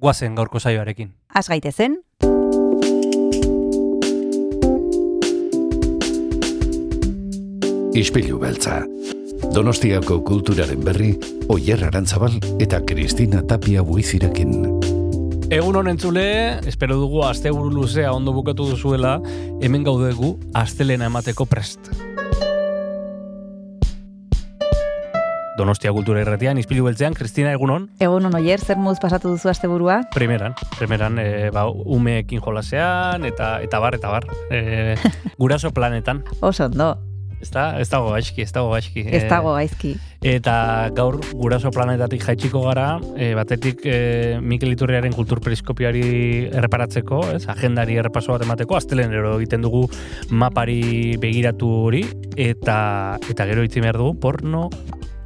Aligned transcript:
guazen 0.00 0.34
gaurko 0.34 0.58
saioarekin. 0.58 1.12
Az 1.34 1.48
gaitezen, 1.48 2.00
Ispilu 7.90 8.38
beltza. 8.38 8.84
Donostiako 9.50 10.20
kulturaren 10.24 10.84
berri, 10.86 11.10
Oyer 11.50 11.82
Arantzabal 11.88 12.36
eta 12.62 12.78
Kristina 12.86 13.42
Tapia 13.42 13.82
buizirekin. 13.82 14.54
Egun 15.50 15.80
honen 15.80 15.98
zule, 15.98 16.24
espero 16.70 16.94
dugu 17.00 17.24
asteburu 17.26 17.72
luzea 17.74 18.12
ondo 18.14 18.32
bukatu 18.32 18.68
duzuela, 18.70 19.16
hemen 19.60 19.82
gaudegu 19.82 20.36
astelena 20.54 21.10
emateko 21.10 21.48
prest. 21.50 21.90
Donostia 25.60 25.90
kultura 25.92 26.22
irratian, 26.22 26.56
izpilu 26.56 26.86
beltzean, 26.86 27.12
Kristina 27.12 27.50
egunon, 27.52 27.90
egun 28.00 28.24
hon 28.24 28.36
oier, 28.38 28.62
zer 28.64 28.78
moduz 28.80 28.96
pasatu 29.02 29.34
duzu 29.34 29.50
asteburua? 29.52 29.98
primeran, 30.14 30.54
primeran, 30.78 31.18
e, 31.20 31.50
ba, 31.52 31.66
umeekin 31.68 32.40
jolasean, 32.40 33.26
eta 33.28 33.58
eta 33.60 33.80
bar, 33.82 33.98
eta 34.00 34.08
bar, 34.08 34.24
e, 34.48 34.96
guraso 35.42 35.68
planetan. 35.76 36.24
Oso 36.40 36.64
ondo, 36.70 36.94
Ez 37.40 37.48
da, 37.48 37.80
ez 37.80 37.86
dago 37.88 38.10
gaizki, 38.12 38.42
ez 38.44 38.52
dago 38.52 38.68
gaizki. 38.74 39.00
ez 39.08 39.22
Eh, 39.22 39.28
dago 39.28 39.54
gaizki. 39.54 39.94
Eta 40.28 40.54
gaur 40.92 41.16
guraso 41.32 41.70
planetatik 41.72 42.20
jaitsiko 42.26 42.60
gara, 42.66 42.98
e, 43.16 43.30
batetik 43.32 43.80
e, 43.88 44.36
Mikel 44.44 44.74
Iturriaren 44.74 45.16
kulturperiskopioari 45.16 46.02
erreparatzeko, 46.52 47.22
ez, 47.38 47.46
agendari 47.48 47.96
errepaso 47.96 48.36
bat 48.36 48.44
emateko, 48.44 48.76
astelenero 48.76 49.38
egiten 49.38 49.64
dugu 49.64 49.86
mapari 50.28 51.16
begiratu 51.20 51.72
hori, 51.86 52.04
eta 52.36 53.16
eta 53.32 53.48
gero 53.48 53.64
itzi 53.64 53.80
behar 53.80 53.96
dugu 54.00 54.18
porno 54.20 54.68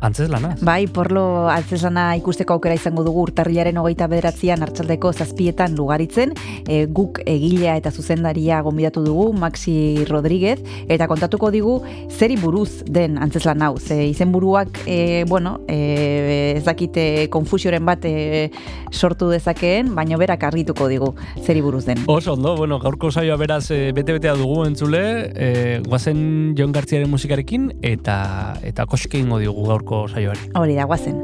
antzez 0.05 0.29
lanaz. 0.29 0.59
Bai, 0.65 0.87
porlo 0.93 1.49
altzesana 1.49 2.13
ikusteko 2.19 2.59
aukera 2.59 2.77
izango 2.77 3.05
dugu 3.07 3.23
urtarrilaren 3.29 3.79
hogeita 3.81 4.09
bederatzean 4.11 4.63
hartzaldeko 4.67 5.13
zazpietan 5.13 5.77
lugaritzen, 5.79 6.35
e, 6.69 6.85
guk 6.87 7.21
egilea 7.25 7.77
eta 7.81 7.91
zuzendaria 7.91 8.61
gonbidatu 8.67 9.05
dugu, 9.05 9.31
Maxi 9.33 10.05
Rodríguez, 10.09 10.59
eta 10.89 11.09
kontatuko 11.09 11.51
digu 11.55 11.79
zeri 12.11 12.37
buruz 12.41 12.85
den 12.85 13.17
antzeslan 13.19 13.63
hau. 13.65 13.79
Ze 13.79 14.03
izen 14.07 14.33
buruak, 14.33 14.83
e, 14.87 15.25
bueno, 15.29 15.59
e, 15.69 16.55
ez 16.59 16.65
dakite 16.65 17.29
konfusioren 17.33 17.85
bat 17.87 18.05
e, 18.05 18.51
sortu 18.93 19.31
dezakeen, 19.33 19.95
baino 19.97 20.19
berak 20.21 20.45
argituko 20.45 20.89
digu 20.93 21.15
zeri 21.43 21.65
buruz 21.65 21.85
den. 21.89 22.05
Oso 22.07 22.35
ondo, 22.35 22.57
bueno, 22.57 22.79
gaurko 22.83 23.11
saioa 23.11 23.39
beraz 23.41 23.71
e, 23.71 23.93
bete-betea 23.97 24.37
dugu 24.37 24.65
entzule, 24.69 25.03
e, 25.35 25.81
guazen 25.89 26.55
Jon 26.59 26.77
Gartziaren 26.77 27.11
musikarekin, 27.11 27.71
eta 27.83 28.59
eta 28.65 28.87
koske 28.91 29.19
ingo 29.19 29.41
digu 29.41 29.65
gaurko 29.67 29.94
saioari. 30.11 30.51
Hori 30.59 30.77
da, 30.79 30.87
guazen. 30.91 31.21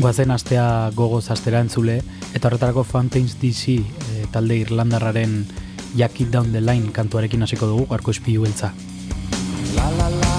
Guazen 0.00 0.30
astea 0.32 0.66
gogoz 0.96 1.26
astera 1.34 1.60
entzule, 1.60 1.98
eta 2.32 2.48
horretarako 2.48 2.84
Fountains 2.88 3.34
DC 3.40 3.76
e, 3.76 4.24
talde 4.32 4.56
Irlandarraren 4.62 5.42
Jack 5.96 6.20
It 6.20 6.30
Down 6.30 6.52
the 6.52 6.60
Line 6.60 6.92
kantuarekin 6.92 7.42
hasiko 7.42 7.68
dugu, 7.68 7.86
garko 7.90 8.14
espiu 8.14 8.46
beltza. 8.46 8.72
La 9.76 9.90
la 9.98 10.08
la. 10.08 10.36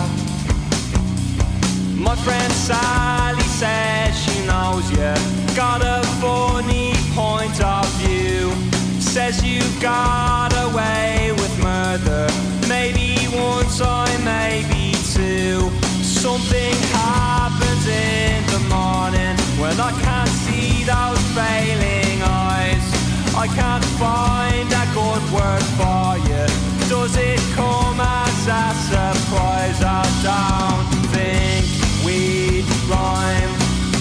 My 2.02 2.16
friend 2.16 2.52
Sally 2.54 3.48
says 3.60 4.18
she 4.18 4.44
knows 4.48 4.90
you. 4.92 5.14
Got 5.56 5.84
a 5.84 6.02
funny 6.20 6.94
point 7.14 7.62
of 7.62 7.86
view. 8.02 8.81
Says 9.12 9.44
you've 9.44 9.82
got 9.82 10.54
away 10.72 11.34
with 11.34 11.62
murder. 11.62 12.30
Maybe 12.70 13.26
one 13.36 13.66
time, 13.66 14.24
maybe 14.24 14.96
two. 15.12 15.70
Something 16.02 16.74
happens 16.96 17.86
in 17.88 18.40
the 18.48 18.62
morning 18.72 19.36
when 19.60 19.78
I 19.82 19.92
can't 20.00 20.30
see 20.48 20.86
those 20.88 21.20
failing 21.36 22.24
eyes. 22.24 22.88
I 23.36 23.48
can't 23.52 23.84
find 24.00 24.72
a 24.72 24.86
good 24.96 25.24
word 25.36 25.66
for 25.76 26.16
you. 26.32 26.48
Does 26.88 27.18
it 27.18 27.42
come 27.54 28.00
as 28.00 28.48
a 28.48 28.72
surprise? 28.88 29.84
I 29.84 30.08
don't 30.24 30.88
think 31.12 31.68
we 32.06 32.64
rhyme. 32.88 33.52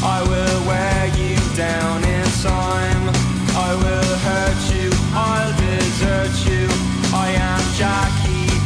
I 0.04 0.22
will 0.22 0.60
wear 0.68 1.06
you 1.18 1.34
down 1.56 2.04
in 2.04 2.24
time. 2.44 2.69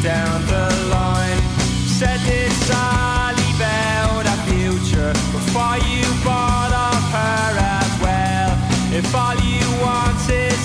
Down 0.05 0.43
the 0.47 0.69
line. 0.91 1.41
Said 1.99 2.21
this 2.29 2.53
Sally 2.67 3.49
about 3.57 4.27
a 4.27 4.37
future 4.45 5.13
before 5.33 5.79
you 5.89 6.05
bought 6.23 6.73
off 6.77 7.07
her 7.19 7.49
as 7.81 7.93
well. 8.05 8.53
If 8.93 9.15
all 9.15 9.35
you 9.41 9.65
want 9.81 10.21
is 10.29 10.59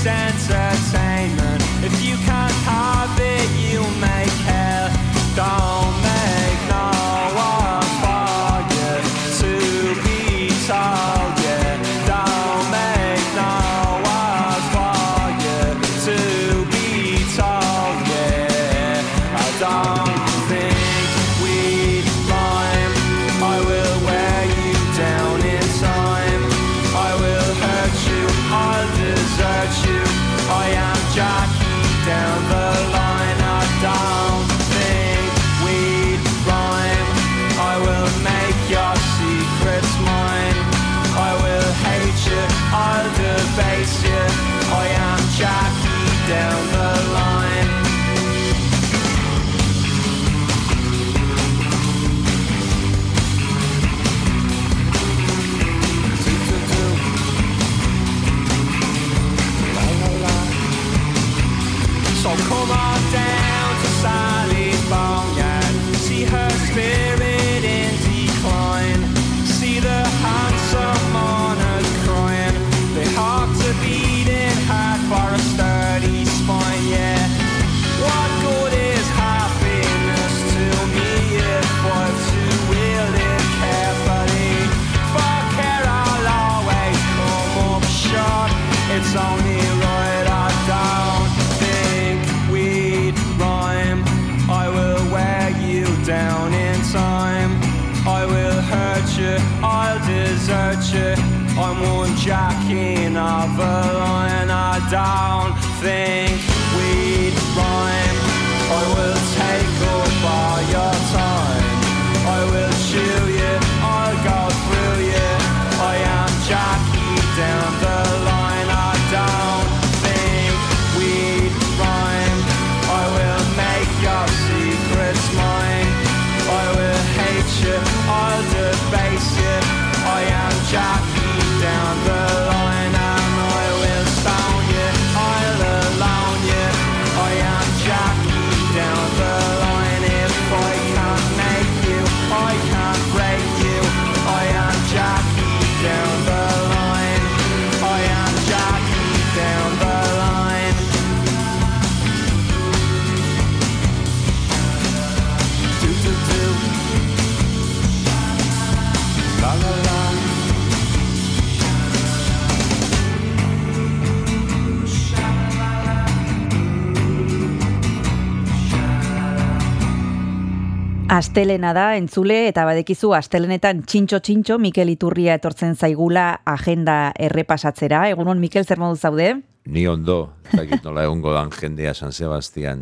Astelena 171.30 171.76
da, 171.78 171.92
entzule, 171.94 172.48
eta 172.50 172.64
badekizu 172.66 173.12
astelenetan 173.14 173.84
txintxo-txintxo 173.86 174.56
Mikel 174.58 174.90
Iturria 174.90 175.36
etortzen 175.38 175.76
zaigula 175.78 176.40
agenda 176.50 177.12
errepasatzera. 177.22 178.00
Egunon, 178.10 178.42
Mikel, 178.42 178.66
zer 178.66 178.82
modu 178.82 178.98
zaude? 178.98 179.28
Ni 179.70 179.84
ondo, 179.86 180.16
zakit 180.50 180.82
nola 180.82 181.04
egongo 181.06 181.30
dan 181.36 181.54
jendea 181.54 181.94
San 181.94 182.18
Sebastian 182.18 182.82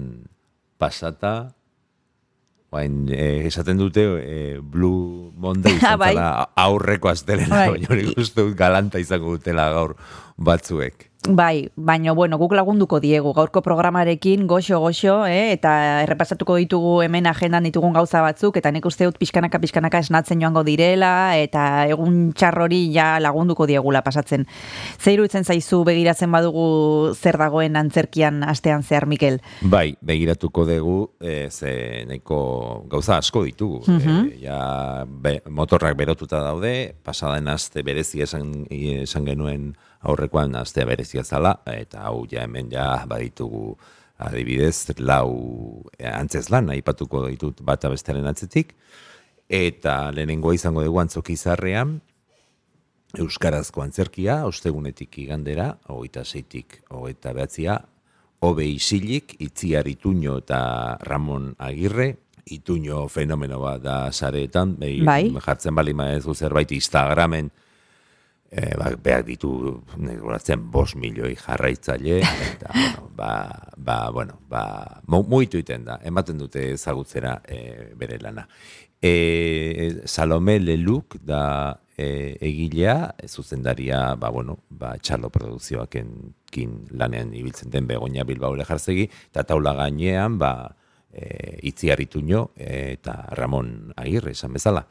pasata, 0.80 1.34
Bain, 2.72 3.10
eh, 3.12 3.44
esaten 3.48 3.80
dute 3.80 4.06
eh, 4.20 4.60
Blue 4.64 5.34
Monday 5.36 5.76
izan 5.82 6.00
Bai. 6.00 6.14
zela 6.16 6.48
aurreko 6.56 7.12
astelena, 7.12 7.52
Bai. 7.52 7.70
baina 7.76 7.92
hori 7.92 8.08
dut 8.16 8.56
galanta 8.60 9.00
izango 9.04 9.36
dutela 9.36 9.68
gaur 9.76 9.98
batzuek. 10.38 11.10
Bai, 11.28 11.68
baina 11.76 12.14
bueno, 12.16 12.38
guk 12.40 12.54
lagunduko 12.56 13.02
diegu 13.04 13.34
gaurko 13.36 13.60
programarekin 13.62 14.46
goxo-goxo, 14.48 15.26
eh? 15.28 15.52
eta 15.52 15.72
errepasatuko 16.06 16.56
ditugu 16.62 17.02
hemen 17.04 17.28
agendan 17.28 17.66
ditugun 17.68 17.92
gauza 17.92 18.22
batzuk, 18.24 18.56
eta 18.62 18.72
nik 18.72 18.86
uste 18.88 19.04
dut 19.04 19.18
pixkanaka 19.20 19.60
pixkanaka 19.60 20.00
esnatzen 20.06 20.40
joango 20.40 20.64
direla, 20.64 21.36
eta 21.36 21.84
egun 21.92 22.32
txarrori 22.32 22.80
ja 22.94 23.18
lagunduko 23.20 23.68
diegula 23.68 24.02
pasatzen. 24.06 24.46
Zeiru 25.04 25.26
itzen 25.28 25.44
zaizu 25.44 25.82
begiratzen 25.88 26.32
badugu 26.32 27.12
zer 27.16 27.40
dagoen 27.42 27.76
antzerkian 27.76 28.40
astean 28.48 28.88
zehar, 28.88 29.08
Mikel? 29.12 29.42
Bai, 29.62 29.98
begiratuko 30.00 30.64
dugu, 30.70 30.98
eh, 31.20 31.50
ze 31.52 32.06
nahiko 32.08 32.86
gauza 32.88 33.18
asko 33.18 33.44
ditugu. 33.44 33.84
Eh, 34.00 34.40
ja, 34.46 35.04
be, 35.04 35.42
motorrak 35.50 35.98
berotuta 36.00 36.40
daude, 36.46 36.96
pasaden 37.04 37.52
aste 37.52 37.84
berezi 37.84 38.24
esan, 38.24 38.64
esan 38.72 39.28
genuen 39.28 39.74
aurrekoan 40.08 40.56
astea 40.56 40.88
berezia 40.88 41.24
zala, 41.24 41.58
eta 41.68 42.08
hau 42.08 42.26
ja 42.32 42.46
hemen 42.48 42.72
ja 42.72 43.04
baditugu 43.08 43.76
adibidez, 44.18 44.98
lau 45.00 45.84
eh, 46.00 46.10
antzeslan, 46.10 46.72
aipatuko 46.74 47.28
ditut 47.28 47.62
bata 47.66 47.92
bestearen 47.94 48.28
atzetik, 48.30 48.74
eta 49.48 50.00
lehenengoa 50.16 50.56
izango 50.58 50.86
dugu 50.86 51.04
antzokizarrean, 51.04 52.00
Euskarazko 53.18 53.82
antzerkia, 53.82 54.42
ostegunetik 54.46 55.16
igandera, 55.24 55.70
hogeita 55.88 56.26
zeitik 56.26 56.82
hogeita 56.92 57.32
behatzia, 57.34 57.78
Obe 58.46 58.68
isilik, 58.70 59.32
Itziar 59.42 59.88
Ituño 59.90 60.36
eta 60.44 60.98
Ramon 61.02 61.56
Agirre, 61.58 62.18
Ituño 62.46 63.08
fenomeno 63.10 63.58
bat 63.64 63.82
da 63.82 63.96
sareetan, 64.12 64.76
Bai. 64.78 65.32
jartzen 65.42 65.74
bali 65.76 65.96
maezu 65.98 66.36
zerbait 66.36 66.72
Instagramen, 66.72 67.50
e, 68.52 68.76
ba, 68.78 68.92
behar 69.04 69.26
ditu, 69.28 69.52
neguratzen, 69.98 70.64
bos 70.72 70.96
milioi 70.96 71.36
jarraitzaile, 71.36 72.22
eta, 72.52 72.72
bueno, 72.74 73.10
ba, 73.16 73.32
ba, 73.78 73.98
bueno, 74.12 74.40
ba, 74.50 75.02
mu- 75.08 75.42
iten 75.42 75.86
da, 75.86 76.00
ematen 76.04 76.38
dute 76.38 76.72
ezagutzera 76.74 77.42
e, 77.48 77.94
bere 77.96 78.20
lana. 78.20 78.48
E, 79.02 80.02
Salome 80.06 80.60
Leluk 80.60 81.18
da 81.22 81.80
e, 81.98 82.38
egilea, 82.42 83.16
zuzendaria, 83.28 84.16
ba, 84.16 84.30
bueno, 84.30 84.60
ba, 84.70 84.96
txalo 84.98 85.30
produkzioaken 85.30 86.34
kin 86.52 86.88
lanean 86.92 87.34
ibiltzen 87.34 87.70
den 87.70 87.88
begonia 87.88 88.24
Bilbao 88.24 88.56
lejarzegi, 88.56 89.10
eta 89.32 89.44
taula 89.44 89.76
gainean, 89.78 90.40
ba, 90.40 90.76
e, 91.12 91.60
itziar 91.68 92.00
ituño 92.02 92.52
eta 92.56 93.26
Ramon 93.32 93.94
Agirre 93.98 94.32
esan 94.32 94.54
bezala. 94.54 94.88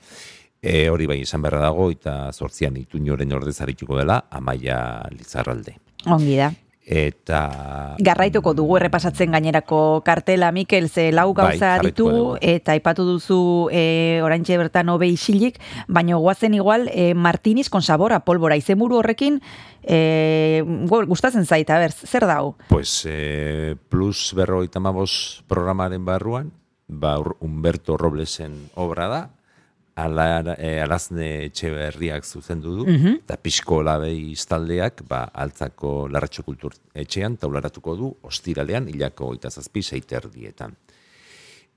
E, 0.62 0.88
hori 0.90 1.06
bai 1.06 1.20
esan 1.22 1.42
beharra 1.42 1.60
dago, 1.68 1.90
eta 1.90 2.32
zortzian 2.32 2.76
ituñoren 2.76 3.32
ordezarituko 3.32 3.98
dela, 3.98 4.24
amaia 4.30 5.02
Lizarralde. 5.12 5.76
Ongi 6.06 6.36
da. 6.36 6.52
Eta... 6.86 7.96
Garraituko 7.98 8.52
dugu 8.54 8.76
errepasatzen 8.78 9.32
gainerako 9.34 10.02
kartela, 10.06 10.52
Mikel, 10.54 10.88
ze 10.88 11.10
lau 11.10 11.32
Bai, 11.34 11.56
gauza 11.58 11.72
jarraituko 11.74 12.10
ditugu, 12.12 12.36
eta 12.40 12.76
aipatu 12.76 13.02
duzu 13.08 13.38
e, 13.74 14.20
oraintxe 14.22 14.54
bertan 14.60 14.88
hobe 14.88 15.08
isilik, 15.10 15.58
baina 15.88 16.14
guazen 16.14 16.54
igual 16.54 16.86
e, 16.94 17.12
Martiniz 17.14 17.68
con 17.70 17.82
sabora 17.82 18.20
polbora, 18.22 18.54
izenburu 18.56 19.00
horrekin, 19.00 19.40
e, 19.82 20.62
gu- 20.86 21.06
gustatzen 21.10 21.44
zait, 21.44 21.68
a 21.70 21.80
ber, 21.82 21.90
zer 21.90 22.26
dau? 22.30 22.54
Pues 22.68 23.02
eh, 23.04 23.74
plus 23.88 24.32
berrogeita 24.38 24.78
mabos 24.78 25.42
programaren 25.50 26.04
barruan, 26.06 26.52
ba, 26.86 27.18
Humberto 27.40 27.96
Roblesen 27.96 28.70
obra 28.76 29.08
da, 29.10 29.22
ala, 29.96 30.54
eh, 30.58 30.82
alazne 30.84 31.26
etxe 31.46 31.70
berriak 31.72 32.24
zuzendu 32.24 32.74
du, 32.76 32.84
eta 33.16 33.38
pixko 33.40 33.80
labei 33.82 34.32
iztaldeak, 34.34 35.02
ba, 35.08 35.24
altzako 35.32 36.08
larratxo 36.12 36.44
kultur 36.44 36.76
etxean, 36.94 37.38
taularatuko 37.40 37.96
du, 37.96 38.12
ostiralean, 38.28 38.90
hilako 38.92 39.32
oita 39.32 39.50
zazpi, 39.50 39.82
seiter 39.82 40.28
dietan. 40.32 40.76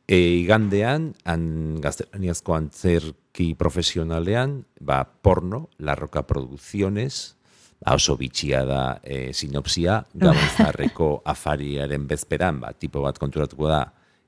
E, 0.09 0.17
igandean, 0.41 1.11
an, 1.29 1.43
gaztelaniazko 1.83 2.55
antzerki 2.57 3.53
profesionalean, 3.55 4.63
ba, 4.81 5.03
porno, 5.05 5.69
Larroka 5.79 6.25
Producciones, 6.27 7.37
ba, 7.79 7.93
oso 7.93 8.17
bitxia 8.17 8.65
da 8.65 8.81
e, 9.03 9.31
sinopsia, 9.37 10.01
Gabon 10.25 10.49
Zaharreko 10.57 11.11
afariaren 11.23 12.09
bezperan, 12.09 12.59
ba, 12.59 12.73
tipo 12.73 13.05
bat 13.05 13.21
konturatuko 13.21 13.69
da, 13.69 13.83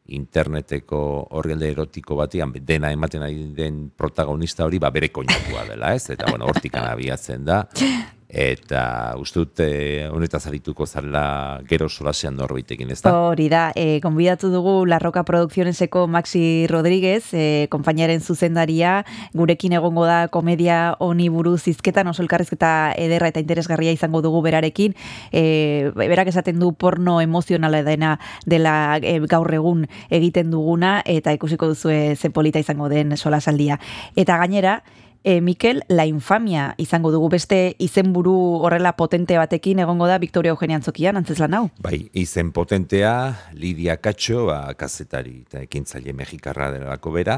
interneteko 0.08 1.00
orrialde 1.38 1.70
erotiko 1.72 2.18
batean 2.20 2.54
dena 2.56 2.92
ematen 2.92 3.24
ari 3.24 3.52
den 3.56 3.90
protagonista 3.96 4.66
hori 4.66 4.80
ba 4.80 4.90
bere 4.92 5.10
koinatua 5.10 5.68
dela, 5.70 5.94
ez? 5.96 6.10
Eta 6.10 6.30
bueno, 6.30 6.46
hortikan 6.50 6.88
abiatzen 6.94 7.46
da. 7.46 7.64
Eta 8.32 9.12
uste 9.20 9.42
dut 9.42 9.60
eh, 9.60 10.08
honetaz 10.08 10.46
arituko 10.48 10.86
zarela 10.88 11.60
gero 11.68 11.90
solasean 11.90 12.38
norbaitekin, 12.40 12.94
ez 12.94 13.02
da? 13.04 13.12
Hori 13.28 13.50
da, 13.52 13.66
e, 13.76 14.00
konbidatu 14.00 14.48
dugu 14.54 14.86
Larroka 14.88 15.26
Produkzioneseko 15.28 16.06
Maxi 16.08 16.66
Rodríguez, 16.72 17.34
e, 17.34 17.68
konpainaren 17.74 18.24
zuzendaria, 18.24 19.02
gurekin 19.36 19.76
egongo 19.76 20.06
da 20.08 20.30
komedia 20.32 20.96
honi 21.04 21.28
buruz 21.28 21.68
izketan, 21.68 22.08
oso 22.08 22.24
elkarrizketa 22.24 22.94
ederra 22.96 23.28
eta 23.34 23.44
interesgarria 23.44 23.92
izango 23.92 24.24
dugu 24.24 24.40
berarekin, 24.48 24.96
e, 25.36 25.92
berak 25.92 26.32
esaten 26.32 26.64
du 26.64 26.72
porno 26.72 27.20
emozionala 27.20 27.84
dena 27.84 28.16
dela 28.46 28.96
e, 29.04 29.20
gaur 29.28 29.52
egun 29.60 29.84
egiten 30.10 30.56
duguna, 30.56 31.02
eta 31.04 31.36
ikusiko 31.36 31.68
duzue 31.76 32.16
ze 32.16 32.32
polita 32.32 32.64
izango 32.64 32.88
den 32.88 33.18
solasaldia. 33.18 33.82
Eta 34.16 34.40
gainera, 34.40 34.80
E, 35.24 35.40
Mikel, 35.40 35.84
la 35.88 36.08
infamia 36.10 36.74
izango 36.82 37.12
dugu 37.14 37.28
beste 37.30 37.76
izenburu 37.78 38.34
horrela 38.66 38.96
potente 38.98 39.38
batekin 39.38 39.80
egongo 39.84 40.08
da 40.10 40.18
Victoria 40.18 40.50
Eugenia 40.50 40.80
Antzokian, 40.80 41.20
antzeslan 41.20 41.54
hau. 41.54 41.68
Bai, 41.86 42.08
izen 42.18 42.50
potentea, 42.52 43.14
Lidia 43.54 44.00
Katxo, 44.02 44.48
ba, 44.50 44.64
kazetari 44.74 45.44
eta 45.44 45.62
ekintzaile 45.62 46.16
mexikarra 46.18 46.72
delako 46.74 47.14
bera, 47.14 47.36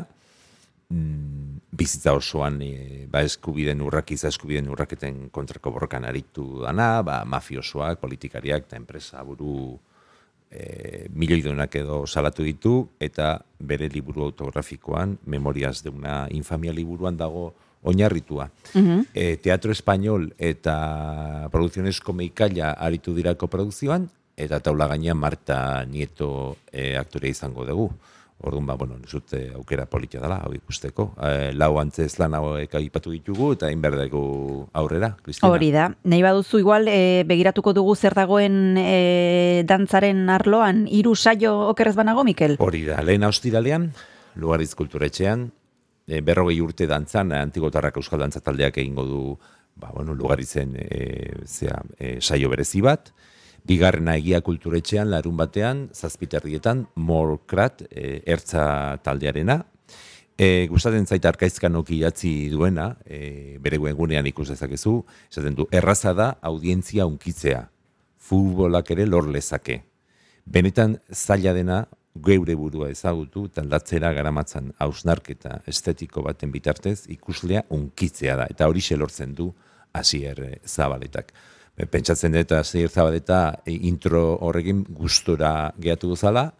mm, 0.87 1.59
bizitza 1.75 2.13
osoan 2.15 2.61
e, 2.63 3.07
ba, 3.11 3.25
eskubiden 3.27 3.83
urrakiza 3.83 4.31
eskubiden 4.31 4.71
urraketen 4.71 5.27
kontrako 5.35 5.75
borrokan 5.75 6.07
aritu 6.07 6.61
dana, 6.63 7.01
ba, 7.03 7.25
mafiosoak, 7.27 7.99
politikariak 7.99 8.69
eta 8.69 8.79
enpresa 8.79 9.25
buru 9.27 9.75
e, 10.47 11.09
milioidunak 11.11 11.75
edo 11.83 12.05
salatu 12.07 12.47
ditu, 12.47 12.77
eta 13.03 13.41
bere 13.59 13.91
liburu 13.91 14.23
autografikoan, 14.29 15.17
Memorias 15.25 15.83
de 15.83 15.89
una 15.89 16.29
infamia 16.31 16.71
liburuan 16.71 17.19
dago 17.19 17.51
oinarritua. 17.83 18.49
e, 19.13 19.37
Teatro 19.37 19.71
Espainol 19.71 20.33
eta 20.37 21.49
Producciones 21.51 21.99
Komeikaila 22.01 22.73
aritu 22.79 23.13
dirako 23.15 23.47
produkzioan, 23.47 24.09
eta 24.37 24.59
taula 24.59 24.87
gainean 24.87 25.17
Marta 25.17 25.85
Nieto 25.85 26.57
e, 26.71 26.95
aktore 26.97 27.29
izango 27.29 27.65
dugu. 27.65 27.91
Orduan, 28.43 28.65
ba, 28.67 28.73
bueno, 28.75 28.97
nizute 28.99 29.53
aukera 29.55 29.85
politia 29.87 30.19
dela, 30.19 30.41
hau 30.43 30.51
ikusteko. 30.51 31.05
E, 31.15 31.53
lau 31.55 31.77
antzez 31.79 32.17
lan 32.19 32.33
hauek 32.35 32.73
aipatu 32.75 33.13
ditugu, 33.13 33.53
eta 33.55 33.69
inberdegu 33.71 34.23
aurrera, 34.75 35.13
Kristina. 35.23 35.51
Hori 35.53 35.69
da. 35.71 35.85
Nahi 36.03 36.25
baduzu 36.25 36.59
igual 36.59 36.89
e, 36.91 37.23
begiratuko 37.29 37.71
dugu 37.77 37.95
zer 37.95 38.17
dagoen 38.17 38.75
e, 38.81 39.63
dantzaren 39.69 40.27
arloan 40.33 40.83
hiru 40.91 41.15
saio 41.15 41.53
okerrez 41.69 41.95
banago, 41.95 42.25
Mikel? 42.27 42.57
Hori 42.59 42.83
da, 42.89 42.99
lehen 43.05 43.23
austiralean, 43.23 43.93
Lugariz 44.35 44.73
kulturetxean, 44.75 45.51
e, 46.07 46.21
berrogei 46.21 46.59
urte 46.61 46.87
dantzan, 46.87 47.31
eh, 47.31 47.41
antigotarrak 47.41 47.97
euskal 47.97 48.19
dantza 48.19 48.41
taldeak 48.41 48.77
egingo 48.77 49.05
du, 49.05 49.21
ba, 49.75 49.91
bueno, 49.93 50.13
Lugaritzen 50.13 50.75
e, 50.77 51.43
zea, 51.45 51.81
e, 51.97 52.17
saio 52.21 52.49
berezi 52.49 52.81
bat, 52.81 53.13
bigarrena 53.63 54.17
egia 54.19 54.41
kulturetxean, 54.41 55.09
larun 55.11 55.37
batean, 55.37 55.87
zazpiterrietan, 55.93 56.87
Morkrat, 56.95 57.85
e, 57.89 58.21
ertza 58.25 58.97
taldearena, 59.03 59.63
E, 60.33 60.65
gustatzen 60.65 61.05
zait 61.05 61.25
arkaizkanok 61.29 61.91
idatzi 61.93 62.49
duena, 62.49 62.95
e, 63.05 63.59
bere 63.61 63.77
webgunean 63.77 64.25
ikus 64.25 64.47
dezakezu, 64.49 64.95
esaten 65.29 65.53
du, 65.59 65.67
erraza 65.69 66.15
da 66.17 66.31
audientzia 66.41 67.05
unkitzea, 67.05 67.67
futbolak 68.17 68.89
ere 68.95 69.05
lor 69.05 69.27
lezake. 69.29 69.83
Benetan 70.49 70.97
zaila 71.13 71.53
dena 71.53 71.83
geure 72.15 72.55
burua 72.55 72.89
ezagutu 72.93 73.47
eta 73.49 73.61
aldatzera 73.63 74.11
garamatzan 74.13 74.71
hausnarketa 74.85 75.59
estetiko 75.67 76.21
baten 76.21 76.51
bitartez 76.51 77.07
ikuslea 77.09 77.63
unkitzea 77.69 78.35
da. 78.37 78.47
Eta 78.49 78.67
hori 78.67 78.81
lortzen 78.95 79.33
du 79.33 79.53
hasier 79.93 80.39
eh, 80.43 80.59
zabaletak. 80.65 81.33
Pentsatzen 81.89 82.31
dut 82.31 82.51
hasier 82.51 82.89
zabaleta 82.89 83.61
e, 83.65 83.71
intro 83.71 84.37
horrekin 84.41 84.85
gustora 84.89 85.73
gehatu 85.79 86.09
duzala, 86.09 86.51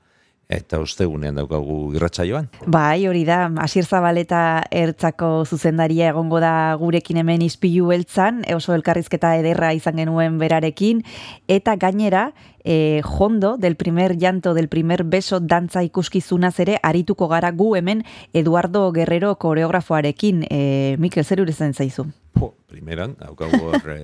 eta 0.50 0.80
ostegunean 0.84 1.36
daukagu 1.40 1.94
irratsaioan. 1.96 2.50
Bai, 2.68 3.08
hori 3.08 3.24
da, 3.26 3.48
Asier 3.64 3.86
Zabaleta 3.86 4.64
ertzako 4.72 5.46
zuzendaria 5.46 6.10
egongo 6.12 6.40
da 6.44 6.76
gurekin 6.80 7.18
hemen 7.22 7.42
izpilu 7.46 7.88
beltzan, 7.92 8.44
oso 8.56 8.76
elkarrizketa 8.76 9.36
ederra 9.40 9.74
izan 9.74 9.98
genuen 10.02 10.38
berarekin, 10.42 11.04
eta 11.48 11.76
gainera, 11.80 12.32
e, 12.64 13.02
jondo 13.04 13.58
del 13.58 13.76
primer 13.76 14.18
llanto 14.18 14.54
del 14.54 14.70
primer 14.70 15.04
beso 15.04 15.40
dantza 15.40 15.84
ikuskizunaz 15.84 16.60
ere 16.60 16.80
arituko 16.84 17.28
gara 17.28 17.52
gu 17.52 17.76
hemen 17.76 18.04
Eduardo 18.34 18.92
Guerrero 18.92 19.36
koreografoarekin. 19.36 20.46
E, 20.50 20.96
Mikel, 21.00 21.26
zer 21.26 21.42
urezen 21.42 21.74
zaizu? 21.74 22.08
Po, 22.34 22.54
primeran, 22.68 23.16
haukagor 23.22 23.94
e, 23.94 24.00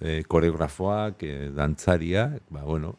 eh, 0.00 0.22
koreografoak, 0.28 1.22
e, 1.22 1.50
dantzaria, 1.54 2.38
ba, 2.50 2.64
bueno, 2.64 2.96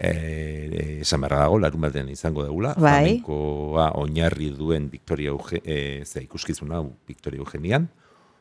e, 0.00 1.00
esan 1.04 1.20
behar 1.20 1.36
dago, 1.44 1.58
larun 1.60 1.84
baten 1.84 2.08
izango 2.08 2.44
degula, 2.46 2.72
bai. 2.80 3.20
oinarri 3.26 4.50
duen 4.56 4.88
Victoria 4.90 5.34
Euge, 5.34 5.60
e, 5.64 6.04
ze, 6.06 6.24
ikuskizuna 6.24 6.80
Victoria 7.06 7.40
Eugenian, 7.40 7.90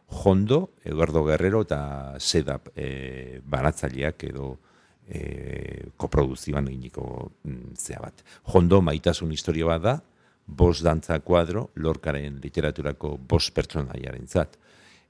Jondo, 0.09 0.71
Eduardo 0.83 1.23
Guerrero 1.23 1.61
eta 1.67 2.15
Sedap 2.17 2.71
e, 2.75 3.41
banatzaileak 3.45 4.23
edo 4.31 4.55
e, 5.05 5.91
koproduzioan 5.97 6.69
eginiko 6.71 7.31
mm, 7.43 7.75
zea 7.77 7.99
bat. 8.01 8.23
Jondo 8.49 8.81
maitasun 8.81 9.35
historia 9.35 9.67
bat 9.69 9.83
da, 9.83 9.97
bos 10.47 10.79
dantza 10.81 11.19
kuadro, 11.21 11.69
lorkaren 11.75 12.39
literaturako 12.41 13.17
bos 13.29 13.51
pertsonaiaren 13.53 14.25
zat. 14.27 14.57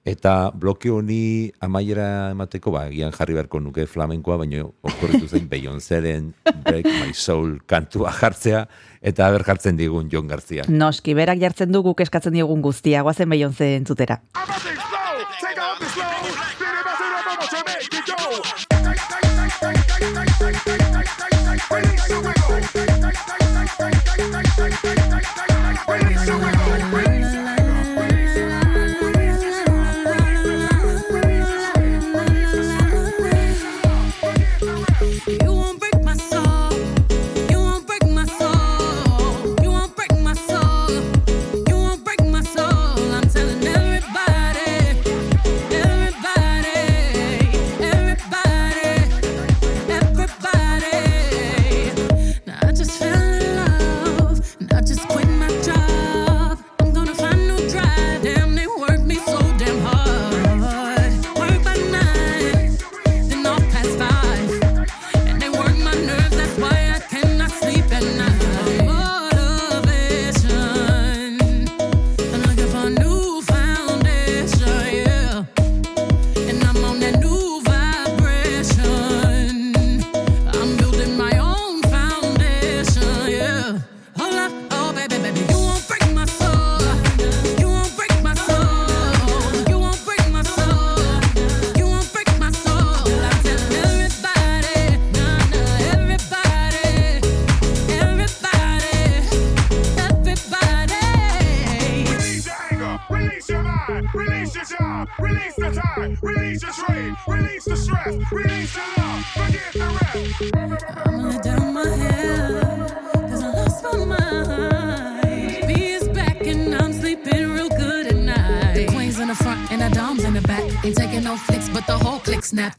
Eta 0.07 0.51
bloke 0.55 0.89
honi 0.89 1.51
amaiera 1.59 2.31
emateko, 2.31 2.71
ba, 2.71 2.85
gian 2.89 3.11
jarri 3.11 3.35
beharko 3.35 3.59
nuke 3.59 3.83
flamenkoa, 3.85 4.37
baina 4.39 4.63
okorritu 4.63 5.27
zein 5.27 5.49
Beyoncéren 5.51 6.31
Break 6.63 6.87
My 6.87 7.13
Soul 7.13 7.59
kantua 7.67 8.13
jartzea, 8.15 8.65
eta 9.01 9.27
aber 9.27 9.43
jartzen 9.43 9.77
digun 9.77 10.09
Jon 10.11 10.27
Garzia. 10.31 10.63
Noski, 10.69 11.13
berak 11.13 11.41
jartzen 11.43 11.71
du 11.75 11.83
guk 11.83 11.99
eskatzen 12.05 12.33
diogun 12.33 12.63
guztia, 12.63 13.03
guazen 13.03 13.29
Beyoncé 13.29 13.75
entzutera. 13.75 14.21
Where 25.89 26.88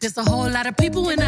There's 0.01 0.17
a 0.19 0.25
whole 0.25 0.49
lot 0.51 0.67
of 0.67 0.77
people 0.77 1.09
in 1.09 1.20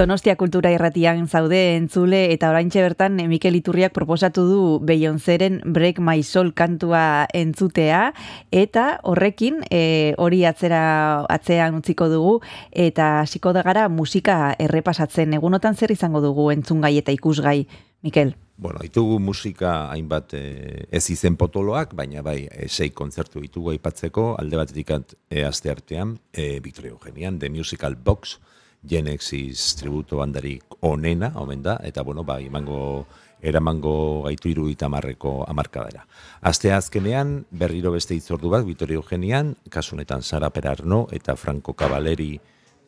Donostia 0.00 0.32
kultura 0.40 0.70
irratian 0.72 1.26
zaude 1.28 1.58
entzule 1.76 2.22
eta 2.32 2.48
oraintxe 2.48 2.80
bertan 2.80 3.18
Mikel 3.28 3.58
Iturriak 3.58 3.92
proposatu 3.92 4.46
du 4.48 4.60
Beyoncéren 4.80 5.58
Break 5.74 5.98
My 6.00 6.22
Soul 6.24 6.54
kantua 6.56 7.26
entzutea 7.36 8.14
eta 8.48 8.84
horrekin 9.04 9.58
eh, 9.68 10.14
hori 10.16 10.46
atzera 10.48 11.26
atzean 11.28 11.76
utziko 11.76 12.08
dugu 12.08 12.38
eta 12.72 13.10
hasiko 13.26 13.52
da 13.52 13.60
gara 13.60 13.90
musika 13.92 14.54
errepasatzen. 14.56 15.34
Egunotan 15.36 15.76
zer 15.76 15.92
izango 15.92 16.24
dugu 16.24 16.48
entzungai 16.54 16.96
eta 16.96 17.12
ikusgai? 17.12 17.66
Mikel. 18.00 18.32
Bueno, 18.56 18.80
ditugu 18.80 19.18
musika 19.20 19.90
hainbat 19.92 20.32
eh, 20.32 20.86
ez 20.88 21.10
izen 21.12 21.36
potoloak, 21.36 21.92
baina 21.92 22.24
bai 22.24 22.46
eh, 22.46 22.70
sei 22.72 22.88
kontzertu 22.88 23.44
ditugu 23.44 23.74
aipatzeko, 23.74 24.30
alde 24.40 24.56
batetik 24.56 24.94
e, 24.96 25.44
aste 25.44 25.68
artean, 25.68 26.16
e, 26.32 26.56
Victoria 26.64 26.96
Eugenian, 26.96 27.38
The 27.38 27.50
Musical 27.52 27.96
Box, 27.96 28.38
Genexis 28.82 29.74
tributo 29.76 30.18
bandarik 30.20 30.64
onena, 30.80 31.32
omen 31.36 31.62
da, 31.62 31.76
eta 31.84 32.02
bueno, 32.02 32.24
bai, 32.24 32.46
emango 32.46 33.06
eramango 33.40 34.22
gaitu 34.26 34.50
iruita 34.50 34.88
marreko 34.92 35.44
amarkadera. 35.48 36.06
Aste 36.40 36.72
azkenean, 36.72 37.44
berriro 37.50 37.92
beste 37.92 38.14
itzordu 38.14 38.50
bat, 38.52 38.64
Victoria 38.64 39.00
Eugenian, 39.00 39.54
kasunetan 39.70 40.22
Sara 40.22 40.50
Perarno 40.50 41.06
eta 41.12 41.36
Franco 41.36 41.74
Cavaleri 41.74 42.34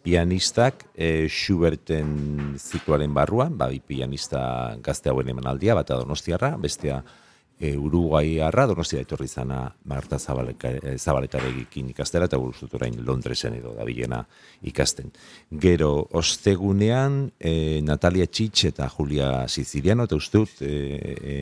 pianistak 0.02 0.88
e, 0.94 1.28
Schuberten 1.28 2.56
zikloaren 2.58 3.14
barruan, 3.14 3.56
ba, 3.58 3.70
pianista 3.86 4.76
gazte 4.82 5.10
hauen 5.10 5.28
emanaldia, 5.28 5.76
bata 5.78 5.96
donostiarra, 6.00 6.56
bestea 6.60 7.02
e, 7.62 7.76
Uruguaiarra, 7.78 8.66
donostia 8.66 9.00
etorri 9.04 9.28
zana 9.28 9.68
Marta 9.86 10.18
Zabaleka, 10.18 10.72
e, 10.74 10.96
Zabaletarekin 10.98 11.92
ikastera, 11.92 12.26
eta 12.26 12.40
buruzut 12.42 12.74
orain 12.74 12.96
Londresen 13.06 13.54
edo 13.54 13.76
dabilena 13.76 14.24
ikasten. 14.66 15.12
Gero, 15.62 15.92
ostegunean, 16.18 17.30
e, 17.38 17.80
Natalia 17.86 18.26
Txitx 18.26 18.72
eta 18.72 18.88
Julia 18.90 19.46
Siciliano, 19.48 20.08
eta 20.10 20.18
uste 20.18 20.42
dut, 20.42 20.64
e, 20.66 20.72
e, 21.14 21.36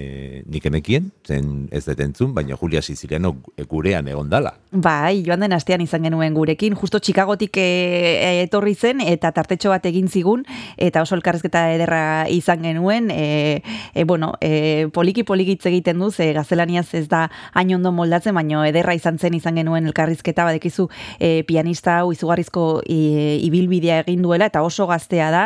nik 0.52 0.68
enekien, 0.68 1.08
zen 1.26 1.70
ez 1.72 1.86
detentzun, 1.88 2.34
baina 2.36 2.58
Julia 2.60 2.82
Siciliano 2.84 3.32
gurean 3.70 4.08
egon 4.12 4.28
dala. 4.28 4.52
Bai, 4.70 5.22
joan 5.24 5.40
den 5.40 5.56
astean 5.56 5.80
izan 5.80 6.04
genuen 6.04 6.36
gurekin, 6.36 6.76
justo 6.76 7.00
Chicagotik 7.00 7.56
e, 7.56 8.42
etorri 8.44 8.74
zen 8.74 9.00
eta 9.00 9.32
tartetxo 9.32 9.72
bat 9.72 9.88
egin 9.88 10.12
zigun 10.12 10.44
eta 10.76 11.02
oso 11.02 11.16
elkarrezketa 11.16 11.64
ederra 11.72 12.02
izan 12.28 12.60
genuen, 12.66 13.08
e, 13.10 13.62
e, 13.94 14.04
bueno, 14.04 14.34
e, 14.44 14.88
poliki 14.92 15.24
poliki 15.24 15.56
hitz 15.56 15.66
egiten 15.70 15.98
du, 15.98 16.09
ze 16.12 16.32
gaztelaniaz 16.32 16.94
ez 16.94 17.06
da 17.08 17.28
hain 17.54 17.74
ondo 17.74 17.92
moldatzen, 17.92 18.34
baino 18.34 18.64
ederra 18.64 18.94
izan 18.94 19.18
zen 19.18 19.34
izan 19.34 19.56
genuen 19.56 19.86
elkarrizketa, 19.86 20.44
badekizu 20.44 20.88
e, 21.18 21.42
pianista 21.48 21.98
hau 22.00 22.12
izugarrizko 22.12 22.82
e, 22.86 23.38
ibilbidea 23.46 24.00
egin 24.04 24.22
duela 24.22 24.50
eta 24.50 24.62
oso 24.62 24.86
gaztea 24.90 25.30
da, 25.30 25.44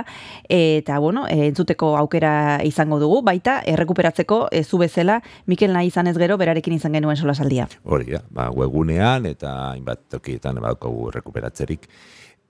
eta 0.48 0.98
bueno, 0.98 1.26
e, 1.28 1.46
entzuteko 1.48 1.94
aukera 1.98 2.60
izango 2.64 2.98
dugu, 3.02 3.22
baita 3.22 3.60
errekuperatzeko 3.66 4.48
e, 4.50 4.64
zu 4.64 4.78
bezala 4.78 5.20
Mikel 5.46 5.72
nahi 5.72 5.90
izan 5.92 6.08
ez 6.08 6.16
gero 6.18 6.36
berarekin 6.40 6.76
izan 6.76 6.94
genuen 6.96 7.16
solasaldia. 7.16 7.68
Hori 7.84 8.14
da, 8.16 8.22
ba, 8.30 8.50
webunean 8.54 9.26
eta 9.30 9.54
hainbat 9.72 10.06
tokietan 10.16 10.60
badaukagu 10.62 11.10
rekuperatzerik. 11.14 11.88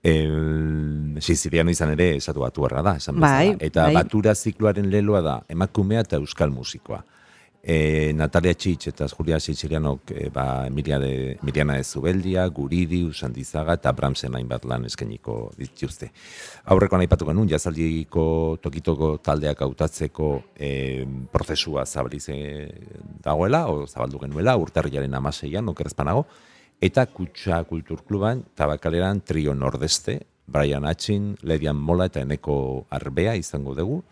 El, 0.05 1.17
Siciliano 1.25 1.73
izan 1.73 1.95
ere 1.95 2.11
esatu 2.19 2.43
batu 2.45 2.69
da, 2.69 2.97
esan 2.97 3.19
Bai. 3.21 3.57
Eta 3.59 3.87
bai. 3.89 3.95
batura 3.95 4.35
zikloaren 4.35 4.91
leloa 4.91 5.23
da 5.23 5.43
emakumea 5.49 6.01
eta 6.05 6.17
euskal 6.17 6.51
musikoa. 6.51 7.03
E, 7.67 8.13
Natalia 8.13 8.53
Txitx 8.53 8.91
eta 8.91 9.07
Julia 9.09 9.39
Sicilianok 9.41 10.11
e, 10.13 10.27
ba, 10.29 10.67
Emilia 10.69 10.99
de, 11.01 11.39
Emiliana 11.41 11.79
de 11.79 11.85
Zubeldia, 11.85 12.45
Guridi, 12.53 13.01
Usandizaga 13.09 13.79
eta 13.79 13.93
Bramsen 13.97 14.37
hainbat 14.37 14.67
lan 14.69 14.85
eskainiko 14.85 15.39
dituzte. 15.57 16.11
Aurrekoan 16.69 17.07
aipatu 17.07 17.31
genuen, 17.31 17.49
jazaldiko 17.49 18.27
tokitoko 18.61 19.15
taldeak 19.25 19.65
hautatzeko 19.65 20.29
e, 20.53 20.69
prozesua 21.33 21.87
zabalize 21.87 22.37
dagoela, 23.25 23.65
o 23.73 23.87
zabaldu 23.89 24.21
genuela, 24.27 24.59
urtarriaren 24.61 25.17
amaseian, 25.17 25.73
okerrezpanago, 25.73 26.27
eta 26.85 27.07
Kutsa 27.09 27.63
Kulturkluban, 27.65 28.45
tabakaleran 28.61 29.25
trio 29.25 29.57
nordeste, 29.57 30.21
Brian 30.47 30.85
Atxin, 30.85 31.37
Ledian 31.41 31.77
Mola 31.77 32.11
eta 32.11 32.21
Eneko 32.21 32.87
Arbea 32.93 33.35
izango 33.41 33.73
dugu, 33.75 34.03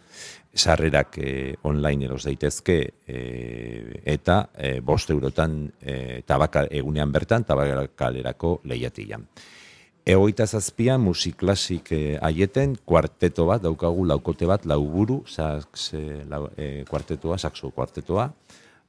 sarrerak 0.54 1.16
eh, 1.18 1.54
online 1.62 2.06
eros 2.06 2.24
daitezke 2.24 2.76
eh, 3.06 4.02
eta 4.04 4.50
eh, 4.54 4.80
bost 4.80 5.10
eurotan 5.10 5.64
eh, 5.80 6.22
tabaka, 6.26 6.66
egunean 6.70 7.12
bertan 7.12 7.44
tabakalerako 7.48 8.60
lehiatian. 8.64 9.26
Egoita 10.04 10.46
zazpian 10.46 11.00
musik 11.00 11.38
klasik 11.40 11.92
eh, 11.94 12.18
aieten, 12.20 12.76
kuarteto 12.84 13.46
bat, 13.46 13.62
daukagu 13.62 14.04
laukote 14.10 14.48
bat, 14.50 14.66
lauburu, 14.66 15.22
sax, 15.26 15.92
eh, 15.94 16.24
lau, 16.28 16.48
eh, 16.56 16.82
kuartetoa, 16.90 17.38
saxo 17.38 17.70
kuartetoa, 17.70 18.28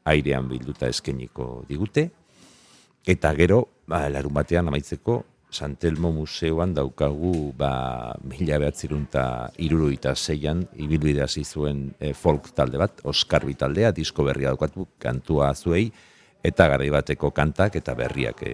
airean 0.09 0.49
bilduta 0.49 0.89
eskeniko 0.89 1.63
digute, 1.69 2.09
Eta 3.03 3.33
gero, 3.35 3.65
ba, 3.87 4.05
larun 4.07 4.31
batean 4.31 4.69
amaitzeko, 4.71 5.17
Santelmo 5.53 6.11
Museoan 6.11 6.73
daukagu 6.73 7.53
ba, 7.57 8.15
mila 8.25 8.57
behatzirunta 8.63 9.51
iruruita 9.61 10.15
zeian, 10.15 10.65
ibilbidea 10.75 11.27
hasi 11.29 11.45
zuen 11.45 11.91
e, 11.99 12.13
folk 12.17 12.49
talde 12.57 12.81
bat, 12.81 13.03
Oskar 13.05 13.45
taldea, 13.57 13.91
disko 13.93 14.25
berria 14.25 14.49
daukatu, 14.49 14.87
kantua 14.99 15.53
zuei, 15.53 15.91
eta 16.43 16.67
garai 16.67 16.89
bateko 16.91 17.31
kantak 17.31 17.77
eta 17.79 17.95
berriak 17.95 18.41
e, 18.43 18.53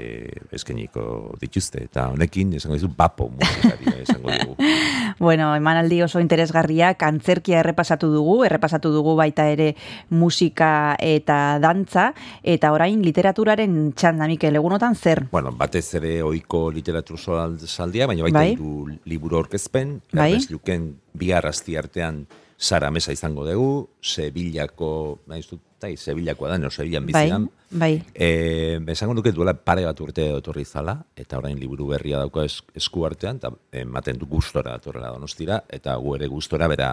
eskeniko 0.54 1.36
dituzte. 1.42 1.88
Eta 1.90 2.10
honekin, 2.14 2.54
esango 2.60 2.78
dizu, 2.78 2.92
bapo 2.96 3.32
musikari 3.34 3.96
esango 4.04 4.30
dugu. 4.30 4.56
Bueno, 5.20 5.52
emanaldi 5.56 6.02
oso 6.02 6.22
interesgarria, 6.24 6.94
kantzerkia 6.96 7.60
errepasatu 7.60 8.08
dugu, 8.14 8.44
errepasatu 8.48 8.92
dugu 8.94 9.18
baita 9.20 9.50
ere 9.52 9.74
musika 10.10 10.96
eta 11.00 11.60
dantza, 11.60 12.14
eta 12.44 12.72
orain 12.72 13.04
literaturaren 13.04 13.92
txanda, 14.00 14.30
Mikel, 14.32 14.56
egunotan 14.56 14.96
zer? 14.96 15.26
Bueno, 15.32 15.52
batez 15.52 15.86
ere 16.00 16.22
ohiko 16.24 16.70
literatur 16.72 17.20
saldia, 17.20 18.08
baina 18.08 18.24
baita 18.24 18.40
Bai. 18.40 18.54
hiru 18.54 18.88
liburu 19.06 19.42
aurkezpen, 19.44 20.00
Bai. 20.14 20.38
Luken 20.50 20.94
bihar 21.14 21.46
asti 21.50 21.76
artean 21.76 22.24
Sara 22.60 22.92
Mesa 22.92 23.14
izango 23.16 23.46
dugu, 23.48 23.90
Sevillako, 24.04 25.22
nahi 25.32 25.46
dut, 25.48 25.62
tai, 25.80 25.94
Sevillakoa 25.96 26.50
da, 26.52 26.58
no, 26.60 26.70
Sevillan 26.70 27.06
Bai, 27.08 27.24
bizian. 27.24 27.46
bai. 27.72 27.94
E, 28.14 28.82
esango 28.92 29.16
duke 29.16 29.32
duela 29.32 29.54
pare 29.56 29.86
bat 29.88 30.02
urte 30.04 30.26
etorri 30.36 30.66
zala, 30.66 30.98
eta 31.16 31.40
orain 31.40 31.56
liburu 31.58 31.88
berria 31.94 32.20
dauka 32.20 32.44
es, 32.44 32.60
esku 32.76 33.06
artean, 33.08 33.40
eta 33.40 33.54
ematen 33.72 34.20
du 34.20 34.28
gustora 34.28 34.76
datorrela 34.76 35.14
donostira, 35.16 35.64
eta 35.70 35.96
gu 35.96 36.18
ere 36.20 36.28
gustora 36.28 36.68
bera 36.68 36.90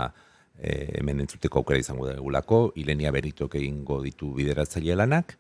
e, 0.55 1.01
hemen 1.01 1.27
entzuteko 1.27 1.65
aukera 1.65 1.83
izango 1.83 2.07
dugulako, 2.13 2.71
Ilenia 2.79 3.11
Beritok 3.11 3.59
egingo 3.59 3.99
ditu 4.07 4.31
bideratzaile 4.39 4.95
lanak, 5.03 5.37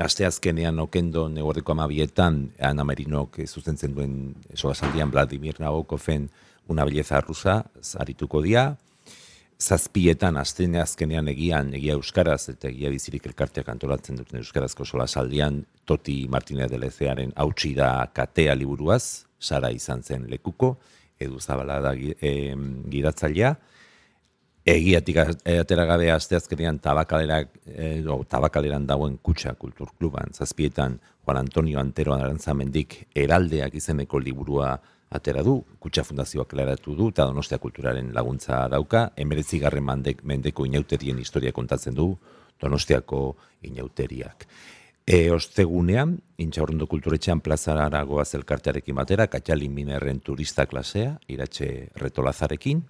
Aste 0.00 0.24
azkenean 0.24 0.78
okendo 0.80 1.26
neguardeko 1.28 1.74
amabietan, 1.74 2.52
Ana 2.64 2.86
Merinok 2.88 3.40
zuzentzen 3.44 3.92
duen 3.92 4.14
solasaldian 4.54 5.10
Vladimir 5.10 5.58
Nabokoven 5.60 6.30
una 6.70 6.86
belleza 6.86 7.20
rusa, 7.20 7.64
zarituko 7.82 8.40
dia. 8.40 8.78
Zazpietan, 9.60 10.38
azten 10.40 10.72
azkenean 10.80 11.28
egian, 11.28 11.74
egia 11.76 11.92
euskaraz, 11.98 12.46
eta 12.48 12.70
egia 12.70 12.88
bizirik 12.94 13.26
elkarteak 13.28 13.68
antolatzen 13.68 14.16
duten 14.16 14.38
euskarazko 14.40 14.86
solasaldian, 14.88 15.58
Toti 15.84 16.22
Martinez 16.32 16.70
de 16.70 16.78
Lezearen 16.80 17.34
hautsi 17.36 17.74
da 17.76 18.06
katea 18.14 18.54
liburuaz, 18.56 19.26
Sara 19.40 19.70
izan 19.72 20.02
zen 20.02 20.24
lekuko, 20.30 20.78
edu 21.20 21.38
zabala 21.40 21.78
da 21.84 21.92
gi- 21.94 22.14
em, 22.24 22.82
gidatzailea, 22.88 23.54
egiatik 24.64 25.16
atera 25.20 25.84
gabe 25.88 26.10
asteazkenean 26.12 26.78
tabakalerak, 26.78 27.48
eh, 27.66 28.00
o, 28.08 28.22
tabakaleran 28.24 28.86
dagoen 28.86 29.18
kutsa 29.18 29.54
kulturkluban, 29.54 30.32
zazpietan 30.32 30.98
Juan 31.26 31.36
Antonio 31.36 31.80
Antero 31.80 32.14
Arantzamendik 32.14 33.08
eraldeak 33.14 33.74
izeneko 33.74 34.18
liburua 34.20 34.78
atera 35.10 35.42
du, 35.42 35.58
kutsa 35.82 36.04
fundazioak 36.06 36.52
klaratu 36.52 36.94
du, 36.94 37.08
eta 37.10 37.26
donostia 37.26 37.58
kulturaren 37.58 38.12
laguntza 38.14 38.66
dauka, 38.70 39.10
emeretzigarren 39.18 39.84
mandek, 39.84 40.22
mendeko 40.24 40.66
inauterien 40.66 41.18
historia 41.18 41.52
kontatzen 41.52 41.94
du, 41.94 42.12
donostiako 42.60 43.24
inauteriak. 43.66 44.46
E, 45.06 45.30
ostegunean, 45.34 46.14
intxaurrondo 46.38 46.86
kulturetxean 46.86 47.40
plazara 47.42 48.02
goaz 48.06 48.28
elkartearekin 48.38 48.94
batera, 48.94 49.26
Katxalin 49.26 49.74
Minerren 49.74 50.20
turista 50.22 50.66
klasea, 50.70 51.16
iratxe 51.28 51.90
retolazarekin, 51.98 52.84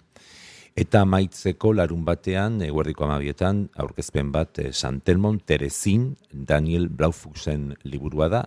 Eta 0.71 1.01
maitzeko 1.03 1.73
larun 1.75 2.05
batean, 2.07 2.61
eguerdiko 2.63 3.03
amabietan, 3.03 3.65
aurkezpen 3.75 4.29
bat 4.31 4.59
eh, 4.63 4.69
Santelmon 4.71 5.41
Terezin 5.43 6.13
Daniel 6.31 6.87
Blaufuxen 6.87 7.73
liburua 7.83 8.29
da, 8.31 8.45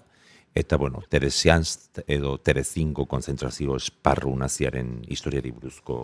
eta 0.54 0.76
bueno, 0.76 1.02
Teresianz 1.08 1.90
edo 2.06 2.38
Terezinko 2.38 3.06
konzentrazio 3.10 3.76
esparru 3.76 4.34
naziaren 4.38 5.00
historiari 5.08 5.50
buruzko 5.50 5.98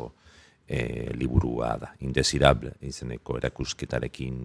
eh, 0.67 1.11
liburua 1.15 1.77
da, 1.79 1.93
indesirable 2.07 2.75
izeneko 2.87 3.39
erakusketarekin 3.39 4.43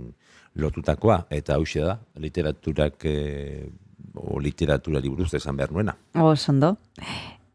lotutakoa, 0.62 1.26
eta 1.30 1.58
hauxe 1.58 1.84
da, 1.84 1.98
literaturak, 2.22 3.06
eh, 3.10 3.68
o 4.16 4.40
literaturari 4.40 5.10
buruz 5.10 5.34
esan 5.34 5.58
behar 5.58 5.74
nuena. 5.76 5.98
Ondo. 6.16 6.78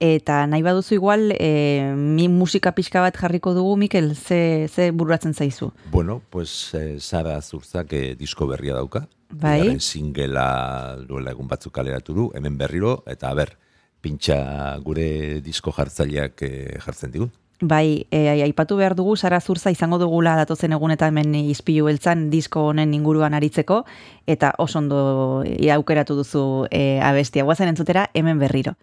Eta 0.00 0.46
nahi 0.48 0.62
baduzu 0.64 0.94
igual 0.96 1.34
e, 1.38 1.92
mi 1.94 2.26
musika 2.28 2.72
pixka 2.72 3.02
bat 3.04 3.16
jarriko 3.16 3.52
dugu, 3.54 3.76
Mikel, 3.76 4.16
ze, 4.16 4.66
ze 4.68 4.90
bururatzen 4.90 5.34
zaizu? 5.34 5.72
Bueno, 5.92 6.22
pues 6.30 6.74
eh, 6.74 6.98
Sara 6.98 7.40
Zurzak 7.42 7.92
eh, 7.92 8.16
disko 8.16 8.48
berria 8.48 8.74
dauka. 8.74 9.06
Bai. 9.30 9.60
Bigarren 9.60 9.80
singela 9.80 10.96
duela 11.06 11.30
egun 11.30 11.48
batzuk 11.48 11.72
kaleratu 11.76 12.14
du, 12.16 12.30
hemen 12.34 12.56
berriro, 12.58 13.02
eta 13.06 13.32
ber, 13.34 13.54
pintxa 14.00 14.78
gure 14.82 15.40
disko 15.44 15.70
jartzaileak 15.76 16.42
eh, 16.42 16.80
jartzen 16.80 17.12
digun. 17.12 17.30
Bai, 17.60 18.06
e, 18.10 18.24
aipatu 18.40 18.78
behar 18.80 18.94
dugu, 18.96 19.18
Sara 19.20 19.38
Zurza 19.40 19.70
izango 19.70 19.98
dugula 20.00 20.32
datozen 20.38 20.72
egun 20.72 20.94
eta 20.94 21.10
hemen 21.12 21.34
izpilu 21.36 21.90
beltzan 21.90 22.30
disko 22.32 22.70
honen 22.70 22.94
inguruan 22.96 23.36
aritzeko, 23.36 23.82
eta 24.24 24.54
oso 24.56 24.80
ondo 24.80 25.00
e, 25.44 25.68
aukeratu 25.74 26.16
duzu 26.16 26.44
e, 26.70 27.00
abestia. 27.04 27.44
Guazen 27.44 27.68
entzutera, 27.68 28.08
hemen 28.14 28.40
berriro. 28.40 28.78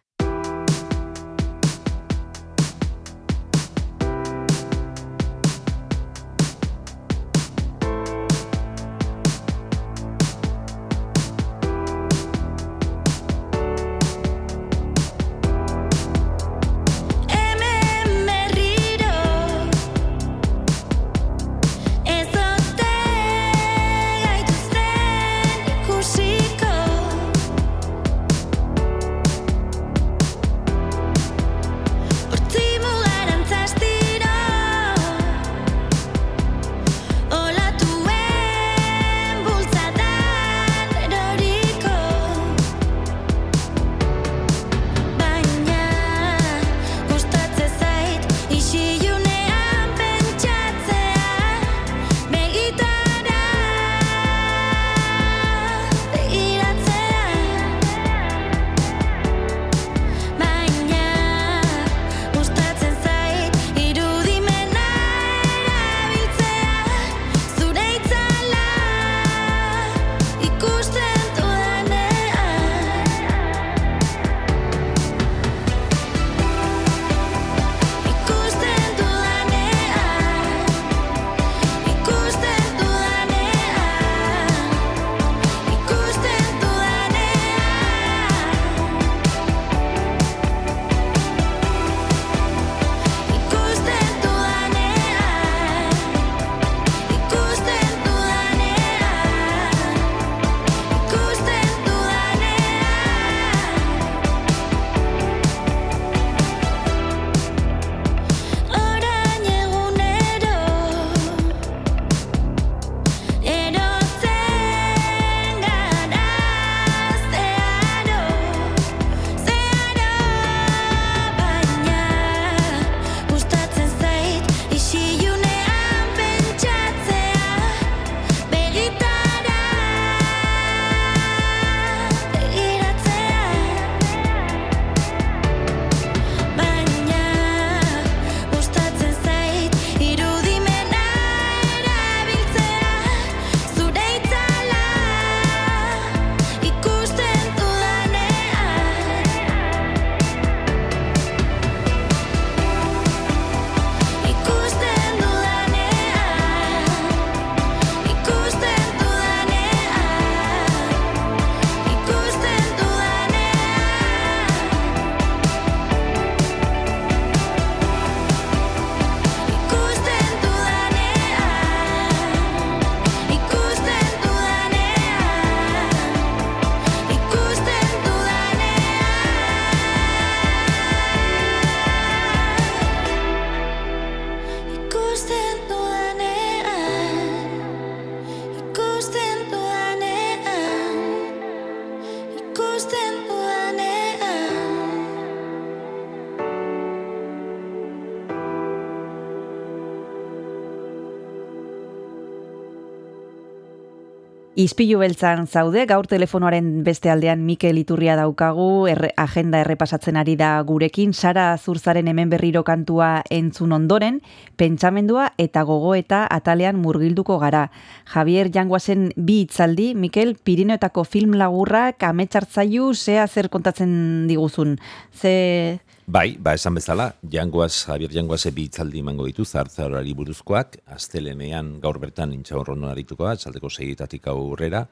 Izpilu 204.57 204.97
beltzan 204.97 205.43
zaude, 205.45 205.83
gaur 205.85 206.07
telefonoaren 206.09 206.79
beste 206.81 207.11
aldean 207.13 207.43
Mikel 207.45 207.77
Iturria 207.77 208.15
daukagu, 208.17 208.87
erre, 208.89 209.11
agenda 209.21 209.59
errepasatzen 209.61 210.17
ari 210.17 210.33
da 210.39 210.55
gurekin, 210.65 211.13
Sara 211.13 211.51
Zurzaren 211.61 212.09
hemen 212.09 212.31
berriro 212.33 212.63
kantua 212.65 213.21
entzun 213.29 213.75
ondoren, 213.77 214.17
pentsamendua 214.57 215.27
eta 215.37 215.61
gogoeta 215.61 216.23
atalean 216.25 216.81
murgilduko 216.81 217.37
gara. 217.37 217.67
Javier 218.09 218.49
Janguasen 218.49 219.11
bi 219.15 219.43
hitzaldi, 219.43 219.91
Mikel, 219.93 220.33
Pirineotako 220.41 221.05
film 221.05 221.37
lagurrak, 221.37 222.01
ametsartzaiu, 222.09 222.95
zea 222.95 223.27
zer 223.27 223.53
kontatzen 223.53 224.25
diguzun. 224.25 224.79
Ze... 225.13 225.85
Bai, 226.07 226.37
ba 226.39 226.53
esan 226.55 226.77
bezala, 226.77 227.09
Jangoaz, 227.19 227.83
Javier 227.83 228.13
Jangoaz 228.15 228.45
bi 228.55 228.63
hitzaldi 228.69 229.01
emango 229.03 229.25
ditu 229.27 229.43
zartzarorari 229.43 230.13
buruzkoak, 230.15 230.77
astelenean 230.95 231.73
gaur 231.83 231.99
bertan 231.99 232.31
intxaurrondo 232.31 232.87
arituko 232.87 233.25
da, 233.27 233.33
txaldeko 233.35 233.67
segietatik 233.67 234.29
aurrera, 234.31 234.85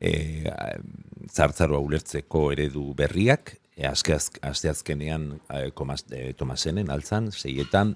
e, 0.00 0.48
zartzaroa 1.28 1.82
ulertzeko 1.84 2.46
eredu 2.54 2.86
berriak, 2.96 3.52
e, 3.76 3.84
azke, 3.84 4.16
azte 4.16 4.72
azkenean 4.72 5.28
e, 5.36 5.60
komaz, 5.76 6.06
e, 6.08 6.32
Tomasenen 6.40 6.88
altzan, 6.88 7.28
seietan, 7.36 7.92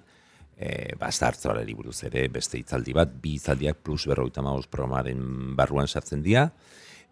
e, 0.53 0.93
ba, 1.01 1.09
zartzaroari 1.09 1.79
buruz 1.81 1.97
ere 2.13 2.29
beste 2.29 2.61
hitzaldi 2.61 2.93
bat, 3.01 3.17
bi 3.25 3.39
hitzaldiak 3.39 3.81
plus 3.81 4.05
berroita 4.13 4.45
programaren 4.69 5.57
barruan 5.57 5.89
sartzen 5.89 6.21
dira, 6.21 6.51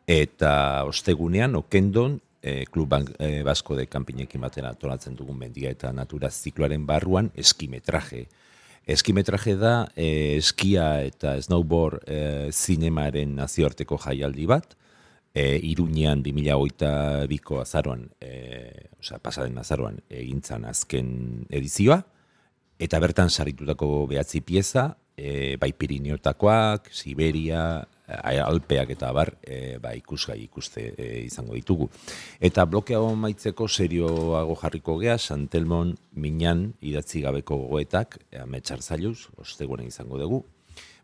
eta 0.04 0.84
ostegunean, 0.92 1.56
okendon, 1.56 2.20
e, 2.42 2.64
Klub 2.66 2.88
Bank, 2.88 3.14
e, 3.18 3.42
Basko 3.42 3.76
de 3.76 3.86
Kampinekin 3.86 4.40
batera 4.40 4.70
antolatzen 4.72 5.16
dugun 5.16 5.38
mendia 5.38 5.70
eta 5.70 5.92
natura 5.92 6.30
zikloaren 6.30 6.86
barruan 6.86 7.30
eskimetraje. 7.36 8.26
Eskimetraje 8.88 9.56
da 9.60 9.72
e, 9.96 10.36
eskia 10.38 11.02
eta 11.04 11.36
snowboard 11.42 12.04
e, 12.06 12.20
zinemaren 12.52 13.34
nazioarteko 13.36 13.98
jaialdi 14.00 14.46
bat, 14.48 14.76
e, 15.34 15.58
Iruñean 15.62 16.22
2008 16.24 17.26
biko 17.28 17.60
azaroan 17.60 18.08
e, 18.20 18.88
osea, 18.98 19.20
pasaren 19.22 19.58
azaroan 19.60 20.00
egintzan 20.08 20.64
azken 20.64 21.44
edizioa, 21.50 22.00
eta 22.78 23.00
bertan 23.02 23.30
saritutako 23.30 24.06
behatzi 24.10 24.40
pieza, 24.40 24.96
e, 25.18 25.56
bai 25.60 25.72
Pirineotakoak, 25.74 26.90
Siberia, 26.94 27.86
Alpeak 28.08 28.94
eta 28.96 29.10
bar, 29.12 29.34
e, 29.42 29.76
ba, 29.82 29.92
ikusgai 29.96 30.38
ikuste 30.42 30.84
e, 30.96 31.08
izango 31.26 31.54
ditugu. 31.54 31.90
Eta 32.40 32.64
bloke 32.64 32.96
hau 32.96 33.10
maitzeko 33.16 33.68
serioago 33.68 34.56
jarriko 34.62 34.96
gea, 35.02 35.18
Santelmon 35.18 35.94
minan 36.16 36.72
idatzi 36.80 37.20
gabeko 37.26 37.58
gogoetak, 37.64 38.18
ametsar 38.40 38.80
zailuz, 38.82 39.28
ostegunen 39.36 39.92
izango 39.92 40.18
dugu. 40.20 40.44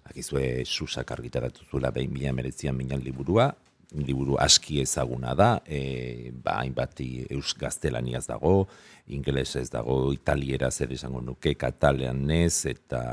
Bakizue 0.05 0.65
susak 0.65 1.13
argitaratu 1.13 1.65
zuela 1.71 1.91
behin 1.91 2.13
mila 2.13 2.33
meretzian 2.33 2.77
minan 2.77 3.05
liburua, 3.05 3.53
liburu 3.93 4.37
aski 4.41 4.81
ezaguna 4.83 5.35
da, 5.35 5.51
e, 5.67 6.31
ba, 6.33 6.59
hainbat 6.63 7.01
eus 7.05 7.55
gaztelaniaz 7.59 8.25
dago, 8.27 8.67
ingelesez 9.15 9.69
dago, 9.71 10.13
italiera 10.13 10.71
zer 10.71 10.93
izango 10.93 11.21
nuke, 11.21 11.55
kataleanez, 11.61 12.65
eta, 12.73 13.05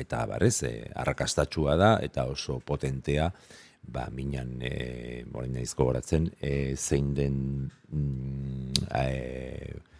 eta 0.00 0.22
abarez, 0.24 0.56
e, 0.66 0.72
arrakastatxua 0.94 1.76
da, 1.80 1.92
eta 2.02 2.26
oso 2.30 2.58
potentea, 2.64 3.30
ba, 3.84 4.08
minan, 4.12 4.56
e, 4.64 5.24
morain 5.32 5.54
naiz 5.58 5.72
gogoratzen, 5.76 6.30
e, 6.40 6.74
zein 6.76 7.12
den, 7.14 7.36
mm, 7.90 8.88
e, 8.90 9.93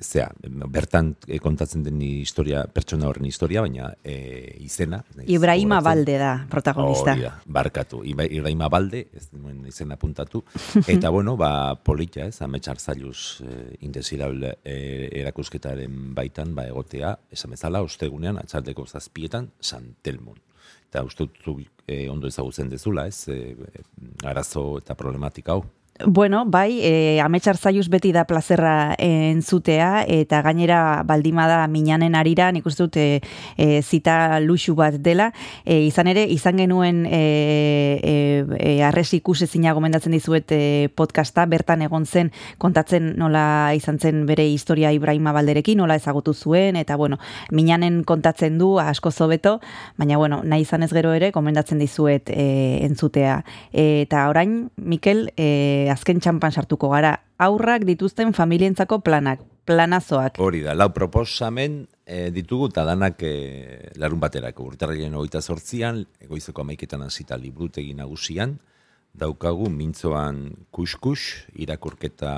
zea, 0.00 0.30
bertan 0.68 1.12
eh, 1.28 1.38
kontatzen 1.38 1.82
den 1.84 2.00
historia, 2.02 2.64
pertsona 2.72 3.06
horren 3.08 3.26
historia, 3.28 3.60
baina 3.62 3.92
e, 4.02 4.56
izena. 4.64 5.02
naiz 5.14 5.28
Ibrahima 5.30 5.78
gogoratzen. 5.78 6.04
Balde 6.04 6.18
da 6.18 6.30
protagonista. 6.50 7.12
Hori 7.12 7.22
da, 7.26 7.32
barkatu. 7.46 8.02
Iba- 8.04 8.26
Ibrahima 8.26 8.68
Balde, 8.68 9.06
ez 9.14 9.28
nuen 9.32 9.64
izena 9.68 9.94
apuntatu. 9.94 10.42
Eta, 10.86 11.10
bueno, 11.10 11.36
ba, 11.36 11.74
polita, 11.84 12.26
ez, 12.26 12.40
ametsar 12.42 12.78
zailuz 12.80 13.40
eh, 13.46 13.76
indesirable 13.86 14.56
eh, 14.64 15.08
erakusketaren 15.22 16.14
baitan, 16.14 16.54
ba, 16.54 16.66
egotea, 16.68 17.16
esan 17.30 17.54
bezala, 17.56 17.82
ostegunean, 17.86 18.38
atxaldeko 18.42 18.86
zazpietan, 18.86 19.50
Santelmon. 19.60 20.40
Eta 20.90 21.04
uste 21.06 21.28
dut 21.44 21.68
eh, 21.86 22.08
ondo 22.10 22.26
ezagutzen 22.26 22.68
dezula, 22.68 23.06
ez, 23.06 23.28
eh, 23.28 23.54
arazo 24.26 24.78
eta 24.80 24.96
problematika 24.98 25.54
hau. 25.54 25.62
Bueno, 26.06 26.44
bai, 26.46 26.80
e, 26.82 27.20
ametsar 27.20 27.58
zaiuz 27.58 27.88
beti 27.92 28.12
da 28.12 28.24
plazerra 28.24 28.94
entzutea, 28.98 30.04
eta 30.08 30.40
gainera 30.40 31.02
baldima 31.04 31.44
da 31.48 31.66
minanen 31.68 32.14
arira, 32.16 32.48
nik 32.52 32.64
uste 32.66 32.86
dut 32.86 32.96
e, 32.96 33.20
e, 33.60 33.82
zita 33.82 34.40
luxu 34.40 34.74
bat 34.78 34.96
dela, 34.96 35.30
e, 35.64 35.82
izan 35.84 36.08
ere, 36.08 36.24
izan 36.24 36.56
genuen 36.56 37.02
e, 37.04 37.20
e, 38.00 38.14
e, 38.56 38.72
arresi 38.86 39.18
ikusezina 39.20 39.74
gomendatzen 39.76 40.14
dizuet 40.16 40.54
e, 40.56 40.88
podcasta, 40.96 41.44
bertan 41.50 41.84
egon 41.84 42.06
zen 42.06 42.32
kontatzen 42.58 43.12
nola 43.20 43.74
izan 43.76 44.00
zen 44.00 44.24
bere 44.28 44.46
historia 44.48 44.94
Ibrahima 44.96 45.34
Balderekin, 45.36 45.82
nola 45.82 45.98
ezagutu 46.00 46.32
zuen, 46.32 46.80
eta 46.80 46.96
bueno, 46.96 47.20
minanen 47.50 48.04
kontatzen 48.08 48.56
du 48.58 48.78
asko 48.80 49.12
zobeto, 49.12 49.58
baina 50.00 50.16
bueno, 50.16 50.40
nahi 50.44 50.64
izan 50.64 50.82
ez 50.86 50.92
gero 50.94 51.12
ere, 51.12 51.30
gomendatzen 51.36 51.82
dizuet 51.82 52.32
e, 52.32 52.80
entzutea. 52.88 53.42
E, 53.72 54.06
eta 54.06 54.28
orain, 54.32 54.70
Mikel, 54.80 55.28
e, 55.36 55.89
azken 55.92 56.20
txampan 56.22 56.54
sartuko 56.54 56.90
gara, 56.92 57.14
aurrak 57.38 57.84
dituzten 57.88 58.32
familientzako 58.36 59.00
planak, 59.06 59.42
planazoak. 59.68 60.40
Hori 60.42 60.62
da, 60.64 60.74
lau 60.74 60.90
proposamen 60.94 61.82
e, 62.06 62.30
ditugu 62.34 62.70
eta 62.70 62.84
danak 62.88 63.22
e, 63.26 63.92
larun 64.00 64.20
baterako. 64.22 64.70
Urtarrilen 64.72 65.14
hogeita 65.14 65.42
sortzian, 65.42 66.02
egoizeko 66.20 66.64
amaiketan 66.64 67.06
hasita 67.06 67.38
librutegi 67.40 67.94
nagusian, 67.98 68.58
daukagu 69.20 69.66
mintzoan 69.74 70.44
kuskus 70.70 71.46
irakurketa 71.58 72.34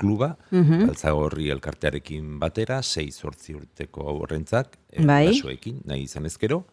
kluba, 0.00 0.32
altzagorri 0.52 1.50
elkartearekin 1.52 2.38
batera, 2.40 2.80
sei 2.82 3.10
sortzi 3.12 3.54
urteko 3.56 4.06
horrentzak, 4.22 4.78
e, 4.90 5.04
Bai. 5.04 5.28
nahi 5.84 6.02
izan 6.06 6.26
ezkero, 6.26 6.64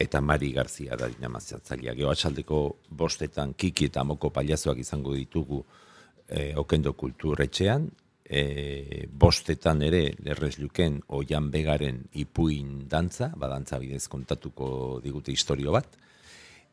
eta 0.00 0.20
Mari 0.24 0.52
Garzia 0.56 0.96
da 0.96 1.08
dinamazatzailea. 1.12 1.94
Gero 1.98 2.10
atxaldeko 2.10 2.60
bostetan 2.96 3.52
kiki 3.54 3.90
eta 3.90 4.04
moko 4.04 4.30
paliazoak 4.32 4.80
izango 4.80 5.12
ditugu 5.14 5.60
e, 6.26 6.54
okendo 6.56 6.94
kulturretxean, 6.96 7.88
e, 8.24 9.06
bostetan 9.10 9.82
ere 9.82 10.04
lerrez 10.24 10.56
luken 10.62 11.00
oian 11.18 11.50
begaren 11.52 12.04
ipuin 12.22 12.86
dantza, 12.88 13.32
badantza 13.36 13.80
bidez 13.82 14.06
kontatuko 14.08 15.00
digute 15.04 15.34
historio 15.34 15.74
bat, 15.76 15.98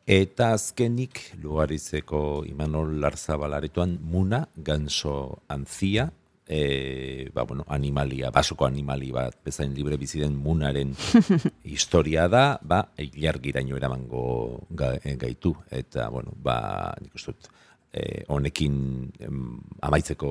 eta 0.08 0.54
azkenik 0.56 1.20
lugarizeko 1.42 2.46
Imanol 2.48 2.96
Larzabalaretuan 3.02 3.98
muna, 4.00 4.46
ganso 4.56 5.42
antzia, 5.52 6.08
e, 6.48 7.28
ba, 7.34 7.44
bueno, 7.44 7.64
animalia, 7.68 8.30
basoko 8.32 8.64
animali 8.66 9.12
bat, 9.12 9.36
bezain 9.44 9.74
libre 9.76 9.98
bizi 10.00 10.22
den 10.22 10.34
munaren 10.40 10.94
historia 11.76 12.24
da, 12.32 12.58
ba, 12.62 12.80
ilargiraino 12.96 13.76
eramango 13.76 14.64
ga, 14.70 14.94
eh, 15.02 15.16
gaitu, 15.20 15.52
eta, 15.70 16.08
bueno, 16.08 16.32
ba, 16.34 16.94
nik 17.02 17.14
uste 17.20 17.36
dut, 17.36 17.50
eh, 17.92 18.24
honekin 18.32 18.78
em, 19.20 19.42
amaitzeko 19.84 20.30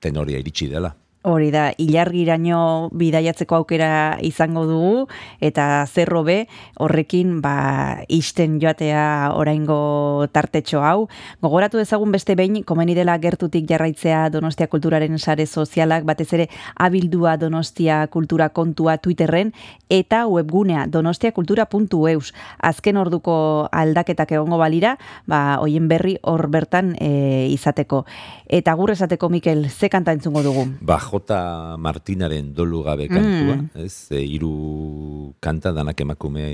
tenoria 0.00 0.40
iritsi 0.40 0.68
dela. 0.68 0.92
Hori 1.20 1.50
da, 1.52 1.66
ilargiraino 1.76 2.88
bidaiatzeko 2.96 3.58
aukera 3.58 4.16
izango 4.24 4.62
dugu, 4.64 5.02
eta 5.44 5.84
zerro 5.84 6.22
be, 6.24 6.46
horrekin, 6.80 7.42
ba, 7.44 8.06
isten 8.08 8.54
joatea 8.62 9.34
oraingo 9.36 10.24
tartetxo 10.32 10.80
hau. 10.80 11.10
Gogoratu 11.44 11.76
dezagun 11.76 12.08
beste 12.14 12.38
behin, 12.40 12.62
komeni 12.64 12.96
dela 12.96 13.18
gertutik 13.20 13.66
jarraitzea 13.68 14.30
Donostia 14.32 14.70
Kulturaren 14.72 15.18
sare 15.18 15.44
sozialak, 15.44 16.06
batez 16.08 16.30
ere 16.32 16.48
abildua 16.80 17.36
Donostia 17.36 18.06
Kultura 18.08 18.48
kontua 18.56 18.96
Twitterren, 18.96 19.52
eta 19.90 20.22
webgunea 20.26 20.86
donostiakultura.eus. 20.88 22.32
Azken 22.64 22.96
orduko 22.96 23.68
aldaketak 23.68 24.32
egongo 24.38 24.56
balira, 24.56 24.96
ba, 25.28 25.58
hoien 25.60 25.84
berri 25.92 26.16
hor 26.22 26.48
bertan 26.48 26.94
e, 26.96 27.50
izateko. 27.52 28.06
Eta 28.48 28.72
gur 28.78 28.96
esateko, 28.96 29.28
Mikel, 29.28 29.68
ze 29.68 29.92
kanta 29.92 30.16
entzungo 30.16 30.42
dugu? 30.46 30.64
Ba, 30.80 30.96
J. 31.10 31.40
Martinaren 31.78 32.52
dolu 32.54 32.84
gabe 32.86 33.08
kantua, 33.10 33.58
ez, 33.84 34.10
e, 34.14 34.22
hiru 34.22 35.34
kanta 35.42 35.74
danak 35.76 36.00
emakume 36.00 36.44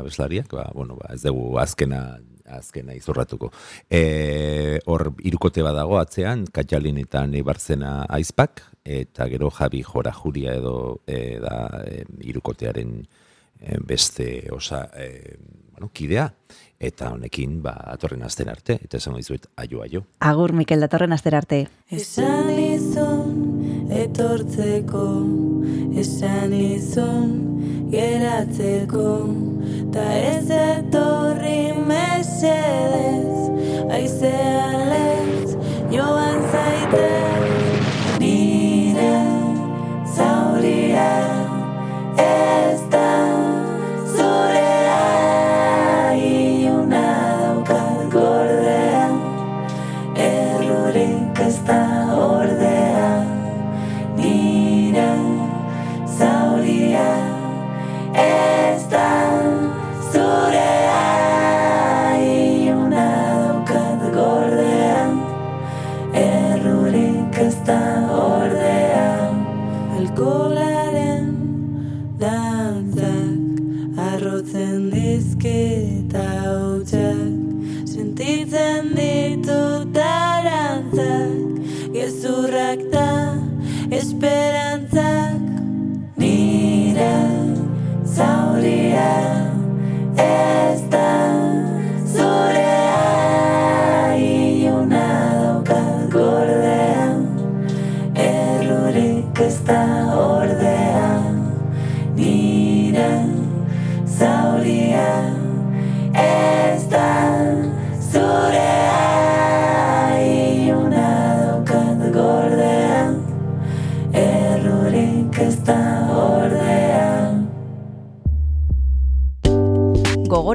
abeslariak, 0.00 0.48
ba, 0.56 0.70
bueno, 0.74 0.96
ba, 1.00 1.12
ez 1.14 1.22
dugu 1.26 1.58
azkena 1.60 2.18
azkena 2.46 2.94
izorratuko. 2.94 3.50
E, 3.90 4.78
hor 4.86 5.10
irukote 5.26 5.64
badago 5.66 5.98
atzean, 5.98 6.46
Katjalin 6.54 7.00
eta 7.02 7.24
Neibarzena 7.26 8.04
aizpak, 8.18 8.62
eta 8.86 9.26
gero 9.32 9.50
Javi 9.50 9.82
Jora 9.82 10.12
Juria 10.14 10.54
edo 10.54 10.76
e, 11.06 11.38
da 11.42 11.82
e, 11.82 12.04
irukotearen 12.30 13.00
e, 13.02 13.78
beste 13.82 14.46
osa 14.54 14.86
e, 14.94 15.36
bueno, 15.72 15.90
kidea, 15.92 16.30
eta 16.78 17.10
honekin 17.12 17.60
ba, 17.64 17.74
atorren 17.92 18.22
azten 18.24 18.48
arte, 18.52 18.78
eta 18.82 19.00
esango 19.00 19.20
dizuet, 19.20 19.50
aio, 19.56 19.82
aio. 19.82 20.06
Agur, 20.20 20.54
Mikel, 20.56 20.80
datorren 20.80 21.12
aster 21.16 21.36
arte. 21.36 21.66
Esan 21.90 22.50
izun 22.56 23.55
etortzeko, 23.90 25.06
esan 26.00 26.52
izun 26.52 27.30
geratzeko, 27.90 29.10
ta 29.94 30.04
ez 30.18 30.50
etorri 30.50 31.72
mesedez, 31.86 33.46
aizean 33.98 34.78
lez, 34.90 35.54
joan 35.94 36.42
zaitez, 36.52 38.18
nire 38.22 39.14
zauria 40.16 41.10
ez 42.26 42.80
da 42.90 43.10
zurea, 44.16 45.02
iluna 46.18 47.06
daukat 47.42 48.08
gordea, 48.16 49.06
errurik 50.30 51.44
ez 51.46 51.54
da 51.70 51.82
ordea 52.26 52.75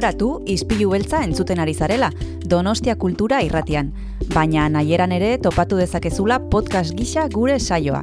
Gogoratu, 0.02 0.40
izpilu 0.50 0.88
beltza 0.90 1.20
entzuten 1.22 1.60
ari 1.62 1.76
zarela, 1.78 2.08
Donostia 2.50 2.96
Kultura 2.98 3.36
irratian. 3.46 3.92
Baina 4.32 4.64
nahieran 4.68 5.12
ere 5.14 5.36
topatu 5.38 5.78
dezakezula 5.78 6.40
podcast 6.50 6.96
gisa 6.98 7.28
gure 7.30 7.60
saioa. 7.60 8.00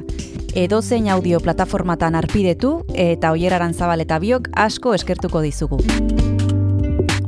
Edozein 0.56 1.10
audio 1.12 1.42
plataformatan 1.44 2.16
arpidetu 2.16 2.72
eta 2.96 3.34
oieraran 3.36 3.76
zabal 3.76 4.00
eta 4.00 4.16
biok 4.16 4.48
asko 4.56 4.94
eskertuko 4.96 5.44
dizugu. 5.44 5.82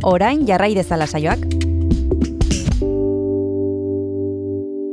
Orain 0.09 0.47
jarrai 0.49 0.73
dezala 0.73 1.05
saioak. 1.05 1.45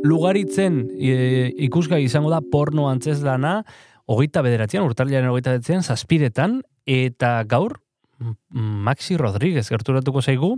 Lugaritzen 0.04 0.90
e, 1.00 1.54
ikusgai 1.72 2.04
izango 2.04 2.36
da 2.36 2.44
porno 2.44 2.92
antzezlana, 2.92 3.62
hogeita 4.12 4.44
bederatzean, 4.44 4.84
urtarriaren 4.84 5.32
hogeita 5.32 5.56
bederatzean, 5.56 5.88
zazpiretan, 5.88 6.66
eta 6.84 7.38
gaur, 7.48 7.80
Maxi 8.50 9.18
Rodríguez 9.18 9.68
gerturatuko 9.70 10.22
zaigu, 10.22 10.56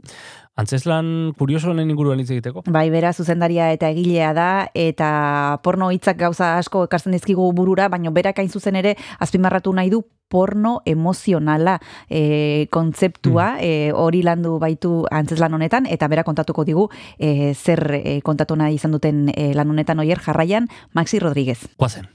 antzeslan 0.58 1.34
kurioso 1.38 1.72
honen 1.72 1.92
inguruan 1.94 2.20
hitz 2.20 2.32
egiteko. 2.32 2.64
Bai, 2.68 2.90
bera 2.94 3.14
zuzendaria 3.14 3.72
eta 3.76 3.92
egilea 3.94 4.32
da, 4.38 4.50
eta 4.74 5.60
porno 5.64 5.92
hitzak 5.92 6.18
gauza 6.18 6.56
asko 6.58 6.86
ekartzen 6.88 7.14
dizkigu 7.18 7.52
burura, 7.54 7.90
baina 7.90 8.12
berak 8.12 8.42
hain 8.42 8.50
zuzen 8.50 8.80
ere 8.82 8.96
azpimarratu 9.20 9.74
nahi 9.74 9.94
du 9.94 10.04
porno 10.32 10.80
emozionala 10.88 11.76
e, 12.10 12.68
kontzeptua 12.72 13.58
e, 13.60 13.92
hori 13.92 14.24
landu 14.24 14.56
baitu 14.64 15.04
antzeslan 15.12 15.60
honetan, 15.60 15.90
eta 15.92 16.08
bera 16.08 16.24
kontatuko 16.24 16.64
digu 16.66 16.88
e, 17.20 17.52
zer 17.54 17.84
e, 18.00 18.22
kontatu 18.24 18.56
nahi 18.56 18.80
izan 18.80 18.96
duten 18.96 19.28
e, 19.36 19.52
lan 19.58 19.76
honetan 19.76 20.00
oier 20.00 20.24
jarraian 20.24 20.72
Maxi 20.96 21.20
Rodríguez. 21.20 21.60
Guazen. 21.78 22.08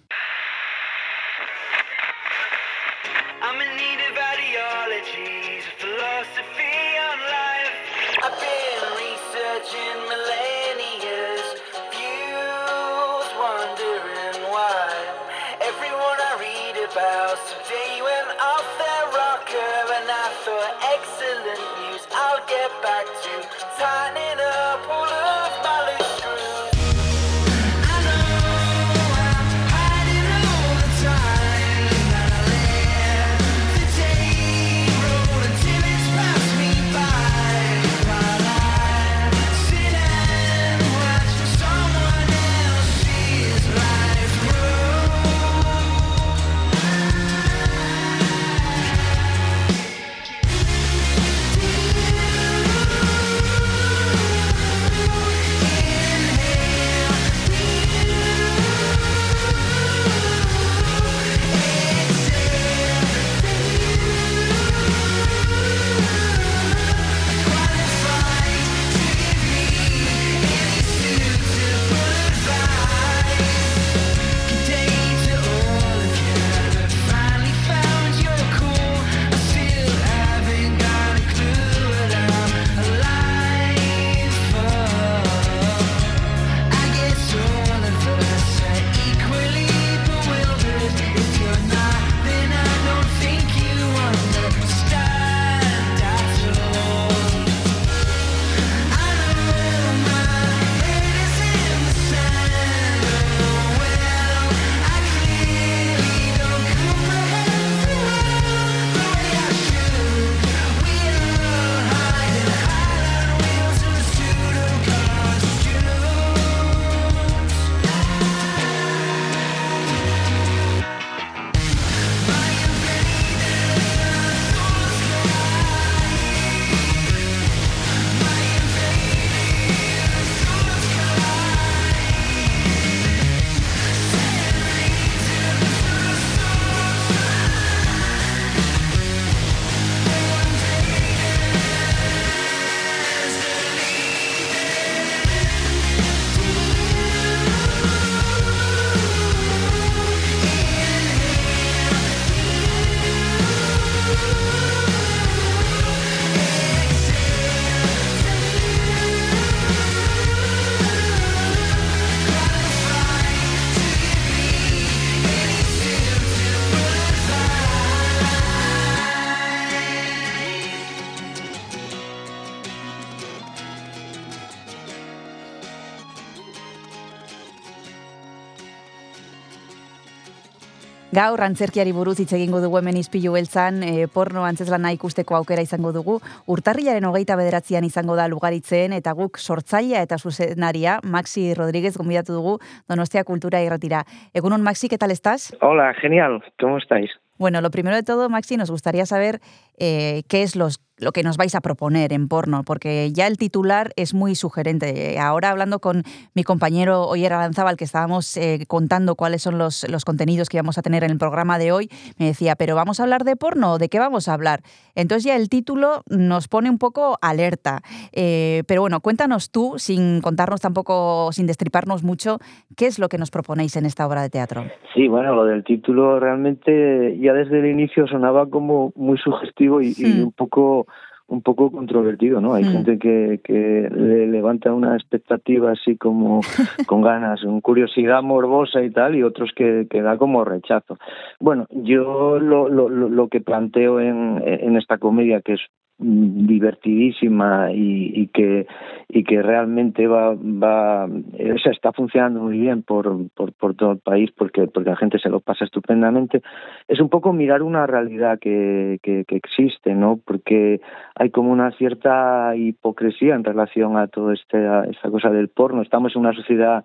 Gaur 181.17 181.41
antzerkiari 181.41 181.95
buruz 181.97 182.19
hitz 182.21 182.35
egingo 182.37 182.59
dugu 182.61 182.77
hemen 182.77 182.99
izpilu 183.01 183.31
beltzan, 183.33 183.79
e, 183.87 184.05
porno 184.13 184.43
antzeslana 184.45 184.91
ikusteko 184.93 185.39
aukera 185.39 185.63
izango 185.65 185.89
dugu. 185.95 186.19
Urtarrilaren 186.53 187.07
hogeita 187.09 187.39
bederatzean 187.41 187.87
izango 187.89 188.19
da 188.19 188.27
lugaritzen, 188.29 188.93
eta 188.93 189.15
guk 189.17 189.41
sortzailea 189.41 190.03
eta 190.05 190.19
zuzenaria, 190.19 190.99
Maxi 191.17 191.55
Rodríguez 191.57 191.95
gonbidatu 191.97 192.37
dugu 192.37 192.59
Donostia 192.87 193.25
Kultura 193.25 193.63
irratira. 193.65 194.05
Egunon, 194.35 194.61
Maxi, 194.61 194.91
¿qué 194.93 194.99
tal 194.99 195.11
estás? 195.11 195.55
Hola, 195.63 195.95
genial. 195.95 196.43
¿Cómo 196.61 196.77
estáis? 196.77 197.17
Bueno, 197.39 197.61
lo 197.61 197.71
primero 197.71 197.97
de 197.97 198.03
todo, 198.03 198.29
Maxi, 198.29 198.57
nos 198.57 198.71
gustaría 198.71 199.05
saber 199.05 199.41
eh, 199.79 200.23
qué 200.29 200.43
es 200.43 200.57
los, 200.57 200.81
lo 200.99 201.13
que 201.13 201.23
nos 201.23 201.37
vais 201.37 201.55
a 201.55 201.61
proponer 201.61 202.13
en 202.13 202.29
porno, 202.29 202.63
porque 202.65 203.11
ya 203.13 203.27
el 203.27 203.37
titular 203.37 203.91
es 203.97 204.15
muy 204.15 204.35
sugerente. 204.35 205.19
Ahora 205.19 205.51
hablando 205.51 205.79
con 205.79 206.03
mi 206.35 206.43
compañero 206.43 207.07
Oyer 207.07 207.33
Alanzábal, 207.33 207.77
que 207.77 207.85
estábamos 207.85 208.37
eh, 208.37 208.65
contando 208.67 209.15
cuáles 209.15 209.43
son 209.43 209.59
los, 209.59 209.85
contenidos 210.07 210.49
que 210.49 210.57
íbamos 210.57 210.79
a 210.79 210.83
tener 210.83 211.05
en 211.05 211.11
el 211.11 211.19
programa 211.19 211.59
de 211.59 211.73
hoy, 211.73 211.89
me 212.19 212.27
decía, 212.27 212.55
pero 212.57 212.75
¿vamos 212.75 213.01
a 213.01 213.03
hablar 213.03 213.25
de 213.25 213.37
porno 213.37 213.79
de 213.79 213.89
qué 213.89 213.99
vamos 213.99 214.29
a 214.29 214.35
hablar? 214.35 214.61
Entonces 214.95 215.25
ya 215.25 215.37
el 215.37 215.49
título 215.49 216.03
nos 216.09 216.49
pone 216.49 216.71
un 216.71 216.79
poco 216.79 217.19
alerta. 217.21 217.81
Eh, 218.13 218.63
pero 218.67 218.81
bueno, 218.81 219.01
cuéntanos 219.01 219.51
tú, 219.51 219.75
sin 219.77 220.21
contarnos 220.23 220.61
tampoco, 220.61 221.31
sin 221.33 221.47
destriparnos 221.47 222.05
mucho, 222.05 222.39
qué 222.77 222.87
es 222.87 222.99
lo 222.99 223.09
que 223.09 223.19
nos 223.19 223.31
proponéis 223.31 223.77
en 223.77 223.85
esta 223.85 224.07
obra 224.07 224.23
de 224.23 224.31
teatro. 224.31 224.65
Sí, 224.95 225.09
bueno, 225.09 225.35
lo 225.35 225.45
del 225.45 225.63
título 225.65 226.19
realmente 226.21 227.19
ya 227.21 227.35
desde 227.35 227.59
el 227.59 227.67
inicio 227.67 228.07
sonaba 228.07 228.49
como 228.49 228.93
muy 228.97 229.19
sugestivo 229.19 229.66
y, 229.81 229.95
y 229.97 230.05
Hmm. 230.05 230.25
un 230.25 230.33
poco 230.33 230.87
un 231.29 231.43
poco 231.43 231.73
controvertido, 231.73 232.41
¿no? 232.41 232.55
Hay 232.55 232.63
Hmm. 232.65 232.73
gente 232.73 232.99
que, 233.01 233.41
que 233.43 233.89
le 233.91 234.29
levanta 234.29 234.73
una 234.73 234.95
expectativa 234.95 235.73
así 235.73 235.97
como 235.97 236.41
con 236.87 237.03
ganas, 237.03 237.43
con 237.43 237.61
curiosidad 237.61 238.23
morbosa 238.23 238.81
y 238.83 238.91
tal, 238.91 239.17
y 239.17 239.25
otros 239.25 239.51
que, 239.57 239.89
que 239.91 240.03
da 240.03 240.19
como 240.19 240.45
rechazo. 240.45 240.99
Bueno, 241.41 241.67
yo 241.71 242.39
lo, 242.39 242.69
lo, 242.69 242.89
lo 242.89 243.29
que 243.29 243.41
planteo 243.41 243.99
en, 243.99 244.41
en 244.45 244.77
esta 244.77 244.99
comedia, 244.99 245.41
que 245.41 245.55
es 245.55 245.61
divertidísima 245.99 247.73
y, 247.73 248.13
y 248.15 248.27
que 248.29 248.67
y 249.09 249.25
que 249.25 249.41
realmente 249.41 250.07
va 250.07 250.35
va 250.35 251.09
está 251.37 251.93
funcionando 251.93 252.41
muy 252.41 252.59
bien 252.59 252.83
por, 252.83 253.31
por, 253.31 253.53
por 253.55 253.75
todo 253.75 253.93
el 253.93 253.99
país 253.99 254.31
porque 254.37 254.67
porque 254.67 254.91
la 254.91 254.97
gente 254.97 255.19
se 255.19 255.31
lo 255.31 255.41
pasa 255.41 255.65
estupendamente. 255.65 256.43
Es 256.87 257.01
un 257.01 257.09
poco 257.09 257.33
mirar 257.33 257.63
una 257.63 257.87
realidad 257.87 258.39
que, 258.39 258.99
que, 259.03 259.25
existe 259.29 259.95
no 259.95 260.21
porque 260.25 260.81
hay 261.15 261.31
como 261.31 261.51
una 261.51 261.71
cierta 261.73 262.55
hipocresía 262.57 263.35
en 263.35 263.45
relación 263.45 263.97
a 263.97 264.09
todo 264.09 264.33
este 264.33 264.59
a 264.67 264.85
esta 264.85 265.11
cosa 265.11 265.31
del 265.31 265.49
porno. 265.49 265.83
Estamos 265.83 266.15
en 266.15 266.21
una 266.21 266.35
sociedad 266.35 266.85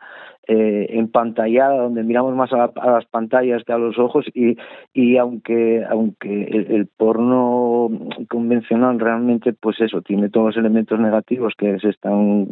eh, 0.54 1.00
empantallada 1.00 1.82
donde 1.82 2.04
miramos 2.04 2.36
más 2.36 2.52
a, 2.52 2.66
a 2.76 2.92
las 2.92 3.06
pantallas 3.06 3.64
que 3.64 3.72
a 3.72 3.78
los 3.78 3.98
ojos 3.98 4.26
y, 4.34 4.58
y 4.94 5.16
aunque 5.16 5.86
aunque 5.90 6.44
el, 6.44 6.72
el 6.72 6.88
porno 6.88 7.90
convencional 8.30 9.00
realmente 9.00 9.54
pues 9.54 9.80
eso 9.80 10.02
tiene 10.02 10.30
todos 10.30 10.48
los 10.48 10.58
elementos 10.58 11.00
negativos 11.00 11.54
que 11.58 11.80
se 11.80 11.88
están 11.88 12.48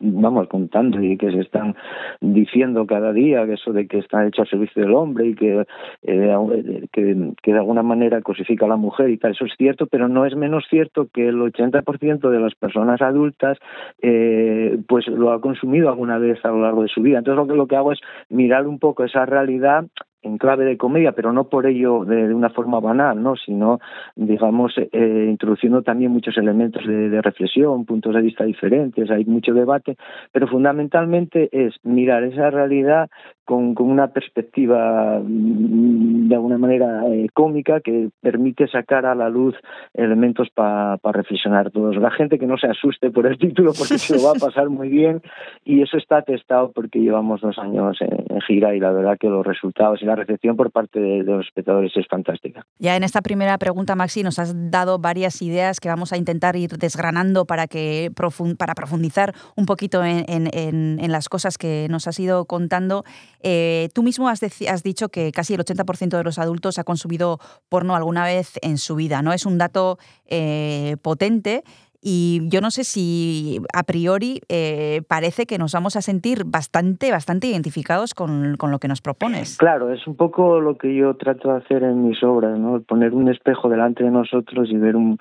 vamos 0.00 0.48
contando 0.48 1.02
y 1.02 1.16
que 1.16 1.30
se 1.30 1.40
están 1.40 1.74
diciendo 2.20 2.86
cada 2.86 3.12
día 3.12 3.46
que 3.46 3.54
eso 3.54 3.72
de 3.72 3.86
que 3.86 3.98
está 3.98 4.26
hecho 4.26 4.42
al 4.42 4.48
servicio 4.48 4.82
del 4.82 4.94
hombre 4.94 5.28
y 5.28 5.34
que, 5.34 5.64
eh, 6.02 6.88
que, 6.92 7.32
que 7.42 7.52
de 7.52 7.58
alguna 7.58 7.82
manera 7.82 8.22
cosifica 8.22 8.66
a 8.66 8.68
la 8.68 8.76
mujer 8.76 9.10
y 9.10 9.18
tal 9.18 9.32
eso 9.32 9.44
es 9.44 9.54
cierto 9.56 9.86
pero 9.86 10.08
no 10.08 10.24
es 10.24 10.36
menos 10.36 10.64
cierto 10.68 11.08
que 11.12 11.28
el 11.28 11.36
80% 11.36 12.30
de 12.30 12.40
las 12.40 12.54
personas 12.54 13.02
adultas 13.02 13.58
eh, 14.02 14.78
pues 14.86 15.06
lo 15.08 15.32
ha 15.32 15.40
consumido 15.40 15.88
alguna 15.88 16.18
vez 16.18 16.44
a 16.44 16.48
lo 16.48 16.62
largo 16.62 16.82
de 16.82 16.88
su 16.88 17.02
vida. 17.02 17.18
Entonces 17.18 17.36
lo 17.36 17.46
que 17.46 17.56
lo 17.56 17.66
que 17.66 17.76
hago 17.76 17.92
es 17.92 18.00
mirar 18.28 18.66
un 18.66 18.78
poco 18.78 19.04
esa 19.04 19.26
realidad 19.26 19.86
en 20.28 20.38
clave 20.38 20.64
de 20.64 20.76
comedia, 20.76 21.12
pero 21.12 21.32
no 21.32 21.44
por 21.44 21.66
ello 21.66 22.04
de, 22.04 22.28
de 22.28 22.34
una 22.34 22.50
forma 22.50 22.80
banal, 22.80 23.22
¿no? 23.22 23.36
sino, 23.36 23.80
digamos, 24.16 24.74
eh, 24.78 25.26
introduciendo 25.28 25.82
también 25.82 26.12
muchos 26.12 26.36
elementos 26.36 26.86
de, 26.86 27.08
de 27.08 27.22
reflexión, 27.22 27.84
puntos 27.84 28.14
de 28.14 28.22
vista 28.22 28.44
diferentes, 28.44 29.10
hay 29.10 29.24
mucho 29.24 29.52
debate, 29.54 29.96
pero 30.32 30.46
fundamentalmente 30.46 31.48
es 31.52 31.74
mirar 31.82 32.22
esa 32.24 32.50
realidad 32.50 33.08
con, 33.48 33.74
con 33.74 33.88
una 33.88 34.08
perspectiva 34.08 35.20
mm, 35.24 36.28
de 36.28 36.34
alguna 36.34 36.58
manera 36.58 37.02
eh, 37.08 37.28
cómica 37.32 37.80
que 37.80 38.10
permite 38.20 38.68
sacar 38.68 39.06
a 39.06 39.14
la 39.14 39.30
luz 39.30 39.54
elementos 39.94 40.50
para 40.50 40.98
reflexionar 41.02 41.70
todos. 41.70 41.96
La 41.96 42.10
gente 42.10 42.38
que 42.38 42.46
no 42.46 42.58
se 42.58 42.66
asuste 42.66 43.10
por 43.10 43.26
el 43.26 43.38
título 43.38 43.72
porque 43.72 43.96
se 43.96 44.16
lo 44.16 44.24
va 44.24 44.32
a 44.32 44.34
pasar 44.46 44.68
muy 44.68 44.90
bien 44.90 45.22
y 45.64 45.80
eso 45.80 45.96
está 45.96 46.20
testado 46.20 46.72
porque 46.72 46.98
llevamos 47.00 47.40
dos 47.40 47.58
años 47.58 47.96
en, 48.02 48.26
en 48.28 48.40
gira 48.42 48.74
y 48.74 48.80
la 48.80 48.92
verdad 48.92 49.16
que 49.18 49.30
los 49.30 49.46
resultados 49.46 50.02
y 50.02 50.04
la 50.04 50.14
recepción 50.18 50.56
por 50.56 50.70
parte 50.70 51.00
de, 51.00 51.22
los 51.22 51.46
espectadores 51.46 51.92
es 51.96 52.06
fantástica. 52.06 52.66
Ya 52.78 52.96
en 52.96 53.04
esta 53.04 53.22
primera 53.22 53.56
pregunta, 53.58 53.94
Maxi, 53.94 54.22
nos 54.22 54.38
has 54.38 54.52
dado 54.70 54.98
varias 54.98 55.40
ideas 55.42 55.80
que 55.80 55.88
vamos 55.88 56.12
a 56.12 56.16
intentar 56.16 56.56
ir 56.56 56.70
desgranando 56.78 57.46
para 57.46 57.66
que 57.66 58.10
para 58.58 58.74
profundizar 58.74 59.34
un 59.56 59.66
poquito 59.66 60.04
en, 60.04 60.98
las 61.08 61.28
cosas 61.28 61.56
que 61.58 61.86
nos 61.90 62.06
has 62.06 62.18
ido 62.20 62.44
contando. 62.44 63.04
Eh, 63.40 63.88
tú 63.94 64.02
mismo 64.02 64.28
has, 64.28 64.42
has 64.42 64.82
dicho 64.82 65.08
que 65.08 65.32
casi 65.32 65.54
el 65.54 65.60
80% 65.60 66.16
de 66.16 66.24
los 66.24 66.38
adultos 66.38 66.78
ha 66.78 66.84
consumido 66.84 67.38
porno 67.68 67.96
alguna 67.96 68.24
vez 68.24 68.58
en 68.62 68.78
su 68.78 68.96
vida, 68.96 69.22
¿no? 69.22 69.32
Es 69.32 69.46
un 69.46 69.58
dato 69.58 69.98
eh, 70.26 70.96
potente. 71.02 71.64
Y 72.00 72.48
yo 72.48 72.60
no 72.60 72.70
sé 72.70 72.84
si 72.84 73.60
a 73.74 73.82
priori 73.82 74.40
eh, 74.48 75.02
parece 75.08 75.46
que 75.46 75.58
nos 75.58 75.72
vamos 75.72 75.96
a 75.96 76.00
sentir 76.00 76.44
bastante, 76.46 77.10
bastante 77.10 77.48
identificados 77.48 78.14
con, 78.14 78.56
con 78.56 78.70
lo 78.70 78.78
que 78.78 78.86
nos 78.86 79.00
propones. 79.00 79.56
Claro, 79.58 79.92
es 79.92 80.06
un 80.06 80.14
poco 80.14 80.60
lo 80.60 80.78
que 80.78 80.94
yo 80.94 81.14
trato 81.14 81.50
de 81.50 81.58
hacer 81.58 81.82
en 81.82 82.06
mis 82.06 82.22
obras, 82.22 82.56
¿no? 82.58 82.80
Poner 82.82 83.14
un 83.14 83.28
espejo 83.28 83.68
delante 83.68 84.04
de 84.04 84.10
nosotros 84.10 84.68
y 84.70 84.76
ver 84.76 84.94
un, 84.94 85.18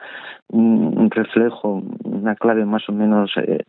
un, 0.50 1.10
reflejo, 1.10 1.82
una 2.04 2.36
clave 2.36 2.66
más 2.66 2.88
o 2.90 2.92
menos 2.92 3.32
eh, 3.38 3.64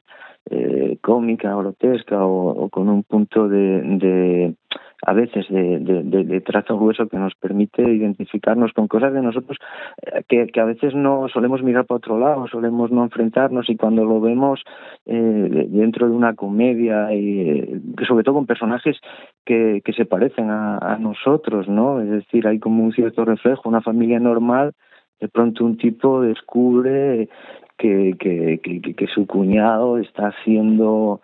eh, 0.50 0.98
cómica 1.00 1.54
grotesca 1.54 2.24
o, 2.26 2.64
o 2.64 2.68
con 2.68 2.88
un 2.88 3.04
punto 3.04 3.48
de, 3.48 3.80
de 3.82 4.54
a 5.02 5.12
veces 5.12 5.46
de, 5.48 5.78
de, 5.80 6.40
trazo 6.40 6.76
grueso 6.76 7.08
que 7.08 7.18
nos 7.18 7.34
permite 7.34 7.82
identificarnos 7.82 8.72
con 8.72 8.88
cosas 8.88 9.12
de 9.12 9.22
nosotros 9.22 9.56
eh, 10.02 10.48
que, 10.52 10.60
a 10.60 10.64
veces 10.64 10.94
no 10.94 11.28
solemos 11.28 11.62
mirar 11.62 11.86
para 11.86 11.98
otro 11.98 12.18
lado, 12.18 12.48
solemos 12.48 12.90
no 12.90 13.04
enfrentarnos 13.04 13.68
y 13.70 13.76
cuando 13.76 14.04
lo 14.04 14.20
vemos 14.20 14.62
eh, 15.06 15.66
dentro 15.68 16.08
de 16.08 16.14
una 16.14 16.34
comedia 16.34 17.12
y 17.14 17.40
eh, 17.40 17.80
sobre 18.06 18.24
todo 18.24 18.34
con 18.36 18.46
personajes 18.46 18.98
que, 19.44 19.82
se 19.96 20.04
parecen 20.04 20.50
a, 20.50 20.96
nosotros, 21.00 21.68
¿no? 21.68 22.00
Es 22.00 22.10
decir, 22.10 22.46
hay 22.46 22.58
como 22.58 22.84
un 22.84 22.92
cierto 22.92 23.24
reflejo, 23.24 23.68
una 23.68 23.80
familia 23.80 24.20
normal, 24.20 24.72
de 25.20 25.28
pronto 25.28 25.64
un 25.64 25.76
tipo 25.76 26.20
descubre 26.20 27.28
que, 27.76 28.14
que, 28.18 28.60
que- 28.62 28.94
que 28.94 29.06
su 29.06 29.26
cuñado 29.26 29.98
está 29.98 30.28
haciendo, 30.28 31.20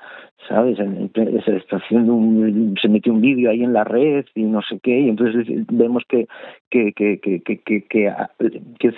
¿sabes? 0.48 0.78
Se 1.44 1.56
está 1.56 1.76
haciendo 1.76 2.14
un, 2.14 2.74
se 2.80 2.88
metió 2.88 3.12
un 3.12 3.20
vídeo 3.20 3.50
ahí 3.50 3.62
en 3.62 3.72
la 3.72 3.84
red 3.84 4.24
y 4.34 4.42
no 4.44 4.62
sé 4.62 4.78
qué, 4.82 5.00
y 5.00 5.08
entonces 5.08 5.46
vemos 5.70 6.04
que, 6.08 6.26
que, 6.70 6.92
que, 6.92 7.18
que, 7.20 7.40
que, 7.40 7.58
que, 7.58 7.82
que, 7.82 8.08
ah, 8.08 8.30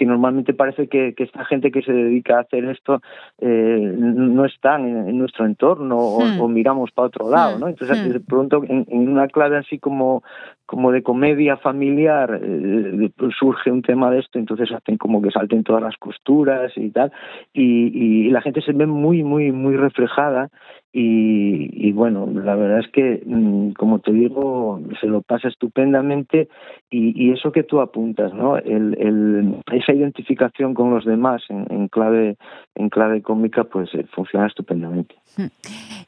normalmente 0.00 0.54
parece 0.54 0.88
que, 0.88 1.14
que 1.14 1.24
esta 1.24 1.44
gente 1.44 1.70
que 1.70 1.82
se 1.82 1.92
dedica 1.92 2.36
a 2.38 2.40
hacer 2.42 2.64
esto 2.66 3.00
eh, 3.40 3.94
no 3.96 4.44
están 4.44 4.86
en, 4.86 5.08
en 5.08 5.18
nuestro 5.18 5.46
entorno 5.46 5.98
o, 5.98 6.26
Hmm. 6.26 6.40
o 6.40 6.48
miramos 6.48 6.90
para 6.90 7.08
otro 7.08 7.30
lado, 7.30 7.58
¿no? 7.58 7.68
Entonces, 7.68 7.96
Hmm. 8.02 8.08
de 8.08 8.20
pronto, 8.20 8.62
en, 8.64 8.84
en 8.88 9.08
una 9.08 9.28
clave 9.28 9.58
así 9.58 9.78
como 9.78 10.22
como 10.66 10.90
de 10.90 11.02
comedia 11.04 11.56
familiar 11.56 12.40
eh, 12.42 13.08
pues 13.16 13.34
surge 13.38 13.70
un 13.70 13.82
tema 13.82 14.10
de 14.10 14.18
esto, 14.18 14.38
entonces 14.40 14.72
hacen 14.72 14.98
como 14.98 15.22
que 15.22 15.30
salten 15.30 15.62
todas 15.62 15.80
las 15.80 15.96
costuras 15.96 16.72
y 16.76 16.90
tal, 16.90 17.12
y, 17.52 18.26
y 18.26 18.30
la 18.30 18.40
gente 18.42 18.60
se 18.60 18.72
ve 18.72 18.86
muy, 18.86 19.22
muy, 19.22 19.52
muy 19.52 19.76
reflejada 19.76 20.50
y, 20.92 21.88
y 21.88 21.92
bueno, 21.92 22.26
la 22.32 22.54
verdad 22.54 22.80
es 22.80 22.90
que, 22.90 23.22
mm, 23.26 23.72
como 23.72 23.98
te 23.98 24.12
digo, 24.12 24.80
se 25.00 25.06
lo 25.06 25.20
pasa 25.20 25.48
estupendamente 25.48 26.48
y, 26.90 27.12
y 27.22 27.32
eso 27.32 27.52
que 27.52 27.64
tú 27.64 27.80
apuntas, 27.80 28.32
¿no? 28.32 28.56
El, 28.56 28.96
el, 28.98 29.60
esa 29.72 29.92
identificación 29.92 30.72
con 30.72 30.90
los 30.90 31.04
demás 31.04 31.42
en, 31.50 31.88
clave 31.88 32.36
en 32.76 32.88
clave 32.88 33.20
cómica, 33.20 33.64
pues 33.64 33.90
eh, 33.94 34.06
funciona 34.14 34.46
estupendamente. 34.46 35.16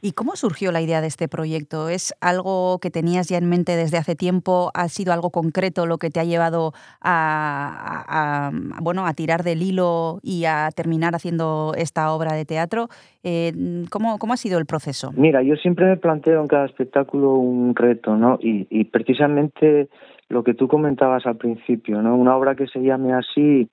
¿Y 0.01 0.12
cómo 0.12 0.37
surgió 0.37 0.70
la 0.70 0.81
idea 0.81 1.01
de 1.01 1.09
este 1.09 1.29
proyecto? 1.29 1.89
¿Es 1.89 2.14
algo 2.20 2.79
que 2.79 2.91
tenías 2.91 3.29
ya 3.29 3.37
en 3.37 3.49
mente 3.49 3.74
desde 3.76 3.99
hace 3.99 4.14
tiempo? 4.14 4.70
¿Ha 4.72 4.89
sido 4.89 5.12
algo 5.12 5.31
concreto 5.31 5.87
lo 5.87 5.99
que 5.99 6.11
te 6.11 6.20
ha 6.20 6.24
llevado 6.24 6.72
a, 7.03 8.53
bueno, 8.81 9.07
a 9.07 9.14
tirar 9.14 9.43
del 9.43 9.61
hilo 9.62 10.20
y 10.22 10.45
a 10.45 10.70
terminar 10.74 11.16
haciendo 11.16 11.72
esta 11.76 12.12
obra 12.12 12.35
de 12.35 12.45
teatro? 12.45 12.89
Eh, 13.24 13.85
¿cómo, 13.91 14.18
¿Cómo 14.18 14.35
ha 14.35 14.37
sido 14.37 14.59
el 14.59 14.66
proceso? 14.68 15.10
Mira, 15.16 15.42
yo 15.42 15.56
siempre 15.56 15.86
me 15.86 15.96
planteo 15.96 16.40
en 16.40 16.46
cada 16.46 16.66
espectáculo 16.66 17.32
un 17.34 17.74
reto, 17.74 18.16
¿no? 18.16 18.38
Y, 18.40 18.66
y 18.70 18.84
precisamente 18.84 19.88
lo 20.28 20.44
que 20.44 20.54
tú 20.54 20.68
comentabas 20.68 21.26
al 21.26 21.36
principio, 21.36 22.02
¿no? 22.02 22.16
Una 22.16 22.36
obra 22.36 22.54
que 22.54 22.66
se 22.68 22.80
llame 22.80 23.12
así, 23.12 23.68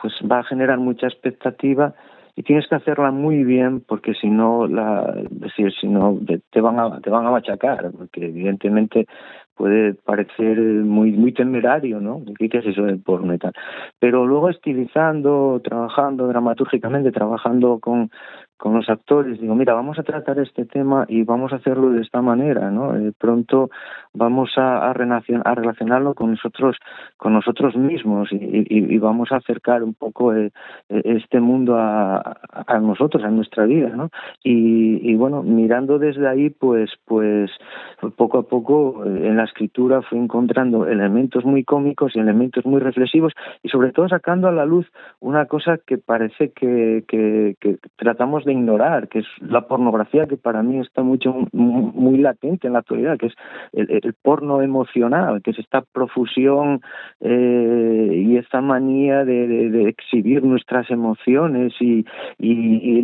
pues 0.00 0.14
va 0.30 0.38
a 0.38 0.44
generar 0.44 0.78
mucha 0.78 1.06
expectativa 1.06 1.94
y 2.38 2.44
tienes 2.44 2.68
que 2.68 2.76
hacerla 2.76 3.10
muy 3.10 3.42
bien 3.42 3.80
porque 3.80 4.14
si 4.14 4.28
no, 4.30 4.68
la, 4.68 5.12
decir, 5.28 5.72
si 5.80 5.88
no 5.88 6.16
te, 6.52 6.60
van 6.60 6.78
a 6.78 7.00
te 7.00 7.10
van 7.10 7.26
a 7.26 7.32
machacar, 7.32 7.90
porque 7.90 8.26
evidentemente 8.26 9.06
puede 9.56 9.94
parecer 9.94 10.56
muy 10.56 11.32
temerario, 11.32 11.98
¿no? 12.00 12.22
¿Qué 12.38 12.48
qué 12.48 12.58
es 12.58 12.66
eso 12.66 12.82
del 12.84 13.02
porno 13.02 13.34
y 13.34 13.38
tal? 13.38 13.52
Pero 13.98 14.24
luego 14.24 14.50
estilizando, 14.50 15.60
trabajando 15.64 16.28
dramatúrgicamente, 16.28 17.10
trabajando 17.10 17.80
con 17.80 18.08
con 18.58 18.74
los 18.74 18.88
actores, 18.90 19.40
digo, 19.40 19.54
mira, 19.54 19.72
vamos 19.72 19.98
a 20.00 20.02
tratar 20.02 20.38
este 20.40 20.64
tema 20.64 21.06
y 21.08 21.22
vamos 21.22 21.52
a 21.52 21.56
hacerlo 21.56 21.90
de 21.90 22.02
esta 22.02 22.20
manera, 22.20 22.70
¿no? 22.72 22.92
De 22.92 23.12
pronto 23.12 23.70
vamos 24.12 24.50
a, 24.56 24.90
a, 24.90 24.94
relacion- 24.94 25.42
a 25.44 25.54
relacionarlo 25.54 26.14
con 26.14 26.32
nosotros, 26.32 26.76
con 27.16 27.32
nosotros 27.34 27.76
mismos 27.76 28.28
y, 28.32 28.98
vamos 28.98 29.30
a 29.30 29.36
acercar 29.36 29.84
un 29.84 29.94
poco 29.94 30.34
eh, 30.34 30.50
eh, 30.88 31.02
este 31.04 31.38
mundo 31.38 31.76
a, 31.78 32.36
nosotros, 32.82 33.22
a 33.22 33.30
nuestra 33.30 33.64
vida, 33.64 33.90
¿no? 33.90 34.10
Y, 34.42 35.14
bueno, 35.14 35.44
mirando 35.44 36.00
desde 36.00 36.26
ahí, 36.26 36.50
pues, 36.50 36.90
pues 37.04 37.50
poco 38.16 38.38
a 38.38 38.42
poco 38.42 39.04
eh, 39.04 39.28
en 39.28 39.36
la 39.36 39.44
escritura 39.44 40.02
fui 40.02 40.18
encontrando 40.18 40.86
elementos 40.86 41.44
muy 41.44 41.62
cómicos 41.62 42.16
y 42.16 42.18
elementos 42.18 42.66
muy 42.66 42.80
reflexivos 42.80 43.32
y 43.62 43.68
sobre 43.68 43.92
todo 43.92 44.08
sacando 44.08 44.48
a 44.48 44.52
la 44.52 44.64
luz 44.64 44.86
una 45.20 45.46
cosa 45.46 45.78
que 45.78 45.98
parece 45.98 46.50
que, 46.50 47.04
que, 47.06 47.54
que 47.60 47.78
tratamos 47.96 48.44
ignorar, 48.52 49.08
que 49.08 49.20
es 49.20 49.26
la 49.40 49.62
pornografía 49.62 50.26
que 50.26 50.36
para 50.36 50.62
mí 50.62 50.78
está 50.78 51.02
mucho 51.02 51.34
muy, 51.52 52.18
latente 52.18 52.66
en 52.66 52.72
la 52.72 52.80
actualidad, 52.80 53.18
que 53.18 53.26
es 53.26 53.34
el, 53.72 54.14
porno 54.22 54.62
emocional, 54.62 55.42
que 55.42 55.52
es 55.52 55.58
esta 55.58 55.82
profusión 55.82 56.80
eh, 57.20 58.24
y 58.26 58.36
esta 58.36 58.60
manía 58.60 59.24
de, 59.24 59.88
exhibir 59.88 60.42
nuestras 60.42 60.90
emociones 60.90 61.74
y, 61.80 62.04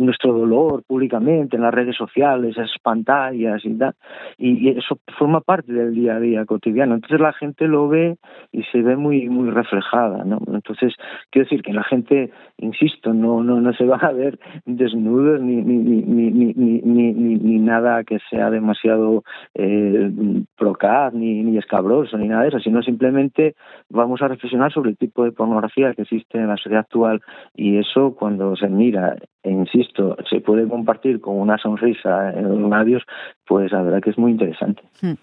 nuestro 0.05 0.33
dolor 0.33 0.83
públicamente 0.85 1.55
en 1.55 1.63
las 1.63 1.73
redes 1.73 1.95
sociales, 1.95 2.51
esas 2.51 2.71
pantallas 2.81 3.63
y 3.65 3.73
tal. 3.73 3.95
Eso 4.37 4.99
forma 5.17 5.41
parte 5.41 5.73
del 5.73 5.93
día 5.93 6.15
a 6.15 6.19
día 6.19 6.45
cotidiano. 6.45 6.95
Entonces 6.95 7.19
la 7.19 7.33
gente 7.33 7.67
lo 7.67 7.87
ve 7.87 8.17
y 8.51 8.63
se 8.63 8.81
ve 8.81 8.95
muy 8.95 9.29
muy 9.29 9.49
reflejada, 9.49 10.23
¿no? 10.23 10.39
Entonces 10.53 10.93
quiero 11.31 11.45
decir 11.45 11.63
que 11.63 11.73
la 11.73 11.83
gente, 11.83 12.31
insisto, 12.57 13.13
no 13.13 13.43
no 13.43 13.61
no 13.61 13.73
se 13.73 13.85
va 13.85 13.97
a 13.97 14.11
ver 14.11 14.39
desnudos 14.65 15.34
ni 15.39 15.55
ni, 15.57 15.77
ni, 15.77 17.11
ni- 17.13 17.35
ni 17.35 17.59
nada 17.59 18.03
que 18.03 18.19
sea 18.29 18.49
demasiado 18.49 19.23
eh, 19.53 20.11
procaz 20.57 21.13
ni 21.13 21.43
ni 21.43 21.57
escabroso 21.57 22.17
ni 22.17 22.27
nada 22.27 22.43
de 22.43 22.49
eso, 22.49 22.59
sino 22.59 22.81
simplemente 22.81 23.55
vamos 23.89 24.21
a 24.21 24.27
reflexionar 24.27 24.71
sobre 24.71 24.91
el 24.91 24.97
tipo 24.97 25.23
de 25.23 25.31
pornografía 25.31 25.93
que 25.93 26.03
existe 26.03 26.37
en 26.37 26.47
la 26.47 26.57
sociedad 26.57 26.81
actual. 26.81 27.21
Y 27.55 27.77
eso 27.77 28.15
cuando 28.15 28.55
se 28.55 28.67
mira 28.67 29.15
e 29.45 29.51
insisto, 29.51 30.17
se 30.27 30.41
puede 30.41 30.67
compartir 30.67 31.21
con 31.21 31.39
una 31.39 31.59
sonrisa 31.59 32.31
en 32.31 32.49
los 32.49 32.67
labios, 32.67 33.03
pues 33.47 33.71
la 33.71 33.83
verdad 33.83 34.01
que 34.01 34.09
es 34.09 34.17
muy 34.17 34.31
interesante. 34.31 34.81
Hmm. 35.01 35.13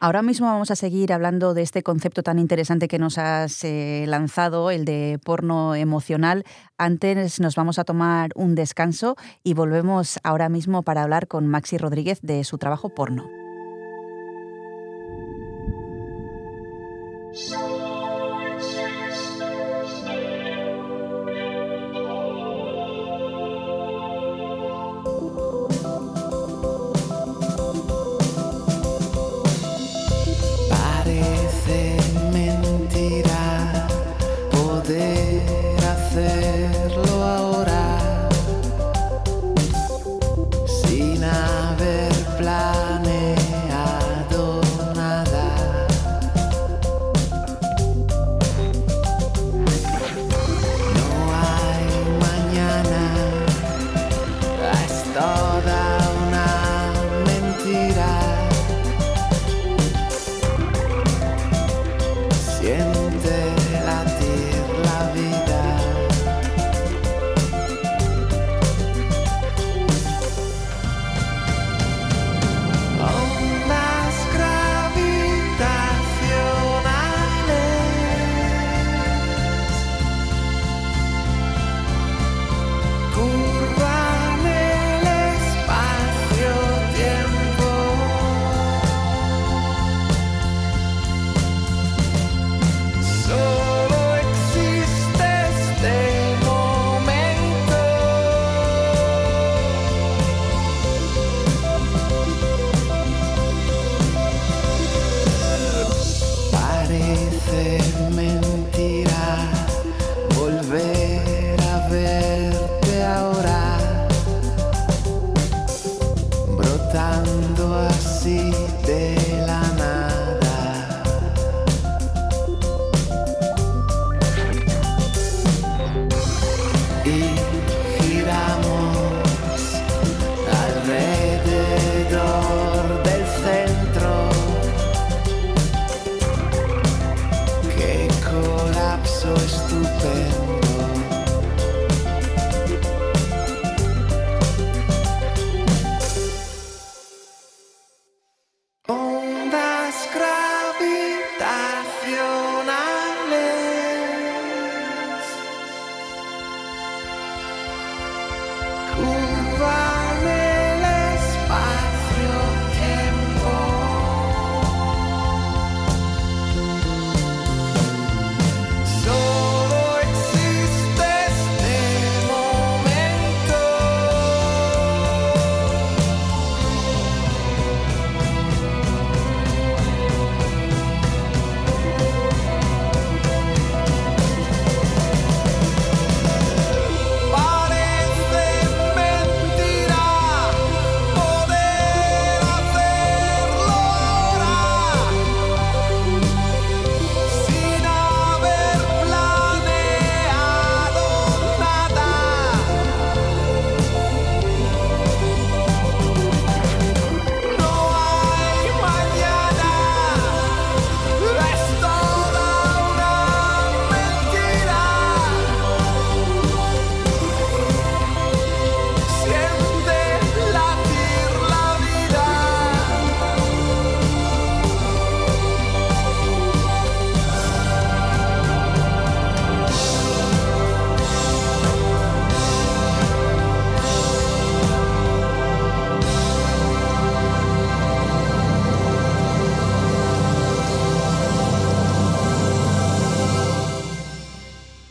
Ahora 0.00 0.20
mismo 0.20 0.46
vamos 0.46 0.70
a 0.70 0.76
seguir 0.76 1.14
hablando 1.14 1.54
de 1.54 1.62
este 1.62 1.82
concepto 1.82 2.22
tan 2.22 2.38
interesante 2.38 2.88
que 2.88 2.98
nos 2.98 3.16
has 3.16 3.64
eh, 3.64 4.04
lanzado, 4.06 4.70
el 4.70 4.84
de 4.84 5.18
porno 5.24 5.74
emocional. 5.74 6.44
Antes 6.76 7.40
nos 7.40 7.56
vamos 7.56 7.78
a 7.78 7.84
tomar 7.84 8.32
un 8.34 8.54
descanso 8.54 9.16
y 9.42 9.54
volvemos 9.54 10.18
ahora 10.24 10.50
mismo 10.50 10.82
para 10.82 11.02
hablar 11.02 11.26
con 11.26 11.46
Maxi 11.46 11.78
Rodríguez 11.78 12.20
de 12.20 12.44
su 12.44 12.58
trabajo 12.58 12.90
porno. 12.90 13.43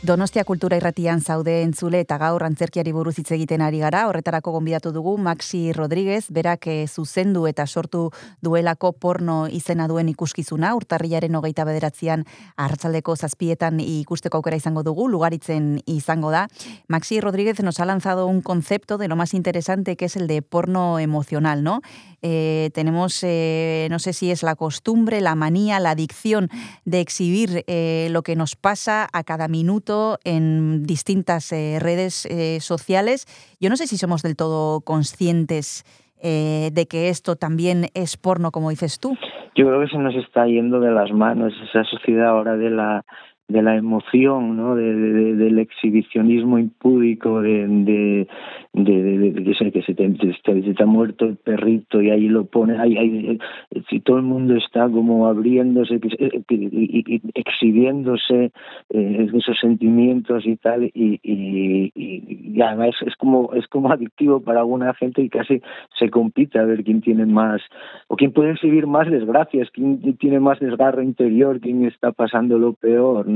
Donostia 0.04 0.44
Kultura 0.44 0.76
Irratian 0.76 1.22
zaude 1.24 1.62
entzule 1.64 2.02
eta 2.04 2.18
gaur 2.20 2.42
antzerkiari 2.44 2.92
buruz 2.92 3.14
hitz 3.16 3.30
egiten 3.32 3.62
ari 3.64 3.78
gara. 3.80 4.02
Horretarako 4.10 4.52
gonbidatu 4.52 4.90
dugu 4.92 5.14
Maxi 5.16 5.72
Rodríguez, 5.72 6.26
berak 6.28 6.66
eh, 6.68 6.84
zuzendu 6.84 7.46
eta 7.48 7.64
sortu 7.64 8.10
duelako 8.44 8.90
porno 9.00 9.46
izena 9.48 9.86
duen 9.88 10.10
ikuskizuna, 10.12 10.74
urtarrilaren 10.76 11.38
hogeita 11.40 11.64
bederatzean 11.64 12.26
hartzaldeko 12.60 13.16
zazpietan 13.16 13.80
ikusteko 13.80 14.42
aukera 14.42 14.58
izango 14.60 14.82
dugu, 14.84 15.06
lugaritzen 15.08 15.78
izango 15.86 16.34
da. 16.34 16.48
Maxi 16.86 17.22
Rodríguez 17.24 17.62
nos 17.64 17.80
ha 17.80 17.86
lanzado 17.88 18.26
un 18.26 18.42
concepto 18.42 18.98
de 18.98 19.08
lo 19.08 19.16
más 19.16 19.32
interesante 19.32 19.96
que 19.96 20.04
es 20.04 20.16
el 20.16 20.26
de 20.26 20.42
porno 20.42 20.98
emocional, 20.98 21.64
¿no? 21.64 21.80
Eh, 22.20 22.70
tenemos, 22.74 23.20
eh, 23.22 23.88
no 23.90 23.98
sé 23.98 24.12
si 24.12 24.30
es 24.30 24.42
la 24.42 24.54
costumbre, 24.54 25.22
la 25.22 25.34
manía, 25.34 25.80
la 25.80 25.90
adicción 25.90 26.50
de 26.84 27.00
exhibir 27.00 27.64
lo 28.10 28.22
que 28.22 28.36
nos 28.36 28.54
pasa 28.54 29.08
a 29.10 29.24
cada 29.24 29.48
minuto 29.48 29.93
en 30.24 30.84
distintas 30.84 31.52
eh, 31.52 31.78
redes 31.80 32.26
eh, 32.26 32.60
sociales. 32.60 33.26
Yo 33.60 33.70
no 33.70 33.76
sé 33.76 33.86
si 33.86 33.96
somos 33.96 34.22
del 34.22 34.36
todo 34.36 34.80
conscientes 34.80 35.84
eh, 36.22 36.70
de 36.72 36.86
que 36.86 37.08
esto 37.08 37.36
también 37.36 37.86
es 37.94 38.16
porno, 38.16 38.50
como 38.50 38.70
dices 38.70 38.98
tú. 38.98 39.16
Yo 39.54 39.66
creo 39.66 39.80
que 39.80 39.88
se 39.88 39.98
nos 39.98 40.14
está 40.14 40.46
yendo 40.46 40.80
de 40.80 40.90
las 40.90 41.12
manos 41.12 41.52
esa 41.68 41.84
sociedad 41.84 42.28
ahora 42.28 42.56
de 42.56 42.70
la 42.70 43.04
de 43.48 43.62
la 43.62 43.76
emoción, 43.76 44.56
¿no? 44.56 44.74
De, 44.74 44.94
de- 44.94 45.12
de- 45.12 45.34
del 45.36 45.58
exhibicionismo 45.58 46.58
impúdico, 46.58 47.42
de, 47.42 48.26
que 48.74 49.54
se, 49.56 49.70
que 49.70 49.82
se 49.82 49.94
te, 49.94 50.10
se, 50.16 50.82
ha 50.82 50.86
muerto 50.86 51.26
el 51.26 51.36
perrito 51.36 52.00
y 52.02 52.10
ahí 52.10 52.28
lo 52.28 52.46
pone, 52.46 52.78
ahí, 52.78 52.96
ahí, 52.96 53.38
eh, 53.70 53.82
si 53.88 54.00
todo 54.00 54.16
el 54.16 54.22
mundo 54.24 54.56
está 54.56 54.88
como 54.88 55.26
abriéndose 55.26 56.00
eh, 56.18 56.42
y, 56.50 57.20
exhibiéndose 57.34 58.50
eh, 58.90 59.28
esos 59.34 59.58
sentimientos 59.60 60.46
y 60.46 60.56
tal, 60.56 60.84
y, 60.84 61.20
y, 61.22 61.92
y- 61.94 62.60
además 62.62 62.94
es 63.06 63.14
como 63.16 63.52
es 63.54 63.66
como 63.68 63.92
adictivo 63.92 64.40
para 64.40 64.60
alguna 64.60 64.94
gente 64.94 65.22
y 65.22 65.28
casi 65.28 65.60
se 65.98 66.08
compite 66.10 66.58
a 66.58 66.64
ver 66.64 66.82
quién 66.84 67.00
tiene 67.00 67.26
más 67.26 67.60
o 68.08 68.16
quién 68.16 68.32
puede 68.32 68.52
exhibir 68.52 68.86
más 68.86 69.10
desgracias, 69.10 69.70
quién 69.70 70.00
tiene 70.18 70.40
más 70.40 70.58
desgarro 70.60 71.02
interior, 71.02 71.60
quién 71.60 71.84
está 71.84 72.12
pasando 72.12 72.58
lo 72.58 72.72
peor. 72.72 73.26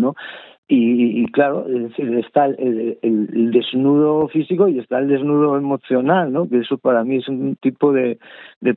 Y, 0.71 1.23
y 1.23 1.27
claro, 1.29 1.67
es 1.67 1.83
decir, 1.85 2.15
está 2.19 2.45
el, 2.45 2.99
desnudo 3.51 4.29
físico 4.29 4.69
y 4.69 4.79
está 4.79 4.99
el 4.99 5.09
desnudo 5.09 5.57
emocional, 5.57 6.31
¿no? 6.31 6.47
Que 6.47 6.59
eso 6.59 6.77
para 6.77 7.05
mí 7.05 7.17
es 7.17 7.29
un 7.29 7.57
tipo 7.57 7.91
de, 7.91 8.19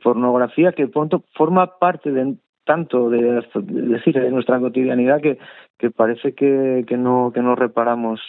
pornografía 0.02 0.72
que 0.72 0.88
pronto 0.88 1.26
forma 1.34 1.78
parte 1.80 2.12
de 2.12 2.36
tanto 2.64 3.10
de, 3.10 3.44
decir 3.66 4.14
de 4.14 4.32
nuestra 4.32 4.60
cotidianidad 4.60 5.20
que, 5.20 5.38
que 5.82 5.90
parece 5.90 6.34
que, 6.34 6.86
que 6.88 6.96
no 6.96 7.32
que 7.34 7.42
no 7.42 7.56
reparamos 7.56 8.22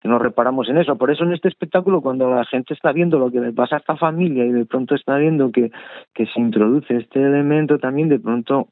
que 0.00 0.08
no 0.08 0.18
reparamos 0.20 0.68
en 0.68 0.78
eso. 0.78 0.96
Por 0.96 1.10
eso 1.10 1.24
en 1.24 1.32
este 1.32 1.48
espectáculo 1.48 2.00
cuando 2.00 2.30
la 2.30 2.44
gente 2.44 2.72
está 2.72 2.92
viendo 2.92 3.18
lo 3.18 3.30
que 3.32 3.40
le 3.40 3.52
pasa 3.52 3.76
a 3.76 3.78
esta 3.80 3.96
familia 3.96 4.46
y 4.46 4.52
de 4.52 4.64
pronto 4.64 4.94
está 4.94 5.16
viendo 5.18 5.50
que 5.50 5.72
que 6.14 6.26
se 6.26 6.40
introduce 6.40 6.96
este 6.96 7.20
elemento 7.20 7.78
también 7.78 8.08
de 8.08 8.20
pronto 8.20 8.68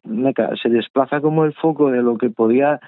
se 0.63 0.69
desplaza 0.69 1.21
como 1.21 1.45
el 1.45 1.53
foco 1.53 1.91
de 1.91 2.01
lo 2.03 2.17
que 2.17 2.31
podía 2.31 2.79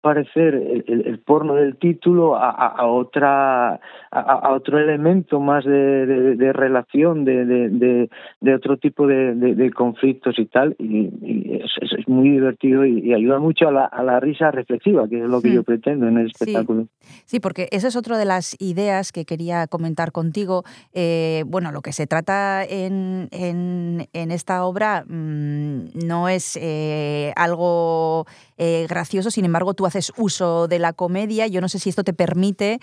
parecer 0.00 0.54
el, 0.54 0.84
el- 0.86 1.18
porno 1.18 1.54
del 1.54 1.76
título 1.76 2.36
a, 2.36 2.50
a- 2.50 2.86
otra 2.86 3.78
a, 4.10 4.52
otro 4.52 4.78
elemento 4.78 5.40
más 5.40 5.64
de, 5.64 6.06
de- 6.36 6.52
relación 6.52 7.24
de, 7.24 7.44
de, 7.44 8.08
de- 8.40 8.54
otro 8.54 8.76
tipo 8.78 9.06
de, 9.06 9.70
conflictos 9.74 10.38
y 10.38 10.46
tal. 10.46 10.74
Y, 10.78 11.10
y 11.22 11.60
es 11.62 12.08
muy 12.08 12.30
divertido 12.30 12.84
y, 12.84 13.00
y 13.00 13.14
ayuda 13.14 13.38
mucho 13.38 13.68
a 13.68 13.72
la, 13.72 13.84
a 13.84 14.02
la 14.02 14.20
risa 14.20 14.50
reflexiva 14.50 14.99
que 15.08 15.18
es 15.22 15.28
lo 15.28 15.40
que 15.42 15.48
Hmm. 15.50 15.54
yo 15.54 15.62
pretendo 15.62 16.06
en 16.08 16.18
el 16.18 16.26
espectáculo 16.26 16.86
Sí, 17.24 17.40
porque 17.40 17.68
esa 17.72 17.88
es 17.88 17.96
otra 17.96 18.18
de 18.18 18.24
las 18.24 18.54
ideas 18.60 19.10
que 19.12 19.24
quería 19.24 19.66
comentar 19.66 20.12
contigo. 20.12 20.64
Eh, 20.92 21.42
bueno, 21.46 21.72
lo 21.72 21.80
que 21.80 21.92
se 21.92 22.06
trata 22.06 22.64
en, 22.64 23.28
en- 23.32 24.06
en 24.12 24.30
esta 24.30 24.64
obra 24.64 25.04
mm, 25.08 26.06
no 26.06 26.28
es 26.28 26.56
eh, 26.60 27.32
algo 27.36 28.26
eh, 28.58 28.86
gracioso, 28.88 29.30
sin 29.30 29.44
embargo, 29.44 29.74
tú 29.74 29.86
haces 29.86 30.12
uso 30.18 30.68
de 30.68 30.78
la 30.78 30.92
comedia. 30.92 31.46
Yo 31.46 31.60
no 31.60 31.68
sé 31.68 31.78
si 31.78 31.88
esto 31.88 32.04
te 32.04 32.12
permite 32.12 32.78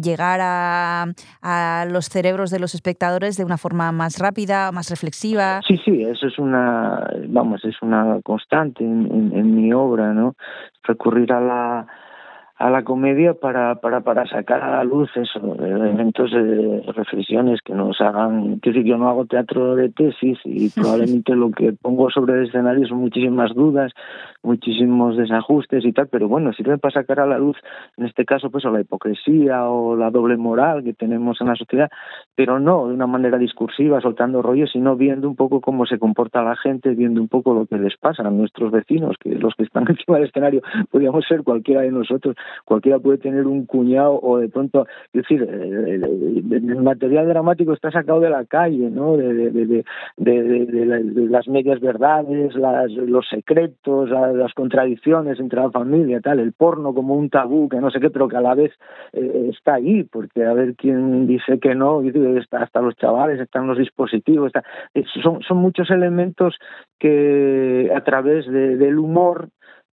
llegar 0.00 0.40
a, 0.42 1.06
a 1.42 1.86
los 1.90 2.08
cerebros 2.08 2.50
de 2.50 2.58
los 2.60 2.74
espectadores 2.74 3.36
de 3.36 3.44
una 3.44 3.58
forma 3.58 3.90
más 3.92 4.18
rápida, 4.18 4.70
más 4.72 4.90
reflexiva. 4.90 5.60
Sí, 5.66 5.76
sí, 5.84 6.02
eso 6.02 6.26
es 6.26 6.38
una, 6.38 7.08
vamos, 7.28 7.64
es 7.64 7.74
una 7.82 8.20
constante 8.22 8.84
en, 8.84 9.06
en- 9.12 9.32
en 9.36 9.54
mi 9.56 9.72
obra, 9.72 10.12
¿no? 10.14 10.34
A 11.32 11.40
la 11.40 11.86
a 12.58 12.70
la 12.70 12.82
comedia 12.82 13.34
para, 13.34 13.76
para, 13.76 14.00
para 14.00 14.26
sacar 14.26 14.62
a 14.62 14.70
la 14.78 14.84
luz 14.84 15.08
eso, 15.14 15.54
elementos 15.64 16.32
de 16.32 16.82
reflexiones 16.92 17.60
que 17.62 17.72
nos 17.72 18.00
hagan, 18.00 18.58
que 18.58 18.70
decir, 18.70 18.84
yo 18.84 18.98
no 18.98 19.08
hago 19.08 19.26
teatro 19.26 19.76
de 19.76 19.90
tesis 19.90 20.38
y 20.44 20.68
probablemente 20.74 21.36
lo 21.36 21.52
que 21.52 21.72
pongo 21.72 22.10
sobre 22.10 22.34
el 22.34 22.46
escenario 22.48 22.88
son 22.88 22.98
muchísimas 22.98 23.54
dudas, 23.54 23.92
muchísimos 24.42 25.16
desajustes 25.16 25.84
y 25.84 25.92
tal, 25.92 26.08
pero 26.08 26.26
bueno, 26.26 26.52
sirve 26.52 26.78
para 26.78 26.94
sacar 26.94 27.20
a 27.20 27.26
la 27.26 27.38
luz, 27.38 27.56
en 27.96 28.06
este 28.06 28.24
caso, 28.24 28.50
pues 28.50 28.64
o 28.64 28.70
la 28.70 28.80
hipocresía 28.80 29.68
o 29.68 29.94
la 29.94 30.10
doble 30.10 30.36
moral 30.36 30.82
que 30.82 30.94
tenemos 30.94 31.40
en 31.40 31.46
la 31.46 31.54
sociedad, 31.54 31.88
pero 32.34 32.58
no 32.58 32.88
de 32.88 32.94
una 32.94 33.06
manera 33.06 33.38
discursiva, 33.38 34.00
soltando 34.00 34.42
rollos, 34.42 34.70
sino 34.72 34.96
viendo 34.96 35.28
un 35.28 35.36
poco 35.36 35.60
cómo 35.60 35.86
se 35.86 36.00
comporta 36.00 36.42
la 36.42 36.56
gente, 36.56 36.90
viendo 36.90 37.20
un 37.20 37.28
poco 37.28 37.54
lo 37.54 37.66
que 37.66 37.78
les 37.78 37.96
pasa 37.96 38.24
a 38.26 38.30
nuestros 38.30 38.72
vecinos, 38.72 39.14
que 39.20 39.30
los 39.30 39.54
que 39.54 39.62
están 39.62 39.84
encima 39.88 40.18
del 40.18 40.26
escenario 40.26 40.62
podríamos 40.90 41.24
ser 41.24 41.44
cualquiera 41.44 41.82
de 41.82 41.92
nosotros, 41.92 42.34
cualquiera 42.64 42.98
puede 42.98 43.18
tener 43.18 43.46
un 43.46 43.66
cuñado 43.66 44.18
o 44.22 44.38
de 44.38 44.48
pronto, 44.48 44.86
es 45.12 45.22
decir, 45.22 45.42
eh, 45.42 45.94
el, 45.94 46.44
el 46.52 46.82
material 46.82 47.28
dramático 47.28 47.72
está 47.72 47.90
sacado 47.90 48.20
de 48.20 48.30
la 48.30 48.44
calle, 48.44 48.90
¿no? 48.90 49.16
De, 49.16 49.32
de, 49.34 49.50
de, 49.50 49.66
de, 49.66 49.84
de, 50.16 50.42
de, 50.42 50.66
de 50.66 50.86
la- 50.86 50.98
de 50.98 51.26
las 51.28 51.48
medias 51.48 51.80
verdades, 51.80 52.54
las, 52.54 52.90
los 52.92 53.26
secretos, 53.28 54.10
la- 54.10 54.32
las 54.32 54.54
contradicciones 54.54 55.40
entre 55.40 55.60
la 55.60 55.70
familia, 55.70 56.20
tal, 56.20 56.38
el 56.40 56.52
porno 56.52 56.94
como 56.94 57.14
un 57.14 57.30
tabú, 57.30 57.68
que 57.68 57.80
no 57.80 57.90
sé 57.90 58.00
qué, 58.00 58.10
pero 58.10 58.28
que 58.28 58.36
a 58.36 58.40
la 58.40 58.54
vez 58.54 58.72
eh, 59.12 59.50
está 59.52 59.74
ahí, 59.74 60.04
porque 60.04 60.44
a 60.44 60.52
ver 60.52 60.74
quién 60.76 61.26
dice 61.26 61.58
que 61.58 61.74
no, 61.74 62.02
hasta 62.52 62.80
los 62.80 62.96
chavales, 62.96 63.40
están 63.40 63.66
los 63.66 63.78
dispositivos, 63.78 64.48
está, 64.48 64.64
eh, 64.94 65.04
son, 65.22 65.42
son 65.42 65.58
muchos 65.58 65.90
elementos 65.90 66.58
que 66.98 67.90
a 67.94 68.00
través 68.02 68.46
de- 68.46 68.76
del 68.76 68.98
humor 68.98 69.48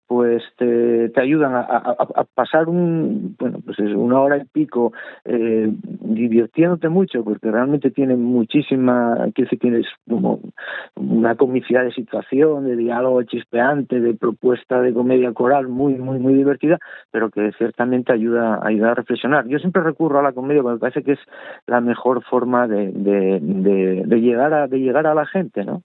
pues 0.07 0.43
te, 0.59 1.11
ayudan 1.17 1.55
a, 1.55 2.25
pasar 2.35 2.69
un 2.69 3.37
bueno 3.39 3.61
pues 3.65 3.79
es 3.79 3.95
una 3.95 4.21
hora 4.21 4.37
y 4.37 4.45
pico 4.45 4.93
eh, 5.25 5.73
divirtiéndote 5.83 6.89
mucho 6.89 7.25
porque 7.25 7.51
realmente 7.51 7.91
tiene 7.91 8.15
muchísima 8.17 9.15
quiero 9.35 9.47
decir 9.47 9.59
tienes 9.61 9.87
como 10.09 10.41
una 10.97 11.37
comicidad 11.37 11.85
de 11.85 11.93
situación 11.93 12.67
de 12.67 12.77
diálogo 12.77 13.23
chispeante 13.23 14.01
de 14.01 14.15
propuesta 14.15 14.83
de 14.83 14.93
comedia 14.93 15.33
coral 15.33 15.69
muy 15.69 15.95
muy 15.95 16.19
muy 16.19 16.35
divertida 16.35 16.79
pero 17.11 17.31
que 17.31 17.53
ciertamente 17.57 18.13
ayuda 18.13 18.61
ayuda 18.63 18.91
a 18.91 18.95
reflexionar 18.95 19.47
yo 19.49 19.59
siempre 19.59 19.83
recurro 19.83 20.19
a 20.19 20.23
la 20.23 20.33
comedia 20.33 20.63
porque 20.63 20.75
me 20.75 20.81
parece 20.81 21.03
que 21.03 21.13
es 21.13 21.21
la 21.67 21.81
mejor 21.81 22.23
forma 22.25 22.69
de, 22.69 22.93
llegar 24.21 24.53
a 24.53 24.69
de 24.69 24.79
llegar 24.79 25.07
a 25.07 25.15
la 25.15 25.25
gente 25.27 25.65
no. 25.65 25.83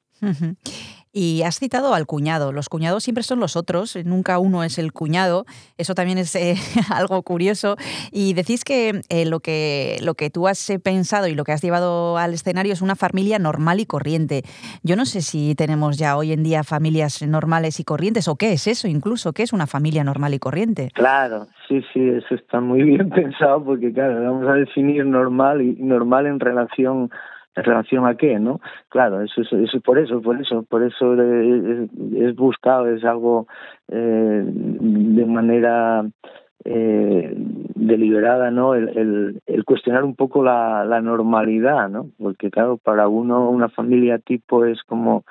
Y 1.12 1.42
has 1.44 1.58
citado 1.58 1.96
al 1.96 2.06
cuñado. 2.06 2.52
Los 2.52 2.70
cuñados 2.70 3.04
siempre 3.04 3.24
son 3.24 3.40
los 3.40 3.56
otros, 3.56 3.98
nunca 4.06 4.38
uno 4.38 4.64
es 4.64 4.78
el 4.78 4.94
cuñado. 4.94 5.46
Eso 5.78 5.96
también 5.96 6.20
es 6.20 6.36
eh, 6.36 6.56
algo 6.94 7.22
curioso. 7.24 7.78
Y 8.12 8.34
decís 8.34 8.64
que, 8.64 9.02
eh, 9.10 9.26
lo 9.26 9.40
que 9.40 9.98
lo 10.04 10.14
que 10.14 10.30
tú 10.30 10.48
has 10.48 10.70
eh, 10.70 10.80
pensado 10.80 11.28
y 11.28 11.34
lo 11.34 11.44
que 11.44 11.52
has 11.52 11.62
llevado 11.62 12.18
al 12.18 12.34
escenario 12.34 12.74
es 12.74 12.82
una 12.82 12.96
familia 12.96 13.40
normal 13.40 13.80
y 13.80 13.86
corriente. 13.86 14.44
Yo 14.84 14.96
no 14.96 15.06
sé 15.06 15.22
si 15.22 15.56
tenemos 15.56 15.98
ya 15.98 16.16
hoy 16.16 16.32
en 16.32 16.44
día 16.44 16.64
familias 16.64 17.22
normales 17.24 17.80
y 17.80 17.84
corrientes 17.84 18.28
o 18.28 18.36
qué 18.36 18.54
es 18.54 18.68
eso 18.68 18.88
incluso, 18.88 19.34
qué 19.34 19.44
es 19.44 19.54
una 19.54 19.66
familia 19.66 20.04
normal 20.04 20.34
y 20.36 20.40
corriente. 20.40 20.90
Claro, 20.94 21.48
sí, 21.68 21.84
sí, 21.92 22.08
eso 22.08 22.36
está 22.36 22.60
muy 22.60 22.84
bien 22.90 23.10
pensado 23.10 23.64
porque, 23.64 23.92
claro, 23.92 24.22
vamos 24.24 24.48
a 24.48 24.54
definir 24.54 25.06
normal 25.06 25.62
y 25.62 25.74
normal 25.82 26.28
en 26.28 26.40
relación 26.40 27.10
en 27.56 27.64
relación 27.64 28.06
a 28.06 28.16
qué, 28.16 28.40
¿no? 28.40 28.60
Claro, 28.90 29.22
eso 29.22 29.42
es 29.42 29.52
eso, 29.52 29.80
por 29.82 29.98
eso, 30.00 30.22
por 30.22 30.40
eso, 30.40 30.64
por 30.64 30.84
eso 30.84 31.14
es, 31.22 32.36
buscado, 32.36 32.88
es 32.88 33.04
algo 33.04 33.48
eh, 33.90 34.44
de 34.46 35.26
manera 35.26 36.06
eh, 36.66 37.34
deliberada, 37.36 38.52
¿no? 38.52 38.76
El, 38.76 39.42
cuestionar 39.66 40.04
un 40.04 40.16
poco 40.16 40.44
la, 40.44 41.00
normalidad, 41.02 41.90
¿no? 41.90 42.10
Porque 42.18 42.50
claro, 42.50 42.78
para 42.78 43.08
uno 43.08 43.50
una 43.50 43.70
familia 43.70 44.18
tipo 44.20 44.66
es 44.66 44.82
como 44.84 45.24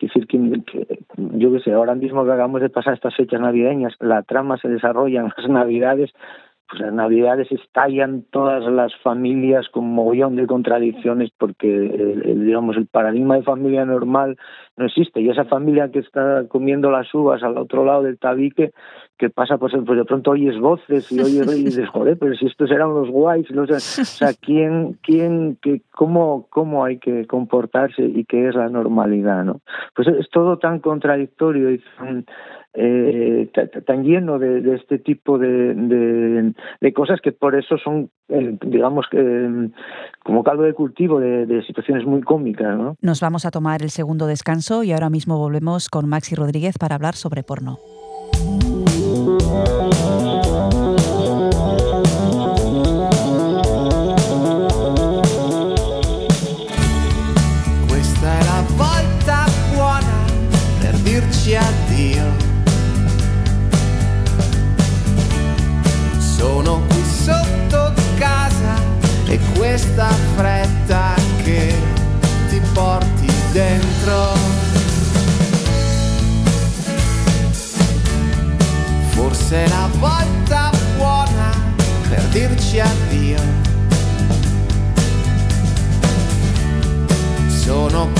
decir 0.00 0.26
que, 0.26 0.62
que 0.64 0.98
yo 1.16 1.52
qué 1.52 1.60
sé, 1.60 1.72
ahora 1.72 1.94
mismo 1.94 2.24
que 2.24 2.32
hagamos 2.32 2.60
de 2.60 2.70
pasar 2.70 2.94
estas 2.94 3.14
fechas 3.14 3.40
navideñas, 3.40 3.94
la 4.00 4.22
trama 4.22 4.56
se 4.58 4.68
desarrolla 4.68 5.20
en 5.20 5.32
las 5.36 5.48
navidades, 5.48 6.12
pues 6.70 6.82
las 6.82 6.92
navidades 6.92 7.50
estallan 7.50 8.22
todas 8.30 8.64
las 8.72 8.94
familias 9.02 9.68
con 9.70 9.92
mogollón 9.92 10.36
de 10.36 10.46
contradicciones 10.46 11.30
porque 11.36 11.68
el, 11.68 12.46
digamos 12.46 12.76
el 12.76 12.86
paradigma 12.86 13.34
de 13.36 13.42
familia 13.42 13.84
normal 13.84 14.36
no 14.76 14.86
existe. 14.86 15.20
Y 15.20 15.28
esa 15.28 15.44
familia 15.46 15.90
que 15.90 15.98
está 15.98 16.44
comiendo 16.48 16.90
las 16.90 17.12
uvas 17.12 17.42
al 17.42 17.58
otro 17.58 17.84
lado 17.84 18.04
del 18.04 18.18
tabique, 18.18 18.70
que 19.18 19.30
pasa, 19.30 19.58
pues, 19.58 19.74
pues 19.84 19.98
de 19.98 20.04
pronto 20.04 20.30
oyes 20.30 20.58
voces 20.60 21.10
y 21.10 21.20
oyes 21.20 21.54
y 21.58 21.64
dices, 21.64 21.88
joder, 21.88 22.16
pero 22.18 22.34
si 22.36 22.46
estos 22.46 22.70
eran 22.70 22.94
los 22.94 23.10
guays, 23.10 23.50
no 23.50 23.62
o 23.62 23.80
sea, 23.80 24.30
¿quién, 24.40 24.96
quién, 25.02 25.58
qué, 25.60 25.82
cómo, 25.90 26.46
cómo 26.50 26.84
hay 26.84 26.98
que 26.98 27.26
comportarse 27.26 28.02
y 28.02 28.24
qué 28.24 28.48
es 28.48 28.54
la 28.54 28.68
normalidad, 28.68 29.44
¿no? 29.44 29.60
Pues 29.94 30.06
es 30.06 30.30
todo 30.30 30.58
tan 30.58 30.78
contradictorio 30.78 31.72
y 31.72 31.82
tan, 31.98 32.24
eh, 32.74 33.50
ta- 33.52 33.66
ta- 33.66 33.80
tan 33.80 34.04
lleno 34.04 34.38
de, 34.38 34.74
este 34.74 34.98
tipo 34.98 35.38
de, 35.38 35.74
de, 36.80 36.92
cosas 36.92 37.20
que 37.20 37.32
por 37.32 37.54
eso 37.54 37.78
son, 37.78 38.10
eh, 38.28 38.56
digamos, 38.64 39.06
eh, 39.12 39.70
como 40.24 40.44
caldo 40.44 40.62
de 40.64 40.74
cultivo 40.74 41.20
de 41.20 41.62
situaciones 41.66 42.04
muy 42.04 42.22
cómicas, 42.22 42.76
¿no? 42.76 42.96
Nos 43.00 43.20
vamos 43.20 43.46
a 43.46 43.50
tomar 43.50 43.82
el 43.82 43.90
segundo 43.90 44.26
descanso 44.26 44.82
y 44.84 44.92
ahora 44.92 45.10
mismo 45.10 45.38
volvemos 45.38 45.88
con 45.88 46.08
Maxi 46.08 46.34
Rodríguez 46.34 46.78
para 46.78 46.94
hablar 46.94 47.14
sobre 47.14 47.42
porno. 47.42 47.78
lasci 82.70 82.78
addio. 82.78 83.40
Sono 87.48 88.19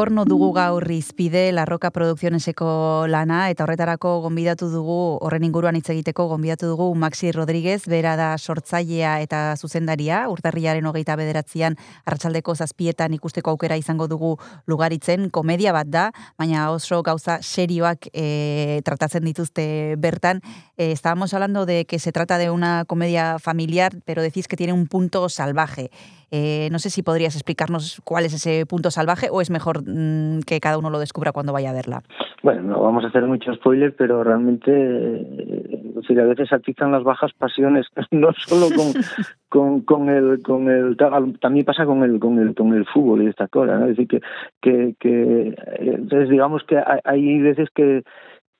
Porno 0.00 0.22
dugu 0.24 0.46
gaur 0.56 0.86
izpide, 0.94 1.50
Larroka 1.52 1.90
Produkzioneseko 1.92 3.04
lana, 3.12 3.40
eta 3.52 3.66
horretarako 3.66 4.14
gonbidatu 4.24 4.70
dugu, 4.72 4.94
horren 5.20 5.42
inguruan 5.44 5.76
hitz 5.76 5.90
egiteko 5.92 6.24
gonbidatu 6.30 6.70
dugu 6.70 6.86
Maxi 6.96 7.28
Rodríguez, 7.36 7.82
bera 7.84 8.14
da 8.16 8.30
sortzailea 8.38 9.18
eta 9.20 9.40
zuzendaria, 9.60 10.22
urtarriaren 10.32 10.88
hogeita 10.88 11.18
bederatzean, 11.20 11.76
arratsaldeko 12.08 12.54
zazpietan 12.56 13.12
ikusteko 13.18 13.52
aukera 13.52 13.76
izango 13.76 14.06
dugu 14.08 14.30
lugaritzen, 14.72 15.28
komedia 15.28 15.76
bat 15.76 15.92
da, 15.92 16.06
baina 16.40 16.70
oso 16.72 17.02
gauza 17.04 17.36
serioak 17.42 18.08
eh, 18.14 18.80
tratatzen 18.88 19.28
dituzte 19.28 19.68
bertan. 20.00 20.40
Eh, 20.80 20.92
estábamos 20.92 21.34
hablando 21.34 21.66
de 21.66 21.84
que 21.84 21.98
se 21.98 22.10
trata 22.10 22.38
de 22.38 22.48
una 22.48 22.86
comedia 22.86 23.38
familiar, 23.38 23.92
pero 24.06 24.22
decís 24.22 24.48
que 24.48 24.56
tiene 24.56 24.72
un 24.72 24.86
punto 24.86 25.28
salvaje. 25.28 25.90
Eh, 26.30 26.70
no 26.72 26.78
sé 26.78 26.88
si 26.88 27.02
podrías 27.02 27.34
explicarnos 27.34 28.00
cuál 28.02 28.24
es 28.24 28.32
ese 28.32 28.64
punto 28.64 28.90
salvaje 28.90 29.28
o 29.30 29.42
es 29.42 29.50
mejor 29.50 29.82
mm, 29.86 30.40
que 30.46 30.58
cada 30.58 30.78
uno 30.78 30.88
lo 30.88 30.98
descubra 30.98 31.32
cuando 31.32 31.52
vaya 31.52 31.68
a 31.68 31.74
verla. 31.74 32.02
Bueno, 32.42 32.62
no 32.62 32.80
vamos 32.80 33.04
a 33.04 33.08
hacer 33.08 33.24
mucho 33.24 33.52
spoiler, 33.52 33.94
pero 33.94 34.24
realmente 34.24 34.70
eh, 34.72 36.18
a 36.18 36.24
veces 36.24 36.50
atizan 36.50 36.92
las 36.92 37.04
bajas 37.04 37.34
pasiones, 37.34 37.86
no 38.10 38.32
solo 38.32 38.74
con, 38.74 39.02
con, 39.50 39.80
con 39.82 40.08
el, 40.08 40.42
con 40.42 40.70
el, 40.70 40.96
también 41.40 41.66
pasa 41.66 41.84
con 41.84 42.02
el, 42.04 42.18
con 42.18 42.38
el, 42.38 42.54
con 42.54 42.72
el 42.72 42.86
fútbol 42.86 43.22
y 43.24 43.26
esta 43.26 43.48
cosa, 43.48 43.76
¿no? 43.78 43.84
Es 43.84 43.98
decir, 43.98 44.08
que, 44.08 44.20
que, 44.62 44.94
que 44.98 45.54
entonces 45.78 46.30
digamos 46.30 46.64
que 46.64 46.78
hay, 46.78 47.00
hay 47.04 47.38
veces 47.40 47.68
que, 47.74 48.02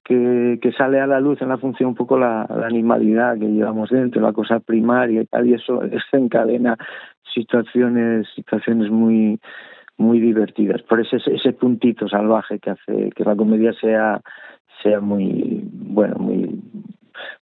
que, 0.04 0.58
que, 0.60 0.72
sale 0.72 1.00
a 1.00 1.06
la 1.06 1.20
luz 1.20 1.40
en 1.42 1.48
la 1.48 1.58
función 1.58 1.90
un 1.90 1.94
poco 1.94 2.18
la, 2.18 2.46
la, 2.48 2.66
animalidad 2.66 3.38
que 3.38 3.46
llevamos 3.46 3.90
dentro, 3.90 4.20
la 4.20 4.32
cosa 4.32 4.60
primaria 4.60 5.22
y 5.22 5.26
tal, 5.26 5.48
y 5.48 5.54
eso 5.54 5.78
desencadena 5.78 6.76
situaciones, 7.34 8.26
situaciones 8.34 8.90
muy, 8.90 9.38
muy 9.96 10.20
divertidas. 10.20 10.82
Por 10.82 11.00
ese, 11.00 11.18
ese 11.26 11.52
puntito 11.52 12.08
salvaje 12.08 12.58
que 12.58 12.70
hace 12.70 13.10
que 13.14 13.24
la 13.24 13.36
comedia 13.36 13.72
sea, 13.74 14.20
sea 14.82 15.00
muy, 15.00 15.60
bueno, 15.72 16.16
muy 16.18 16.60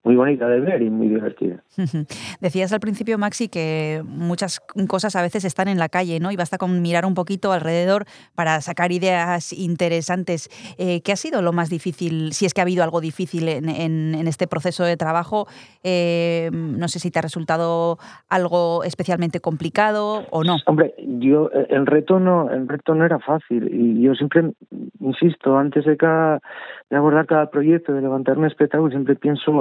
muy 0.04 0.16
bonita 0.16 0.48
de 0.48 0.60
ver 0.60 0.82
y 0.82 0.90
muy 0.90 1.08
divertida. 1.08 1.64
Decías 2.42 2.74
al 2.74 2.80
principio, 2.80 3.18
Maxi, 3.18 3.50
que 3.50 4.02
muchas 4.06 4.60
cosas 4.88 5.16
a 5.16 5.22
veces 5.22 5.46
están 5.46 5.68
en 5.68 5.80
la 5.80 5.90
calle, 5.90 6.20
¿no? 6.20 6.32
Y 6.32 6.36
basta 6.36 6.58
con 6.58 6.82
mirar 6.82 7.06
un 7.06 7.14
poquito 7.14 7.52
alrededor 7.52 8.06
para 8.36 8.62
sacar 8.62 8.92
ideas 8.92 9.54
interesantes. 9.54 10.50
Eh, 10.78 11.02
¿Qué 11.02 11.12
ha 11.12 11.16
sido 11.16 11.42
lo 11.42 11.54
más 11.54 11.70
difícil, 11.70 12.34
si 12.34 12.46
es 12.46 12.54
que 12.54 12.62
ha 12.62 12.64
habido 12.64 12.84
algo 12.84 13.02
difícil 13.02 13.50
en, 13.50 13.70
en, 13.70 14.16
en 14.16 14.28
este 14.28 14.48
proceso 14.48 14.84
de 14.84 14.98
trabajo? 14.98 15.48
Eh, 15.84 16.50
no 16.52 16.88
sé 16.88 17.00
si 17.00 17.12
te 17.12 17.20
ha 17.20 17.22
resultado 17.22 17.98
algo 18.30 18.84
especialmente 18.84 19.40
complicado 19.40 20.26
o 20.32 20.44
no. 20.44 20.58
Hombre, 20.66 20.94
yo 20.98 21.50
el 21.52 21.86
reto 21.86 22.20
no, 22.20 22.50
el 22.50 22.68
reto 22.68 22.96
no 22.96 23.06
era 23.06 23.20
fácil 23.20 23.70
y 23.74 24.02
yo 24.02 24.14
siempre 24.16 24.52
insisto 25.00 25.58
antes 25.58 25.86
de 25.86 25.98
cada 25.98 26.42
de 26.90 26.96
abordar 26.96 27.26
cada 27.26 27.50
proyecto, 27.50 27.94
de 27.94 28.02
levantar 28.02 28.38
un 28.38 28.46
espectáculo, 28.46 28.90
siempre 28.90 29.16
pienso 29.16 29.57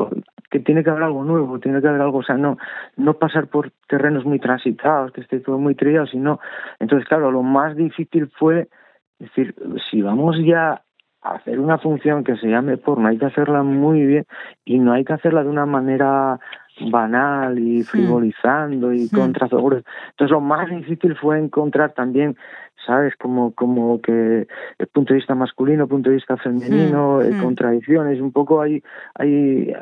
que 0.51 0.61
tiene 0.61 0.85
que 0.85 0.91
haber 0.91 1.03
algo 1.03 1.25
nuevo, 1.25 1.59
tiene 1.59 1.81
que 1.81 1.89
haber 1.89 2.01
algo, 2.01 2.19
o 2.19 2.23
sea, 2.23 2.37
no, 2.37 2.57
no 2.97 3.15
pasar 3.15 3.49
por 3.49 3.73
terrenos 3.89 4.25
muy 4.25 4.39
transitados, 4.39 5.13
que 5.13 5.21
esté 5.21 5.41
todo 5.41 5.59
muy 5.59 5.75
trillado, 5.75 6.07
sino, 6.07 6.41
entonces 6.79 7.09
claro, 7.09 7.31
lo 7.31 7.43
más 7.43 7.77
difícil 7.77 8.31
fue 8.39 8.69
decir, 9.19 9.55
si 9.91 10.03
vamos 10.03 10.37
ya 10.45 10.83
a 11.23 11.35
hacer 11.35 11.59
una 11.59 11.79
función 11.79 12.23
que 12.23 12.37
se 12.37 12.49
llame 12.49 12.77
porno, 12.77 13.09
hay 13.09 13.19
que 13.19 13.27
hacerla 13.27 13.63
muy 13.63 14.05
bien 14.07 14.27
y 14.65 14.79
no 14.79 14.93
hay 14.93 15.05
que 15.05 15.15
hacerla 15.15 15.43
de 15.43 15.51
una 15.51 15.67
manera 15.67 16.39
banal 16.91 17.59
y 17.59 17.83
frivolizando 17.83 18.93
y 18.93 19.09
contra 19.09 19.49
seguros. 19.49 19.83
Entonces 20.11 20.31
lo 20.31 20.41
más 20.41 20.69
difícil 20.69 21.17
fue 21.17 21.39
encontrar 21.39 21.93
también 21.93 22.37
¿sabes? 22.87 23.15
Como, 23.17 23.53
como 23.53 24.01
que 24.01 24.47
el 24.79 24.87
punto 24.87 25.13
de 25.13 25.19
vista 25.19 25.35
masculino, 25.35 25.89
punto 25.89 26.11
de 26.11 26.17
vista 26.17 26.37
femenino, 26.37 27.19
mm, 27.19 27.37
mm. 27.37 27.43
contradicciones, 27.43 28.21
un 28.21 28.33
poco 28.33 28.63
hay, 28.63 28.83
hay, 29.15 29.73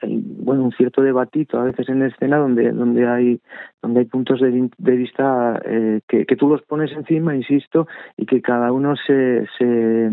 hay, 0.00 0.24
bueno, 0.38 0.64
un 0.64 0.72
cierto 0.72 1.02
debatito 1.02 1.60
a 1.60 1.64
veces 1.64 1.88
en 1.88 2.00
la 2.00 2.06
escena 2.06 2.38
donde, 2.38 2.72
donde 2.72 3.06
hay, 3.06 3.40
donde 3.82 4.00
hay 4.00 4.06
puntos 4.06 4.40
de, 4.40 4.70
de 4.78 4.96
vista 4.96 5.60
eh, 5.64 6.00
que, 6.08 6.26
que 6.26 6.36
tú 6.36 6.48
los 6.48 6.62
pones 6.62 6.90
encima, 6.92 7.36
insisto, 7.36 7.86
y 8.16 8.26
que 8.26 8.40
cada 8.40 8.72
uno 8.72 8.94
se, 8.96 9.46
se 9.58 10.10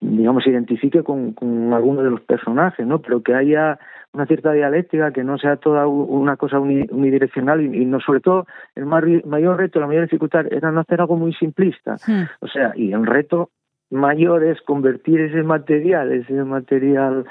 digamos, 0.00 0.44
se 0.44 0.50
identifique 0.50 1.02
con, 1.02 1.32
con 1.32 1.72
alguno 1.72 2.02
de 2.02 2.10
los 2.10 2.20
personajes, 2.20 2.86
¿no? 2.86 3.00
Pero 3.00 3.22
que 3.22 3.34
haya 3.34 3.78
una 4.12 4.26
cierta 4.26 4.52
dialéctica, 4.52 5.12
que 5.12 5.22
no 5.22 5.38
sea 5.38 5.56
toda 5.56 5.86
una 5.86 6.36
cosa 6.36 6.58
unidireccional 6.58 7.62
y, 7.62 7.84
no 7.84 8.00
sobre 8.00 8.20
todo 8.20 8.46
el 8.74 8.86
mayor 8.86 9.58
reto, 9.58 9.80
la 9.80 9.86
mayor 9.86 10.04
dificultad 10.04 10.46
era 10.52 10.72
no 10.72 10.80
hacer 10.80 11.00
algo 11.00 11.16
muy 11.16 11.32
simplista. 11.34 11.96
O 12.40 12.48
sea, 12.48 12.72
y 12.74 12.92
el 12.92 13.06
reto 13.06 13.50
mayor 13.90 14.44
es 14.44 14.60
convertir 14.62 15.20
ese 15.20 15.42
material, 15.42 16.12
ese 16.12 16.32
material 16.44 17.24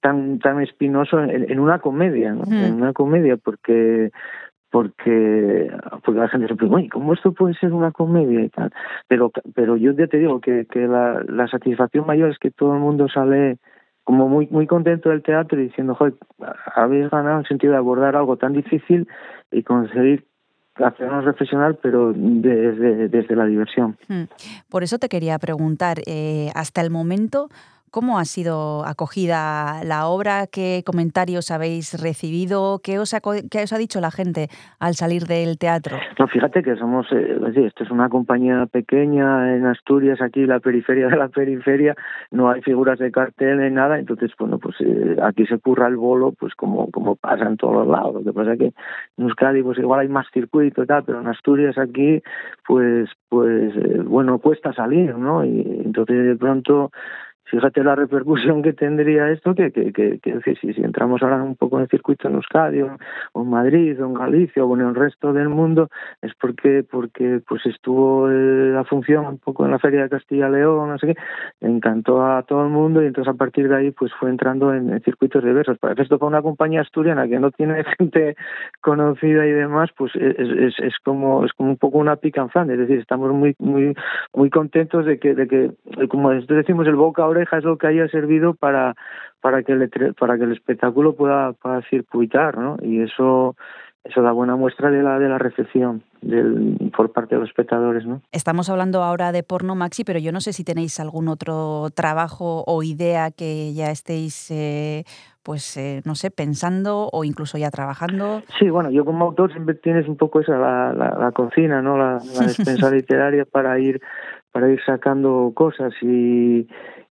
tan 0.00 0.38
tan 0.38 0.60
espinoso 0.62 1.22
en, 1.22 1.60
una 1.60 1.78
comedia, 1.78 2.32
¿no? 2.32 2.44
En 2.50 2.74
una 2.74 2.92
comedia 2.92 3.36
porque 3.36 4.10
porque 4.70 5.70
porque 6.04 6.20
la 6.20 6.28
gente 6.28 6.48
se 6.48 6.54
pregunta, 6.54 6.88
¿cómo 6.92 7.12
esto 7.12 7.32
puede 7.32 7.54
ser 7.54 7.72
una 7.72 7.90
comedia 7.90 8.40
y 8.40 8.48
tal? 8.48 8.72
Pero 9.08 9.30
pero 9.54 9.76
yo 9.76 9.92
ya 9.92 10.06
te 10.06 10.18
digo 10.18 10.40
que, 10.40 10.66
que 10.66 10.86
la, 10.86 11.22
la 11.28 11.48
satisfacción 11.48 12.06
mayor 12.06 12.30
es 12.30 12.38
que 12.38 12.50
todo 12.50 12.74
el 12.74 12.80
mundo 12.80 13.08
sale 13.08 13.58
como 14.04 14.28
muy 14.28 14.48
muy 14.50 14.66
contento 14.66 15.10
del 15.10 15.22
teatro 15.22 15.60
y 15.60 15.64
diciendo, 15.64 15.94
joder, 15.94 16.14
habéis 16.74 17.10
ganado 17.10 17.40
el 17.40 17.46
sentido 17.46 17.72
de 17.72 17.78
abordar 17.78 18.16
algo 18.16 18.36
tan 18.36 18.52
difícil 18.52 19.06
y 19.50 19.62
conseguir 19.62 20.26
hacernos 20.76 21.24
reflexionar, 21.24 21.78
pero 21.82 22.12
desde, 22.14 23.08
desde 23.08 23.36
la 23.36 23.44
diversión. 23.44 23.96
Hmm. 24.08 24.24
Por 24.68 24.82
eso 24.82 24.98
te 24.98 25.08
quería 25.08 25.38
preguntar, 25.38 25.98
eh, 26.06 26.50
hasta 26.54 26.80
el 26.80 26.90
momento, 26.90 27.48
¿Cómo 27.90 28.20
ha 28.20 28.24
sido 28.24 28.86
acogida 28.86 29.82
la 29.84 30.06
obra? 30.06 30.46
¿Qué 30.46 30.82
comentarios 30.86 31.50
habéis 31.50 32.00
recibido? 32.00 32.80
¿Qué 32.84 33.00
os 33.00 33.14
ha, 33.14 33.20
qué 33.20 33.64
dicho 33.78 34.00
la 34.00 34.12
gente 34.12 34.48
al 34.78 34.94
salir 34.94 35.24
del 35.24 35.58
teatro? 35.58 35.96
No, 36.18 36.28
fíjate 36.28 36.62
que 36.62 36.76
somos, 36.76 37.06
eh, 37.10 37.36
esto 37.56 37.82
es 37.82 37.90
una 37.90 38.08
compañía 38.08 38.66
pequeña 38.66 39.56
en 39.56 39.66
Asturias, 39.66 40.20
aquí 40.20 40.46
la 40.46 40.60
periferia 40.60 41.08
de 41.08 41.16
la 41.16 41.28
periferia, 41.28 41.96
no 42.30 42.50
hay 42.50 42.62
figuras 42.62 42.98
de 42.98 43.10
cartel 43.10 43.58
ni 43.58 43.70
nada, 43.70 43.98
entonces, 43.98 44.30
bueno, 44.38 44.58
pues 44.58 44.76
eh, 44.80 45.16
aquí 45.22 45.46
se 45.46 45.58
curra 45.58 45.88
el 45.88 45.96
bolo, 45.96 46.32
pues 46.38 46.54
como, 46.54 46.90
como 46.90 47.16
pasa 47.16 47.44
en 47.44 47.56
todos 47.56 47.74
los 47.74 47.88
lados. 47.88 48.14
Lo 48.14 48.22
que 48.22 48.32
pasa 48.32 48.52
es 48.52 48.58
que 48.58 48.66
en 48.66 49.24
Euskadi, 49.24 49.62
pues 49.62 49.78
igual 49.78 50.00
hay 50.00 50.08
más 50.08 50.26
circuito 50.32 50.82
y 50.82 50.86
tal, 50.86 51.02
pero 51.04 51.20
en 51.20 51.26
Asturias 51.26 51.76
aquí, 51.76 52.22
pues, 52.66 53.08
pues, 53.28 53.74
eh, 53.76 54.02
bueno, 54.04 54.38
cuesta 54.38 54.72
salir, 54.72 55.16
¿no? 55.16 55.44
Y 55.44 55.82
entonces 55.84 56.24
de 56.24 56.36
pronto 56.36 56.90
fíjate 57.50 57.82
la 57.82 57.94
repercusión 57.94 58.62
que 58.62 58.72
tendría 58.72 59.30
esto, 59.30 59.54
que, 59.54 59.72
que, 59.72 59.92
que, 59.92 60.40
si, 60.60 60.72
si, 60.72 60.80
entramos 60.82 61.22
ahora 61.22 61.42
un 61.42 61.56
poco 61.56 61.76
en 61.76 61.82
el 61.82 61.88
circuito 61.88 62.28
en 62.28 62.34
Euskadi 62.34 62.82
o, 62.82 62.96
en 63.34 63.50
Madrid 63.50 64.00
o 64.00 64.06
en 64.06 64.14
Galicia 64.14 64.64
o 64.64 64.76
en 64.76 64.86
el 64.86 64.94
resto 64.94 65.32
del 65.32 65.48
mundo, 65.48 65.88
es 66.22 66.32
porque 66.40 66.84
porque 66.88 67.40
pues 67.46 67.66
estuvo 67.66 68.28
la 68.28 68.84
función 68.84 69.26
un 69.26 69.38
poco 69.38 69.64
en 69.64 69.72
la 69.72 69.78
Feria 69.78 70.02
de 70.04 70.08
Castilla 70.08 70.48
León, 70.48 70.90
no 70.90 70.98
sé 70.98 71.08
qué, 71.08 71.16
encantó 71.60 72.24
a 72.24 72.42
todo 72.44 72.64
el 72.64 72.70
mundo 72.70 73.02
y 73.02 73.06
entonces 73.06 73.32
a 73.34 73.36
partir 73.36 73.68
de 73.68 73.76
ahí 73.76 73.90
pues 73.90 74.12
fue 74.14 74.30
entrando 74.30 74.72
en, 74.72 75.00
circuitos 75.02 75.42
diversos. 75.42 75.78
Para 75.78 76.00
esto 76.00 76.18
para 76.18 76.28
una 76.28 76.42
compañía 76.42 76.82
asturiana 76.82 77.26
que 77.26 77.40
no 77.40 77.50
tiene 77.50 77.84
gente 77.98 78.36
conocida 78.80 79.46
y 79.46 79.50
demás, 79.50 79.90
pues 79.96 80.14
es, 80.14 80.38
es, 80.38 80.78
es 80.78 80.94
como 81.02 81.44
es 81.44 81.52
como 81.52 81.70
un 81.70 81.76
poco 81.76 81.98
una 81.98 82.16
pica 82.16 82.46
en 82.54 82.70
es 82.70 82.78
decir, 82.78 82.98
estamos 82.98 83.32
muy 83.32 83.54
muy 83.58 83.94
muy 84.34 84.50
contentos 84.50 85.04
de 85.04 85.18
que 85.18 85.34
de 85.34 85.48
que 85.48 85.72
como 86.08 86.30
decimos 86.30 86.86
el 86.86 86.96
boca 86.96 87.22
ahora 87.22 87.39
es 87.42 87.64
lo 87.64 87.78
que 87.78 87.86
haya 87.86 88.08
servido 88.08 88.54
para 88.54 88.94
para 89.40 89.62
que 89.62 89.72
el, 89.72 90.14
para 90.18 90.36
que 90.36 90.44
el 90.44 90.52
espectáculo 90.52 91.14
pueda, 91.14 91.52
pueda 91.54 91.82
circuitar, 91.88 92.58
¿no? 92.58 92.76
Y 92.82 93.02
eso 93.02 93.56
eso 94.02 94.22
da 94.22 94.32
buena 94.32 94.56
muestra 94.56 94.90
de 94.90 95.02
la 95.02 95.18
de 95.18 95.28
la 95.28 95.38
recepción 95.38 96.02
del, 96.22 96.90
por 96.96 97.12
parte 97.12 97.34
de 97.34 97.42
los 97.42 97.50
espectadores, 97.50 98.06
¿no? 98.06 98.22
Estamos 98.32 98.70
hablando 98.70 99.02
ahora 99.02 99.30
de 99.30 99.42
porno 99.42 99.74
Maxi, 99.74 100.04
pero 100.04 100.18
yo 100.18 100.32
no 100.32 100.40
sé 100.40 100.54
si 100.54 100.64
tenéis 100.64 100.98
algún 101.00 101.28
otro 101.28 101.88
trabajo 101.94 102.64
o 102.66 102.82
idea 102.82 103.30
que 103.30 103.74
ya 103.74 103.90
estéis 103.90 104.50
eh, 104.50 105.04
pues 105.42 105.76
eh, 105.76 106.00
no 106.04 106.14
sé, 106.14 106.30
pensando 106.30 107.08
o 107.12 107.24
incluso 107.24 107.58
ya 107.58 107.70
trabajando. 107.70 108.42
Sí, 108.58 108.70
bueno, 108.70 108.90
yo 108.90 109.04
como 109.04 109.26
autor 109.26 109.52
siempre 109.52 109.74
tienes 109.74 110.08
un 110.08 110.16
poco 110.16 110.40
esa 110.40 110.56
la, 110.56 110.92
la, 110.94 111.18
la 111.18 111.32
cocina, 111.32 111.82
¿no? 111.82 111.98
La, 111.98 112.18
la 112.34 112.46
despensa 112.46 112.90
literaria 112.90 113.44
para 113.44 113.78
ir 113.78 114.00
para 114.52 114.70
ir 114.70 114.80
sacando 114.84 115.52
cosas 115.54 115.92
y 116.02 116.66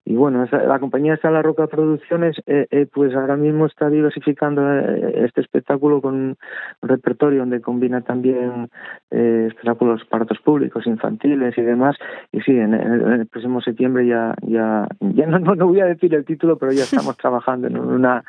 y 0.10 0.16
bueno, 0.16 0.45
la 0.49 0.80
compañía 0.80 1.16
está 1.16 1.30
La 1.30 1.41
Roca 1.41 1.68
Producciones, 1.68 2.38
eh, 2.45 2.66
eh, 2.72 2.86
pues 2.86 3.14
ahora 3.14 3.36
mismo 3.36 3.66
está 3.66 3.89
diversificando 3.89 4.62
eh, 4.66 5.26
este 5.26 5.41
espectáculo 5.41 6.01
con 6.01 6.16
un 6.16 6.38
repertorio 6.82 7.39
donde 7.39 7.60
combina 7.60 7.99
también 7.99 8.70
espectáculos 9.12 10.05
para 10.05 10.24
otros 10.24 10.39
públicos, 10.39 10.88
infantiles 10.88 11.58
y 11.58 11.62
demás. 11.62 11.97
Y 12.32 12.39
sí, 12.39 12.51
en, 12.51 12.74
el 12.74 13.28
próximo 13.28 13.60
septiembre 13.60 14.08
ya, 14.08 14.34
ya, 14.43 14.88
ya 15.01 15.26
no, 15.28 15.39
no, 15.39 15.68
voy 15.68 15.82
a 15.82 15.86
decir 15.88 16.16
el 16.16 16.24
título, 16.24 16.58
pero 16.58 16.72
ya 16.72 16.84
estamos 16.84 17.18
trabajando 17.18 17.68
en 17.68 17.78
una 17.78 18.24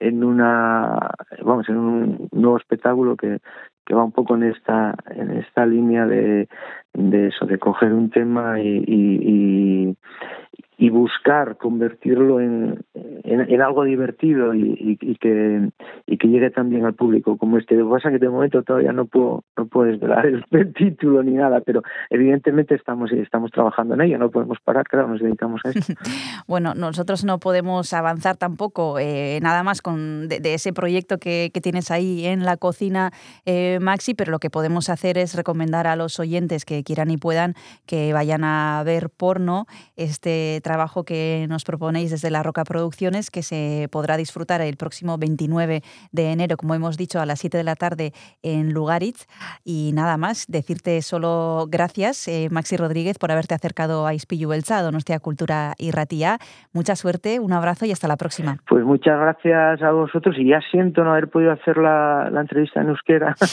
en 0.00 0.24
una 0.24 1.10
vamos 1.44 1.68
en 1.68 1.76
un 1.76 2.28
nuevo 2.32 2.56
espectáculo 2.56 3.16
que, 3.16 3.38
que 3.86 3.94
va 3.94 4.02
un 4.02 4.12
poco 4.12 4.34
en 4.34 4.44
esta 4.44 4.96
en 5.10 5.30
esta 5.32 5.64
línea 5.64 6.06
de, 6.06 6.48
de 6.94 7.28
eso 7.28 7.46
de 7.46 7.58
coger 7.58 7.92
un 7.92 8.10
tema 8.10 8.60
y, 8.60 8.84
y, 8.86 9.96
buscar 10.90 11.56
convertirlo 11.56 12.40
en, 12.40 12.82
en, 12.94 13.62
algo 13.62 13.84
divertido 13.84 14.54
y, 14.54 14.98
y, 15.00 15.16
que, 15.16 15.70
y 16.06 16.18
que 16.18 16.28
llegue 16.28 16.50
también 16.50 16.84
al 16.84 16.94
público 16.94 17.36
como 17.36 17.58
este. 17.58 17.76
Lo 17.76 17.86
que 17.86 17.92
pasa 17.92 18.08
es 18.08 18.14
que 18.14 18.24
de 18.24 18.28
momento 18.28 18.62
todavía 18.62 18.92
no 18.92 19.06
puedo, 19.06 19.44
no 19.56 19.66
puedo 19.66 19.90
desvelar 19.90 20.26
el, 20.26 20.44
título 20.74 21.22
ni 21.22 21.32
nada, 21.32 21.60
pero 21.60 21.82
evidentemente 22.10 22.74
estamos, 22.74 23.12
estamos 23.12 23.50
trabajando 23.50 23.94
en 23.94 24.00
ello, 24.00 24.18
no 24.18 24.30
podemos 24.30 24.58
parar, 24.64 24.84
claro, 24.88 25.08
nos 25.08 25.20
dedicamos 25.20 25.60
a 25.64 25.70
esto. 25.70 25.94
bueno, 26.48 26.74
nosotros 26.74 27.24
no 27.24 27.38
podemos 27.38 27.92
avanzar 27.92 28.36
tampoco 28.36 28.98
eh, 28.98 29.38
nada 29.42 29.62
más 29.62 29.82
con 29.82 30.28
de, 30.28 30.40
ese 30.54 30.72
proyecto 30.72 31.18
que, 31.18 31.50
que, 31.54 31.60
tienes 31.60 31.90
ahí 31.90 32.26
en 32.26 32.44
la 32.44 32.56
cocina, 32.56 33.12
eh, 33.46 33.78
Maxi, 33.80 34.14
pero 34.14 34.32
lo 34.32 34.38
que 34.38 34.50
podemos 34.50 34.88
hacer 34.88 35.18
es 35.18 35.36
recomendar 35.36 35.86
a 35.86 35.94
los 35.94 36.18
oyentes 36.18 36.64
que 36.64 36.79
quieran 36.82 37.10
y 37.10 37.16
puedan 37.16 37.54
que 37.86 38.12
vayan 38.12 38.44
a 38.44 38.82
ver 38.84 39.10
porno, 39.10 39.66
este 39.96 40.60
trabajo 40.62 41.04
que 41.04 41.46
nos 41.48 41.64
proponéis 41.64 42.10
desde 42.10 42.30
La 42.30 42.42
Roca 42.42 42.64
Producciones 42.64 43.30
que 43.30 43.42
se 43.42 43.88
podrá 43.90 44.16
disfrutar 44.16 44.60
el 44.60 44.76
próximo 44.76 45.18
29 45.18 45.82
de 46.12 46.32
enero, 46.32 46.56
como 46.56 46.74
hemos 46.74 46.96
dicho, 46.96 47.20
a 47.20 47.26
las 47.26 47.40
7 47.40 47.58
de 47.58 47.64
la 47.64 47.76
tarde 47.76 48.12
en 48.42 48.72
Lugaritz. 48.72 49.26
Y 49.64 49.92
nada 49.94 50.16
más, 50.16 50.46
decirte 50.48 51.02
solo 51.02 51.66
gracias, 51.68 52.28
eh, 52.28 52.48
Maxi 52.50 52.76
Rodríguez, 52.76 53.18
por 53.18 53.30
haberte 53.32 53.54
acercado 53.54 54.06
a 54.06 54.14
Ispillu 54.14 54.48
Beltza, 54.48 54.78
a 54.78 54.82
Donostia 54.82 55.18
Cultura 55.20 55.74
y 55.78 55.90
Ratía. 55.90 56.38
Mucha 56.72 56.96
suerte, 56.96 57.40
un 57.40 57.52
abrazo 57.52 57.86
y 57.86 57.92
hasta 57.92 58.08
la 58.08 58.16
próxima. 58.16 58.56
Pues 58.68 58.84
muchas 58.84 59.18
gracias 59.18 59.82
a 59.82 59.90
vosotros 59.92 60.36
y 60.38 60.48
ya 60.48 60.60
siento 60.70 61.04
no 61.04 61.10
haber 61.10 61.28
podido 61.28 61.52
hacer 61.52 61.76
la, 61.76 62.28
la 62.30 62.40
entrevista 62.40 62.80
en 62.80 62.88
euskera. 62.88 63.34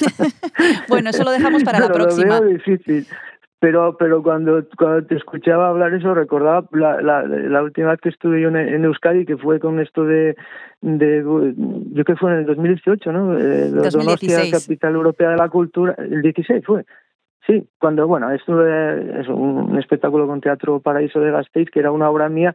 Bueno, 0.90 1.10
eso 1.10 1.24
lo 1.24 1.32
dejamos 1.32 1.64
para 1.64 1.80
la 1.88 1.90
próxima. 1.90 2.40
Lo 2.40 2.42
veo 2.42 2.54
difícil. 2.54 3.06
Pero, 3.60 3.98
pero 3.98 4.22
cuando, 4.22 4.64
cuando 4.78 5.08
te 5.08 5.16
escuchaba 5.16 5.70
hablar 5.70 5.94
eso, 5.94 6.14
recordaba 6.14 6.68
la, 6.74 7.02
la, 7.02 7.24
la 7.24 7.64
última 7.64 7.90
vez 7.90 8.00
que 8.02 8.10
estuve 8.10 8.40
yo 8.40 8.50
en, 8.50 8.56
en 8.56 8.86
Euskadi, 8.86 9.26
que 9.26 9.38
fue 9.38 9.60
con 9.60 9.80
esto 9.80 10.04
de, 10.04 10.36
de 10.82 11.24
yo 11.24 12.06
que 12.06 12.16
fue 12.16 12.34
en 12.34 12.40
el 12.40 12.46
2018, 12.46 13.12
¿no? 13.12 13.36
Eh, 13.36 13.70
Donostia, 13.70 13.82
2016. 13.82 14.52
capital 14.52 14.94
europea 14.94 15.30
de 15.32 15.38
la 15.38 15.50
cultura, 15.50 15.96
el 15.98 16.22
16 16.22 16.64
fue. 16.66 16.86
Sí, 17.48 17.68
cuando, 17.80 18.06
bueno, 18.06 18.30
estuve 18.32 19.22
es 19.22 19.28
un, 19.28 19.72
un 19.72 19.80
espectáculo 19.80 20.28
con 20.28 20.42
Teatro 20.42 20.80
Paraíso 20.80 21.20
de 21.20 21.32
Gasteiz, 21.32 21.72
que 21.72 21.80
era 21.80 21.92
una 21.92 22.10
obra 22.10 22.30
mía 22.30 22.54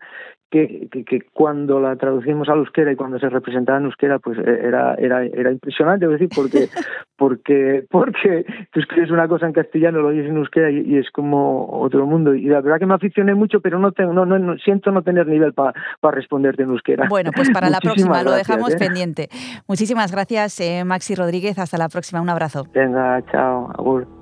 que, 0.53 0.87
que, 0.93 1.03
que 1.05 1.23
cuando 1.33 1.81
la 1.81 1.97
traducimos 1.97 2.47
al 2.51 2.59
euskera 2.59 2.93
y 2.93 2.97
cuando 2.97 3.19
se 3.19 3.31
representaba 3.31 3.79
en 3.79 3.87
euskera, 3.87 4.19
pues 4.19 4.39
eh, 4.39 4.61
era, 4.63 4.95
era, 4.97 5.25
era 5.25 5.51
impresionante, 5.51 6.05
es 6.05 6.11
decir, 6.13 6.29
porque, 6.37 6.69
porque, 7.17 7.85
porque 7.91 8.45
tú 8.71 8.81
escribes 8.81 9.11
una 9.11 9.27
cosa 9.27 9.47
en 9.47 9.55
castellano, 9.55 10.03
lo 10.03 10.09
oyes 10.09 10.27
en 10.29 10.37
euskera 10.37 10.71
y, 10.71 10.81
y 10.83 10.99
es 10.99 11.11
como 11.11 11.81
otro 11.81 12.07
mundo. 12.07 12.35
Y 12.35 12.45
la 12.45 12.61
verdad 12.61 12.79
que 12.79 12.87
me 12.87 12.95
aficioné 12.95 13.35
mucho, 13.35 13.61
pero 13.61 13.79
no 13.79 13.93
tengo, 13.93 14.13
no, 14.13 14.27
no, 14.27 14.39
no- 14.39 14.59
siento 14.59 14.93
no 14.93 15.01
tener 15.03 15.27
nivel 15.27 15.55
para 15.55 15.73
responderte 16.13 16.65
en 16.65 16.71
euskera. 16.71 17.07
Bueno, 17.09 17.31
pues 17.35 17.51
para 17.51 17.71
la 17.71 17.81
próxima 17.83 18.23
lo 18.23 18.33
dejamos 18.33 18.75
¿eh? 18.75 18.77
pendiente. 18.79 19.31
Muchísimas 19.67 20.13
gracias, 20.13 20.61
eh, 20.61 20.85
Maxi 20.85 21.15
Rodríguez. 21.15 21.59
Hasta 21.59 21.79
la 21.79 21.89
próxima. 21.89 22.21
Un 22.21 22.29
abrazo. 22.29 22.67
Venga, 22.75 23.23
chao, 23.33 23.71
agur. 23.79 24.22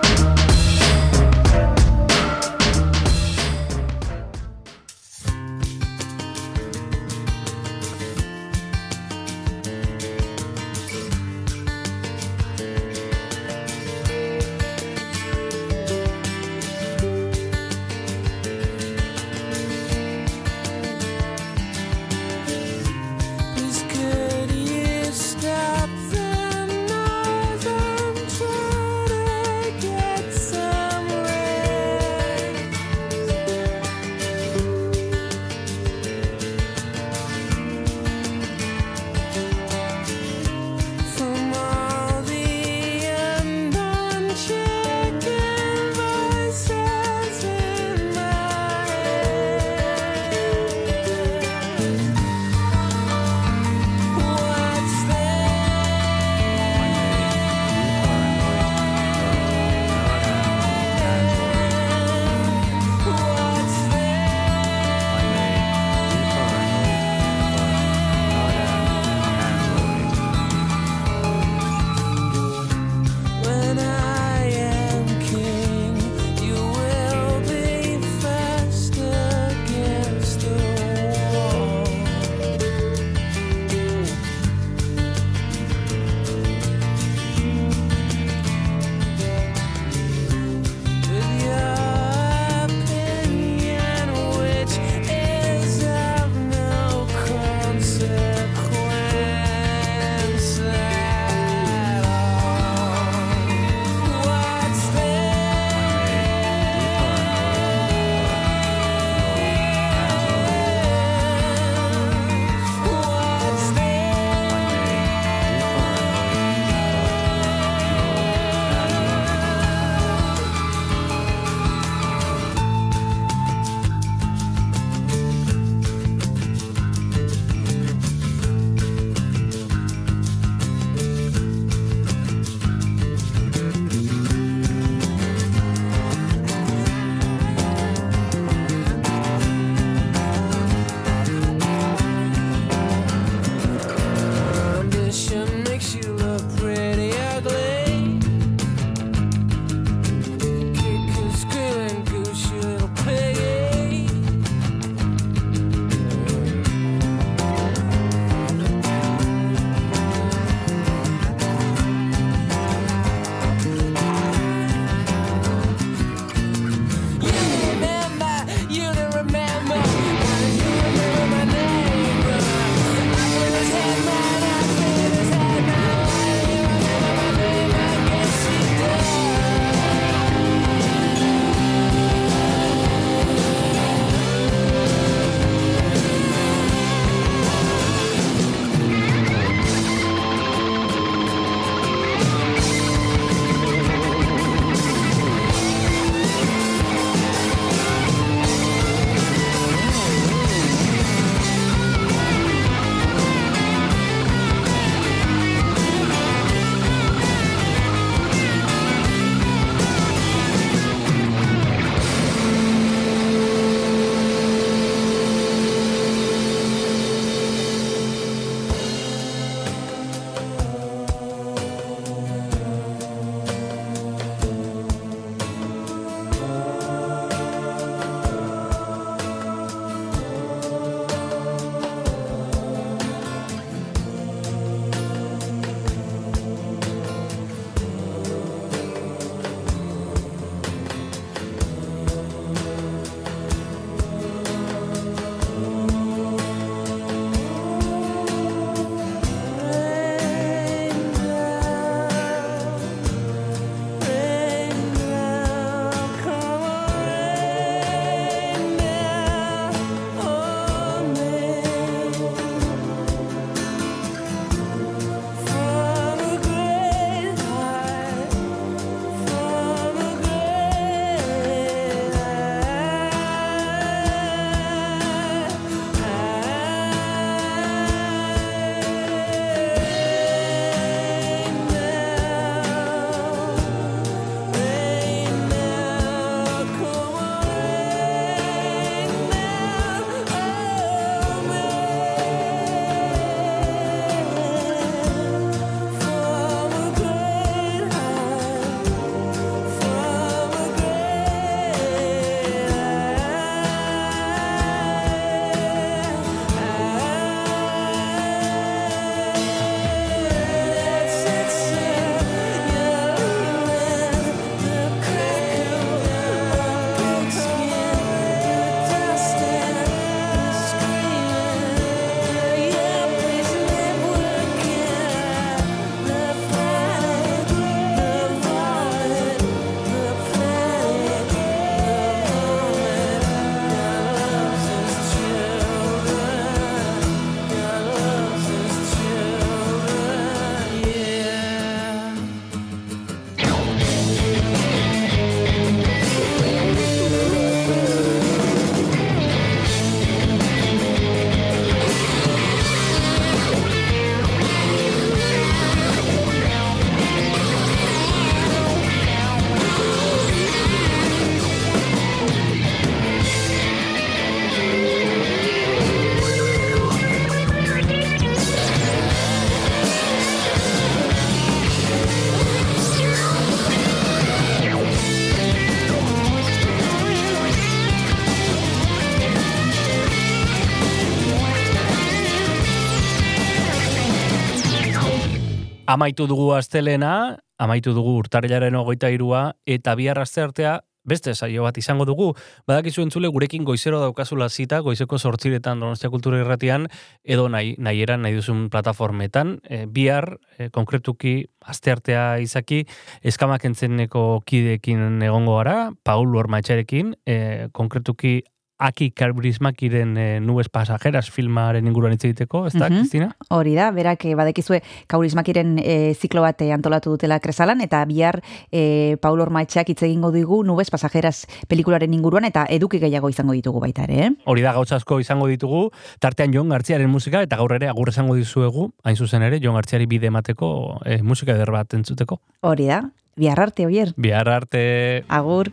Amaitu 385.91 386.23
dugu 386.23 386.53
astelena, 386.55 387.41
amaitu 387.59 387.91
dugu 387.91 388.13
urtarrilaren 388.21 388.77
hogeita 388.79 389.09
irua, 389.11 389.41
eta 389.67 389.91
bihar 389.99 390.21
artea 390.21 390.77
beste 391.03 391.33
saio 391.35 391.65
bat 391.65 391.77
izango 391.81 392.05
dugu. 392.07 392.29
Badakizu 392.69 393.03
entzule 393.03 393.27
gurekin 393.27 393.65
goizero 393.67 393.99
daukazula 393.99 394.47
zita, 394.47 394.79
goizeko 394.85 395.17
sortziretan 395.19 395.81
Donostia 395.83 396.09
Kultura 396.13 396.39
Irratian, 396.39 396.87
edo 397.25 397.49
nahi, 397.49 397.75
nahi 397.77 398.05
eran, 398.05 398.21
nahi 398.23 398.37
duzun 398.37 398.69
plataformetan. 398.71 399.57
E, 399.67 399.81
bihar, 399.85 400.37
e, 400.57 400.69
konkretuki, 400.69 401.35
aste 401.59 401.91
artea 401.91 402.23
izaki, 402.39 402.85
eskamak 403.27 403.65
entzeneko 403.67 404.43
kideekin 404.45 405.19
egongo 405.27 405.57
gara, 405.57 405.91
Paul 406.07 406.37
Ormaetxarekin, 406.39 407.17
e, 407.25 407.67
konkretuki 407.73 408.37
Aki 408.81 409.11
Karbrismakiren 409.13 410.15
e, 410.17 410.25
nubes 410.41 410.67
pasajeras 410.73 411.29
filmaren 411.29 411.85
inguruan 411.85 412.15
hitz 412.15 412.23
egiteko, 412.25 412.63
ez 412.65 412.73
da, 412.73 412.87
Mhm. 412.89 412.97
Kristina? 413.03 413.27
Hori 413.53 413.75
da, 413.77 413.91
berak 413.93 414.25
eh, 414.25 414.33
badekizue 414.35 414.81
kaurismakiren 415.07 415.75
e, 415.77 416.13
ziklo 416.15 416.41
bat 416.41 416.61
eh, 416.65 416.71
antolatu 416.73 417.11
dutela 417.13 417.39
kresalan, 417.39 417.81
eta 417.85 418.03
bihar 418.09 418.39
e, 418.71 419.17
Paulo 419.21 419.43
Ormaetxeak 419.45 419.89
hitz 419.93 420.01
egingo 420.07 420.31
digu 420.33 420.63
nubes 420.65 420.89
pasajeras 420.89 421.45
pelikularen 421.69 422.13
inguruan, 422.13 422.45
eta 422.49 422.65
eduki 422.69 422.97
gehiago 422.99 423.29
izango 423.29 423.53
ditugu 423.53 423.79
baita 423.79 424.07
ere, 424.09 424.25
eh? 424.25 424.31
Hori 424.45 424.65
da 424.65 424.73
gauza 424.73 424.95
asko 424.97 425.19
izango 425.21 425.45
ditugu, 425.51 425.91
tartean 426.19 426.51
Jon 426.53 426.69
Gartziaren 426.73 427.09
musika, 427.09 427.43
eta 427.45 427.57
gaur 427.61 427.75
ere 427.77 427.87
agur 427.91 428.09
esango 428.09 428.33
dizuegu, 428.35 428.89
hain 429.03 429.15
zuzen 429.15 429.43
ere, 429.43 429.59
Jon 429.61 429.75
Gartziari 429.77 430.07
bide 430.09 430.27
emateko 430.33 431.01
e, 431.05 431.21
musika 431.21 431.53
eder 431.53 431.69
bat 431.71 431.93
entzuteko. 431.93 432.39
Hori 432.65 432.87
da, 432.89 433.03
bihar 433.37 433.59
arte, 433.59 433.85
oier. 433.85 434.15
Bihar 434.17 434.49
arte... 434.49 435.23
Agur. 435.29 435.69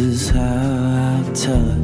Is 0.00 0.30
how 0.30 0.40
I 0.40 1.32
tell 1.34 1.70
it. 1.72 1.79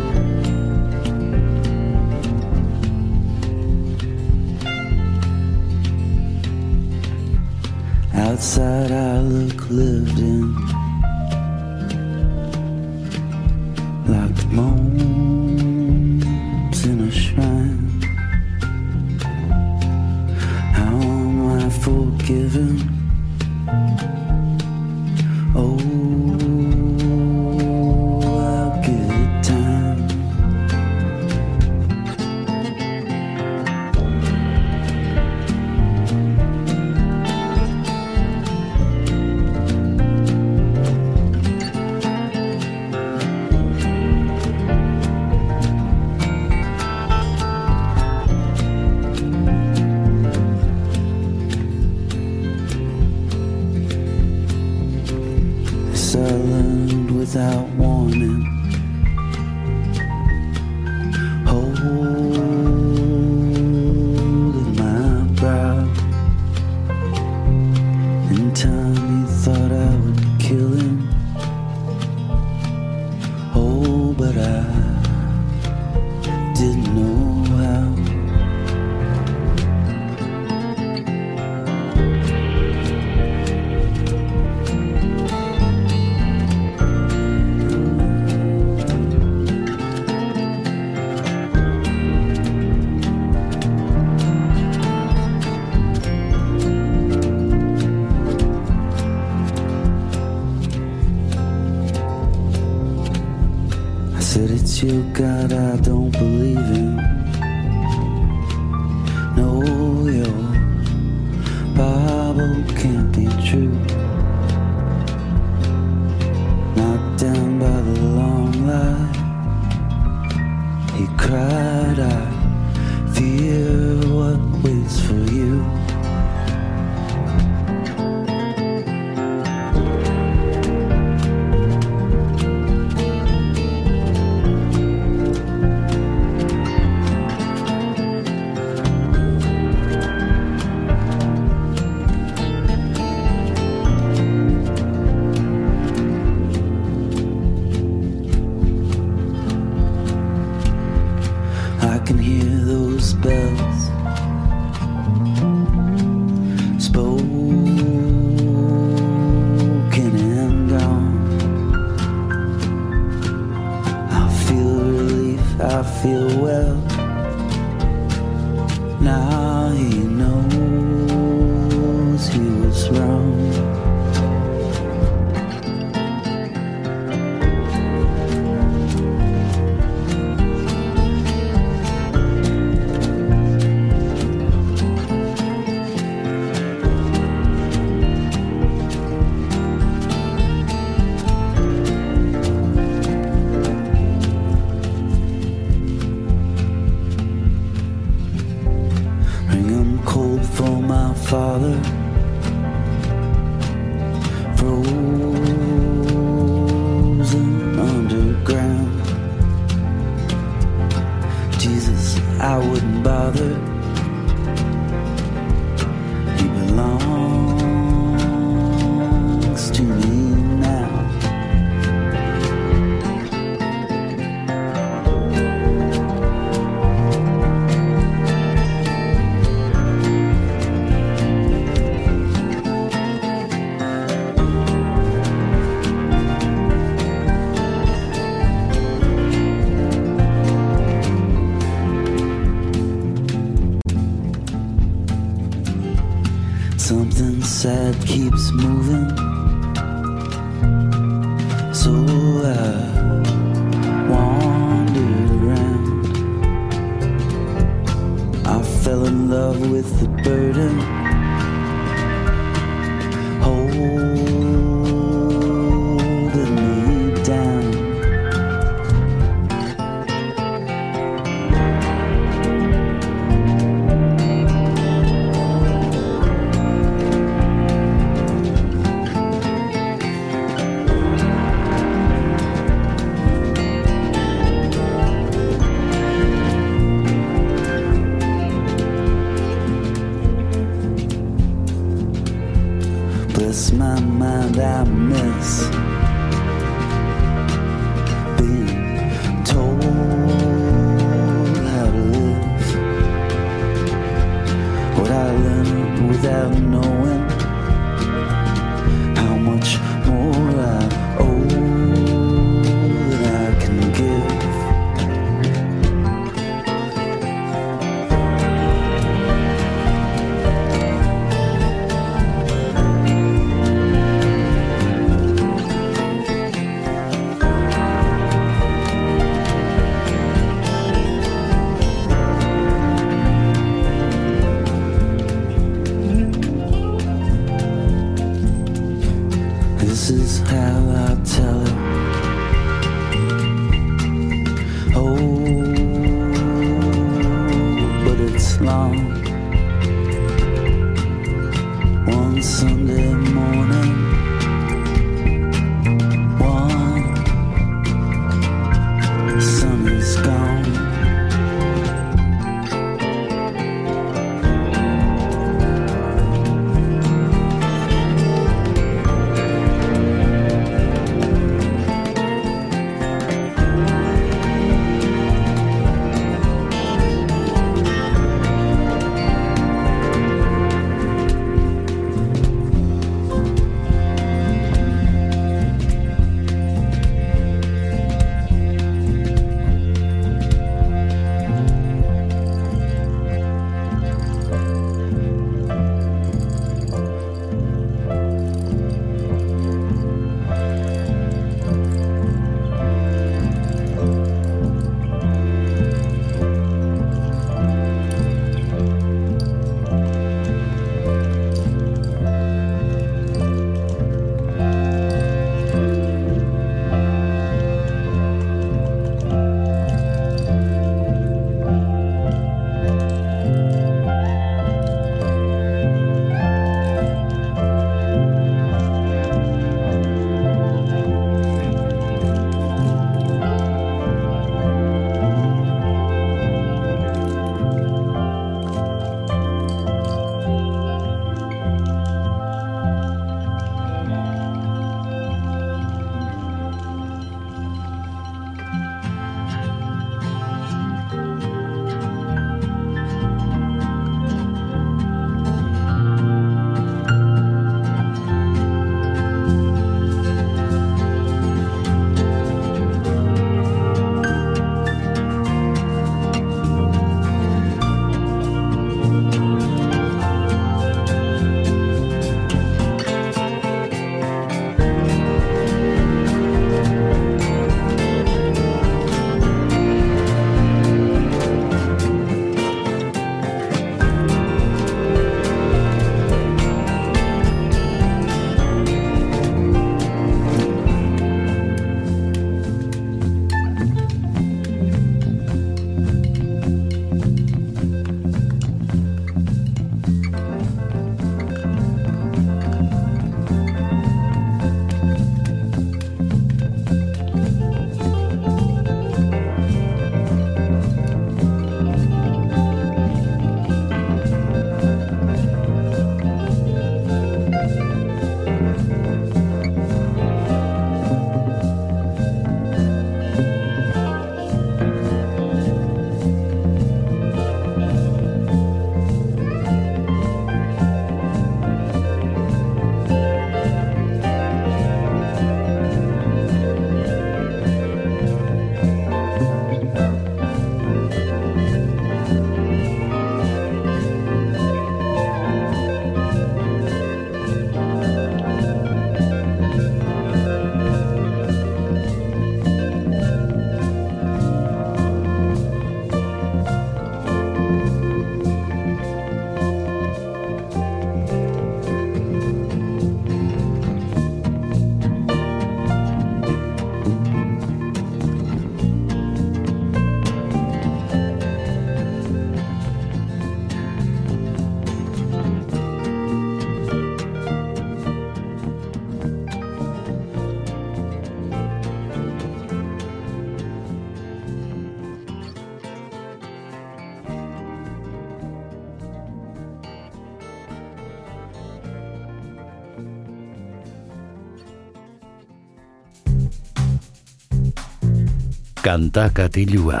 Kanta 598.90 599.28
katilua. 599.30 600.00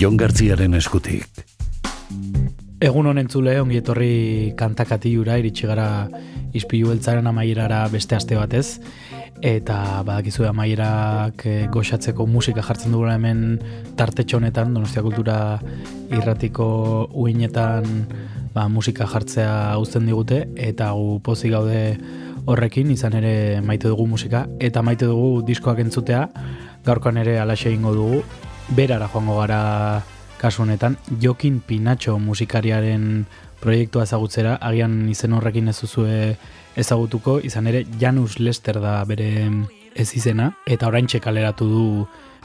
Jon 0.00 0.16
Gartziaren 0.18 0.72
eskutik. 0.74 1.44
Egun 2.82 3.06
honen 3.06 3.30
zule, 3.30 3.52
ongi 3.62 3.78
etorri 3.78 4.08
kantakatiura, 4.58 5.36
iritsi 5.38 5.70
gara 5.70 6.08
izpilu 6.58 6.90
beltzaren 6.90 7.30
amaierara 7.30 7.84
beste 7.92 8.18
aste 8.18 8.34
batez, 8.34 8.80
eta 9.38 9.78
badakizu 10.10 10.48
amaierak 10.50 11.46
eh, 11.46 11.60
goxatzeko 11.70 12.26
musika 12.26 12.66
jartzen 12.66 12.90
dugula 12.90 13.14
hemen 13.14 13.60
tartetxo 13.94 14.42
honetan, 14.42 14.74
Donostia 14.74 15.06
Kultura 15.06 15.38
irratiko 16.10 16.66
uinetan 17.14 18.08
ba, 18.56 18.66
musika 18.66 19.06
jartzea 19.06 19.76
uzten 19.78 20.10
digute, 20.10 20.48
eta 20.58 20.90
gu 20.98 21.20
pozik 21.22 21.54
gaude 21.54 21.92
horrekin, 22.48 22.90
izan 22.90 23.14
ere 23.20 23.60
maite 23.62 23.86
dugu 23.86 24.10
musika, 24.10 24.48
eta 24.58 24.82
maite 24.82 25.06
dugu 25.06 25.44
diskoak 25.46 25.86
entzutea, 25.86 26.26
gaurkoan 26.88 27.20
ere 27.20 27.36
alaxe 27.38 27.68
egingo 27.68 27.92
dugu, 27.92 28.22
berara 28.76 29.08
joango 29.12 29.36
gara 29.42 30.02
kasu 30.40 30.62
honetan, 30.62 30.96
Jokin 31.20 31.60
Pinatxo 31.60 32.16
musikariaren 32.22 33.26
proiektua 33.60 34.06
ezagutzera, 34.06 34.56
agian 34.62 35.02
izen 35.12 35.34
horrekin 35.36 35.68
ez 35.68 35.76
duzue 35.80 36.36
ezagutuko, 36.78 37.38
izan 37.44 37.66
ere 37.68 37.84
Janus 38.00 38.38
Lester 38.38 38.78
da 38.80 39.02
bere 39.04 39.28
ez 39.98 40.12
izena, 40.16 40.52
eta 40.66 40.88
oraintxe 40.88 41.20
kaleratu 41.20 41.68
du 41.68 41.84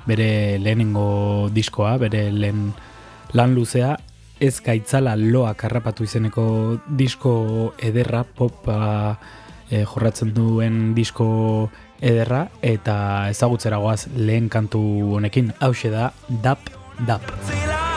bere 0.10 0.58
lehenengo 0.60 1.50
diskoa, 1.54 1.96
bere 2.02 2.26
lehen 2.34 2.74
lan 3.38 3.56
luzea, 3.56 3.94
ez 4.44 4.58
gaitzala 4.66 5.16
loa 5.16 5.54
karrapatu 5.56 6.04
izeneko 6.04 6.46
disko 6.90 7.34
ederra, 7.80 8.26
popa 8.26 9.16
e, 9.70 9.86
jorratzen 9.86 10.34
duen 10.36 10.92
disko 10.98 11.70
ederra, 12.04 12.48
eta 12.62 12.98
ezagutzera 13.32 13.80
goaz 13.84 14.04
lehen 14.16 14.52
kantu 14.52 14.84
honekin, 15.18 15.54
hause 15.64 15.94
da 15.94 16.12
Dap 16.44 16.70
Dap. 17.08 17.34
bihurtu 17.42 17.93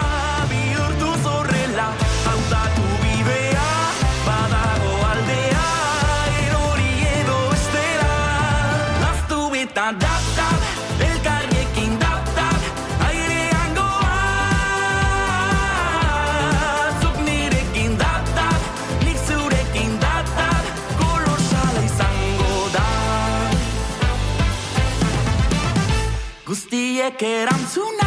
que 27.14 27.42
eran 27.42 27.64
tsunami. 27.66 28.05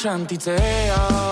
sentitzea. 0.00 1.29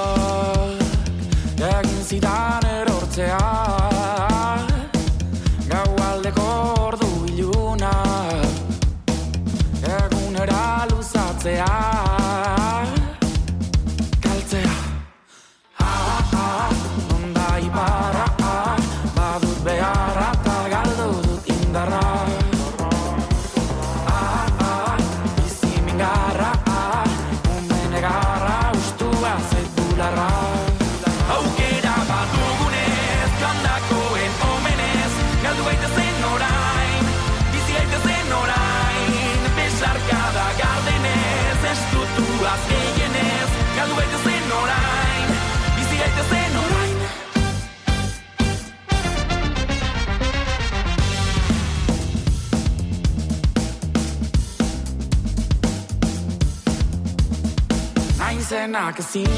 can 58.99 59.07
see 59.07 59.38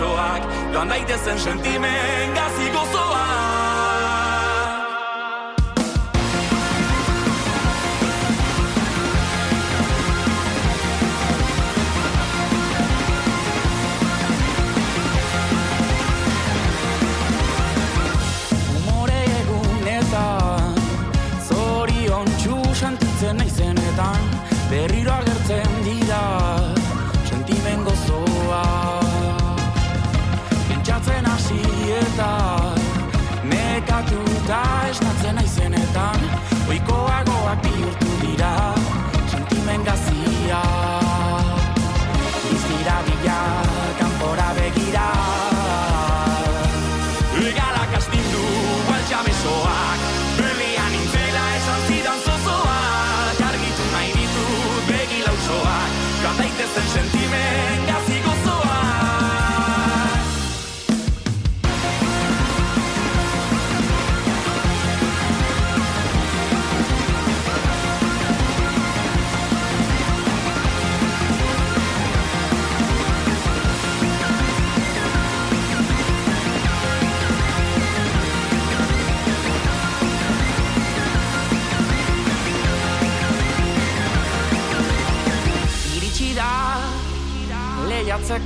Begi 0.00 0.06
lausoak 0.06 0.72
Joan 0.72 0.88
daitezen 0.88 1.38
sentimen 1.38 2.34
gazi 2.34 2.70
gozoa 2.72 3.49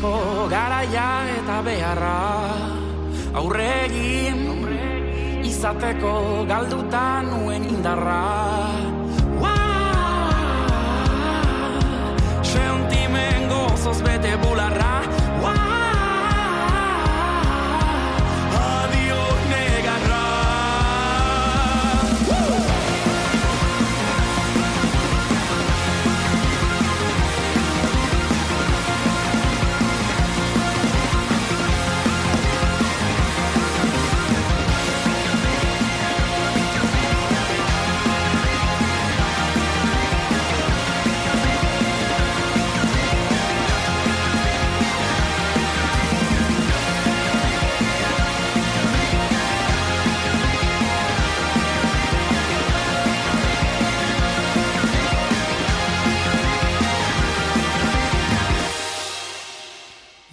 lehiatzeko 0.05 0.49
garaia 0.49 1.09
eta 1.39 1.63
beharra 1.65 2.19
aurre 3.35 3.69
egin 3.87 4.41
izateko 5.45 6.45
galduta 6.49 7.23
nuen 7.23 7.65
indarra! 7.65 8.21
Sentimen 12.43 13.49
gozoz 13.49 14.01
bete 14.03 14.37
bularra 14.43 15.04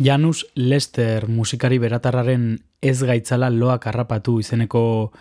Janus 0.02 0.48
Lester 0.56 1.28
musikari 1.30 1.78
beratarraren 1.78 2.56
ez 2.82 2.98
gaitzala 3.06 3.52
loak 3.54 3.86
harrapatu 3.86 4.40
izeneko 4.42 5.12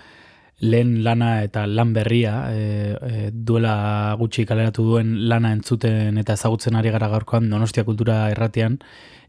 lehen 0.61 1.03
lana 1.05 1.43
eta 1.45 1.67
lan 1.67 1.93
berria 1.93 2.35
e, 2.53 2.63
e, 2.97 3.31
duela 3.33 4.15
gutxi 4.21 4.47
kaleratu 4.49 4.85
duen 4.87 5.15
lana 5.29 5.53
entzuten 5.57 6.17
eta 6.21 6.37
ezagutzen 6.39 6.77
ari 6.77 6.93
gara 6.93 7.09
gaurkoan 7.13 7.51
Donostia 7.53 7.85
Kultura 7.85 8.23
erratean 8.33 8.79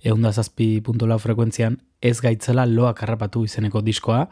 eunda 0.04 0.32
zazpi 0.32 0.80
puntola 0.84 1.18
frekuentzian 1.20 1.80
ez 2.02 2.18
gaitzala 2.24 2.66
loak 2.66 3.04
harrapatu 3.04 3.44
izeneko 3.48 3.82
diskoa 3.84 4.28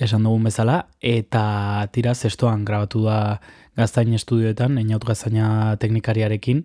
esan 0.00 0.24
dugun 0.24 0.44
bezala 0.48 0.82
eta 1.00 1.44
tira 1.92 2.14
zestoan 2.14 2.64
grabatu 2.64 3.04
da 3.04 3.40
gaztain 3.76 4.12
estudioetan, 4.12 4.76
einaut 4.80 5.04
gaztaina 5.04 5.76
teknikariarekin 5.80 6.64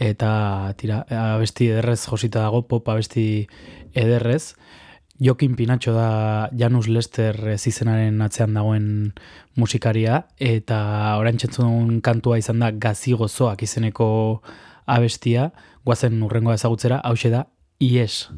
eta 0.00 0.72
tira, 0.80 1.04
abesti 1.12 1.68
ederrez 1.68 2.00
josita 2.08 2.46
dago, 2.46 2.64
pop 2.66 2.88
abesti 2.88 3.46
ederrez. 3.92 4.56
Jokin 5.20 5.52
Pinatxo 5.52 5.92
da 5.92 6.48
Janus 6.56 6.88
Lester 6.88 7.36
zizenaren 7.58 8.22
atzean 8.24 8.56
dagoen 8.56 8.86
musikaria, 9.60 10.22
eta 10.40 10.80
orain 11.20 11.36
dugun 11.36 12.00
kantua 12.00 12.38
izan 12.40 12.64
da 12.64 12.70
gazi 12.72 13.12
gozoak 13.12 13.62
izeneko 13.62 14.40
abestia, 14.86 15.50
guazen 15.84 16.22
urrengoa 16.22 16.56
ezagutzera, 16.56 17.02
hause 17.04 17.28
da, 17.28 17.44
IES. 17.80 18.30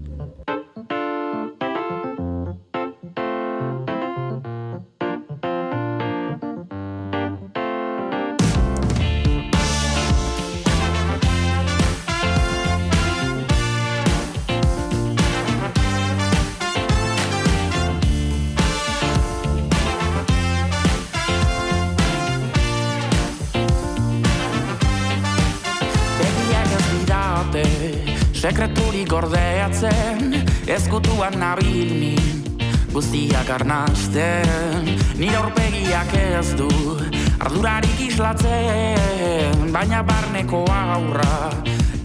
Ezkutuan 30.92 31.40
nabil 31.40 31.88
min 31.96 32.20
guztiak 32.92 33.48
arnasten 33.48 34.84
nire 35.16 35.40
aurpegiak 35.40 36.12
ez 36.20 36.52
du 36.52 36.68
ardurarik 37.40 37.96
islatzen 37.96 39.72
baina 39.72 40.02
barneko 40.04 40.60
aurra 40.68 41.48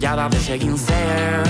jada 0.00 0.24
desegin 0.32 0.72
zen. 0.80 1.44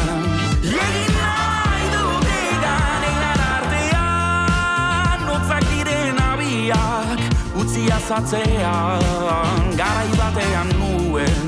Egin 0.66 1.14
nahi 1.14 1.86
dut 1.94 2.26
egan 2.26 3.06
einan 3.12 3.46
artean 3.54 5.26
notzak 5.30 5.70
diren 5.70 6.18
abiak 6.18 7.22
utzi 7.54 7.86
azatzean 8.00 9.74
garai 9.78 10.10
batean 10.18 10.74
nuen 10.82 11.42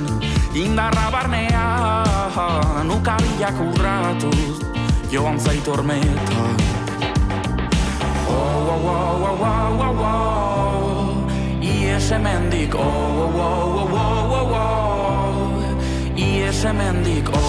indarra 0.55 1.11
barnean 1.19 2.87
ukabilak 2.95 3.59
urratuz 3.73 4.71
joan 5.13 5.39
zait 5.41 5.69
ormeta 5.69 6.41
Oh, 8.29 8.35
oh, 8.35 8.87
oh, 8.87 9.27
oh, 9.27 9.43
oh, 9.43 9.83
oh, 9.83 10.03
oh 10.03 11.63
Ies 11.63 12.11
emendik, 12.11 12.75
oh, 12.75 12.81
oh, 12.81 13.31
oh, 13.35 13.89
oh, 13.91 13.97
oh, 13.97 14.41
oh, 14.41 14.55
oh 14.55 16.17
Ies 16.17 16.65
emendik, 16.65 17.29
oh, 17.29 17.35
oh, 17.35 17.43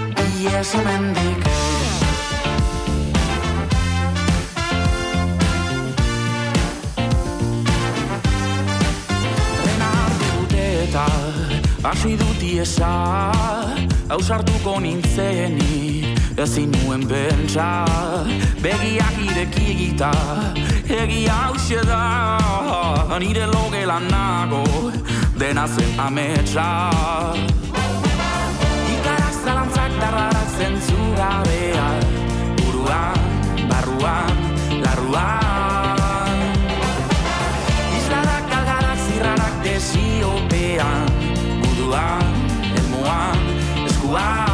oh 0.07 0.43
Ies 0.43 0.74
emendik 0.74 1.41
Hasi 10.93 12.19
dut 12.20 12.43
iesa, 12.44 13.32
hausartuko 14.10 14.74
nintzenik, 14.85 16.20
ezin 16.36 16.69
nuen 16.74 17.06
pentsa, 17.09 17.86
begiak 18.60 19.16
ireki 19.24 19.64
egita, 19.73 20.10
egia 20.85 21.39
hause 21.47 21.81
da, 21.89 22.02
nire 23.24 23.48
logelan 23.48 24.05
nago, 24.12 24.93
dena 25.40 25.64
zen 25.66 25.97
ametsa. 25.97 26.69
Ikarak 28.93 29.35
zalantzak 29.40 29.97
darrarak 29.97 30.55
zentzu 30.60 31.01
buruan, 32.60 33.27
barruan, 33.64 34.36
larruan. 34.85 35.62
loud. 44.13 44.52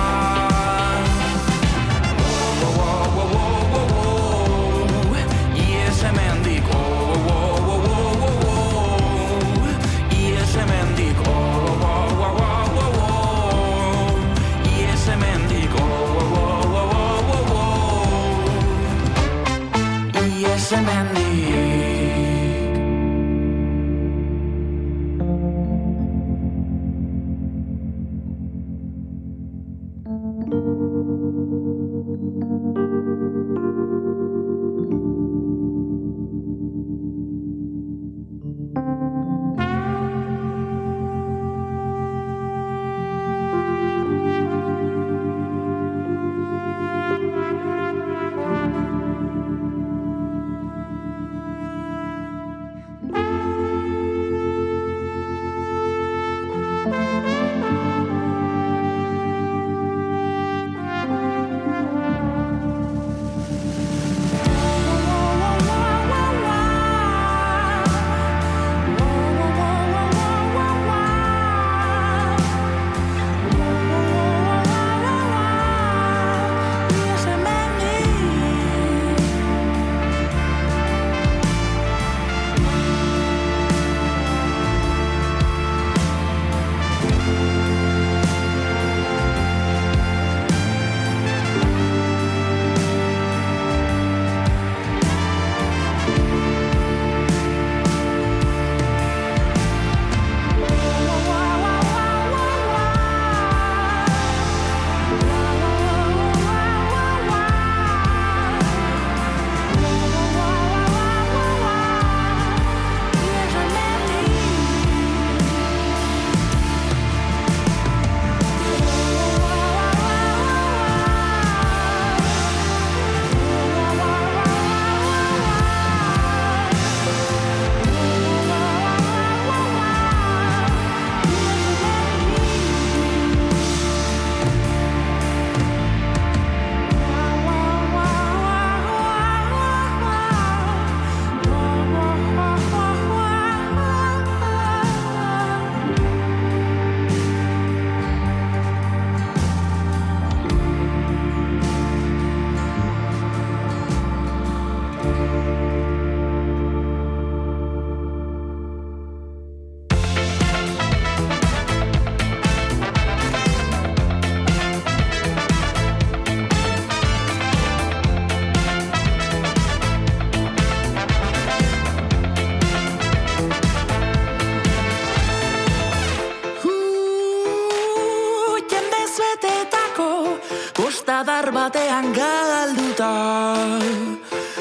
Batean 181.69 182.13
galduta. 182.17 183.13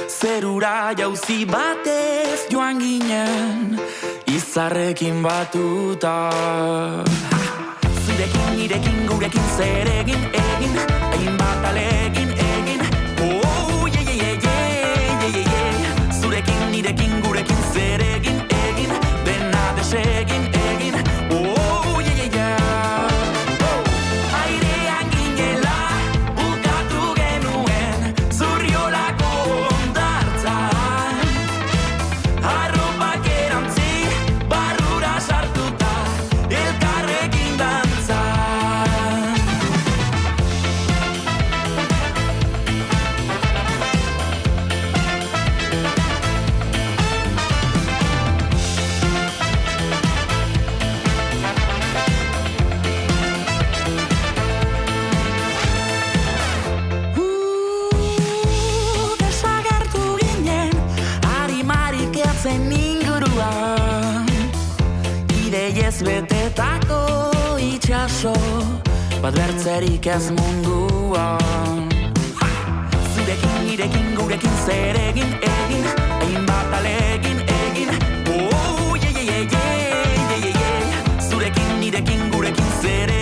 Zerura 0.08 0.94
jauzi 0.98 1.46
batez 1.46 2.48
joan 2.52 2.80
ginen 2.80 3.80
Izarrekin 4.26 5.22
batuta! 5.24 6.16
Zurekin, 8.04 8.50
nirekin, 8.58 8.98
gurekin 9.08 9.48
zer 9.58 9.88
egin, 10.00 10.24
egin 10.42 10.76
Hainbat 11.14 11.70
alegin, 11.70 12.34
egin. 12.50 12.82
Oh, 13.24 13.88
ye, 13.88 14.02
ye, 14.04 14.16
ye, 14.18 14.58
ye, 15.22 15.30
ye, 15.38 15.44
ye, 15.54 15.94
Zurekin, 16.20 16.72
nirekin, 16.72 17.22
gurekin 17.24 17.64
zer 17.74 18.07
Bat 69.28 69.36
bertzerik 69.36 70.06
ez 70.06 70.30
munduan! 70.32 71.90
Zurekin, 73.16 73.58
nirekin, 73.66 74.16
gurekin 74.16 74.56
zer 74.66 74.96
egin, 74.96 75.34
egin. 75.42 75.84
Hainbat 76.22 76.72
alegin, 76.80 77.44
egin. 77.58 77.92
Oh, 78.32 78.96
ye, 78.96 79.12
ye, 79.12 79.24
ye, 79.28 79.42
ye, 79.44 79.68
ye, 80.32 80.38
ye, 80.46 80.52
ye 80.56 81.04
Zurekin, 81.30 81.76
nirekin, 81.82 82.32
gurekin 82.32 82.72
izan 82.80 83.17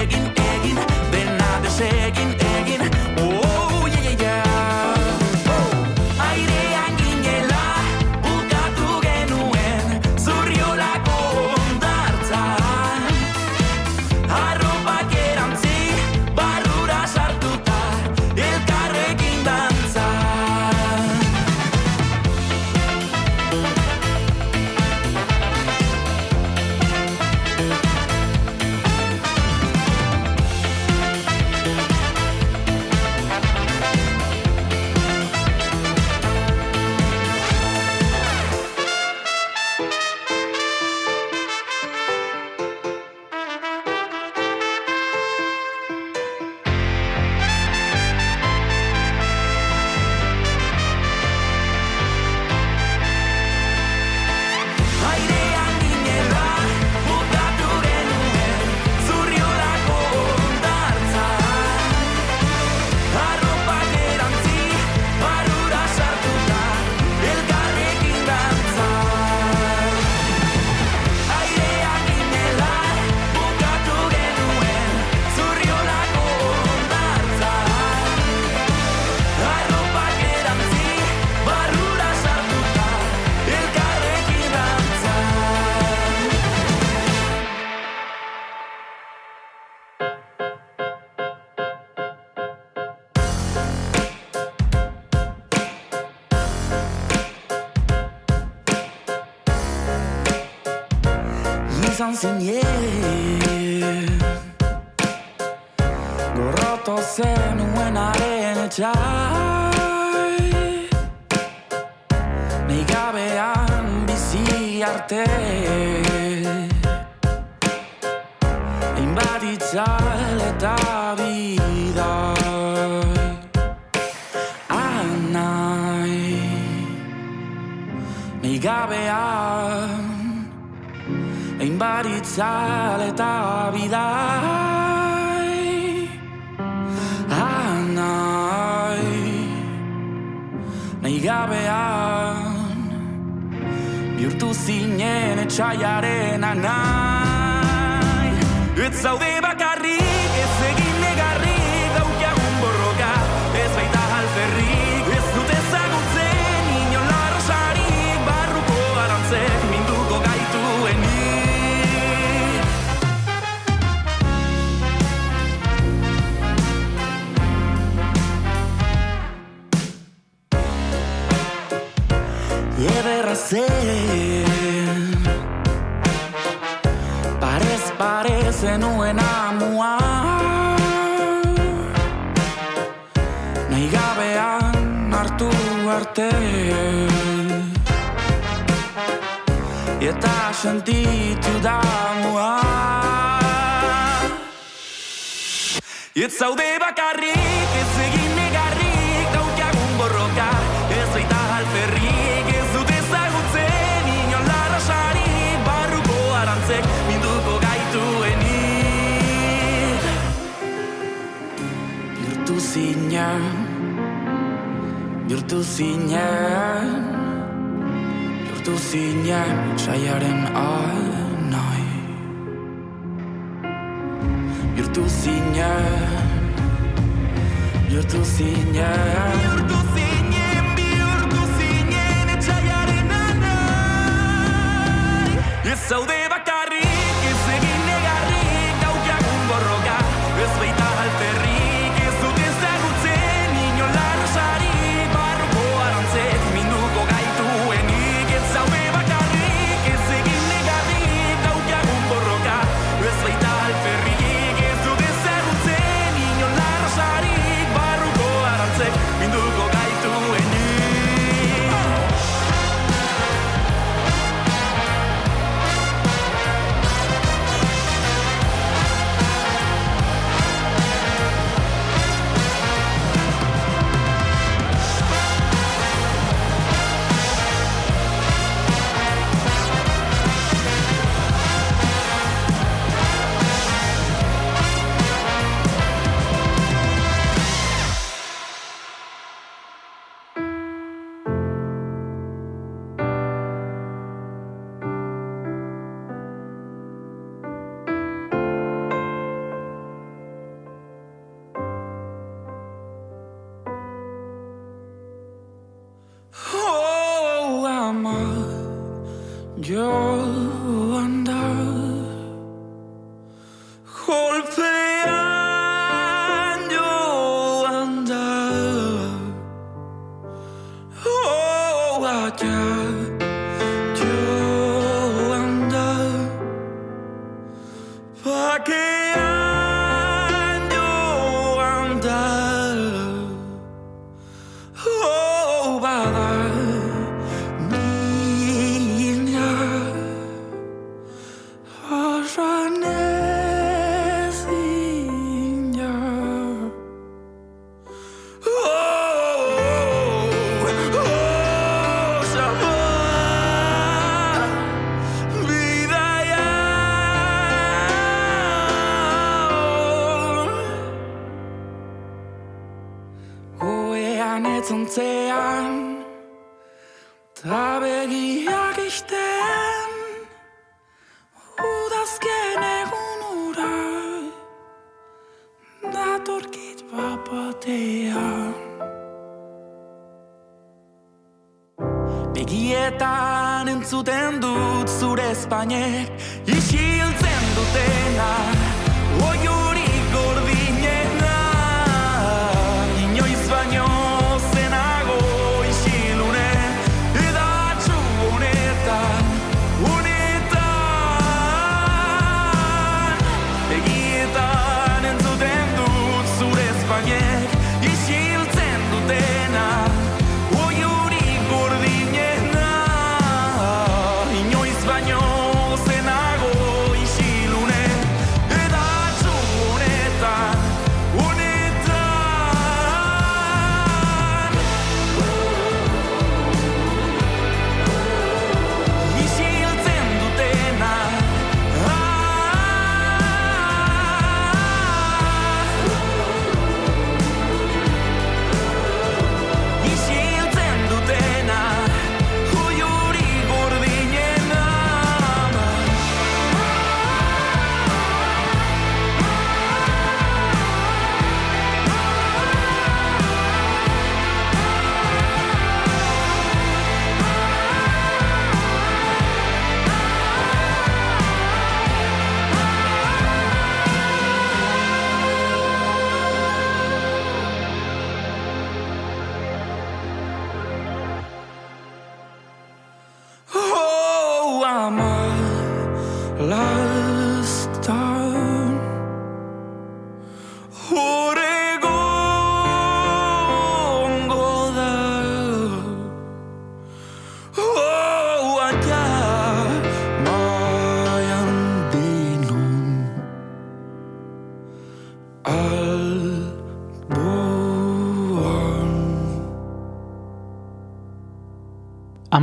stanie 385.66 386.15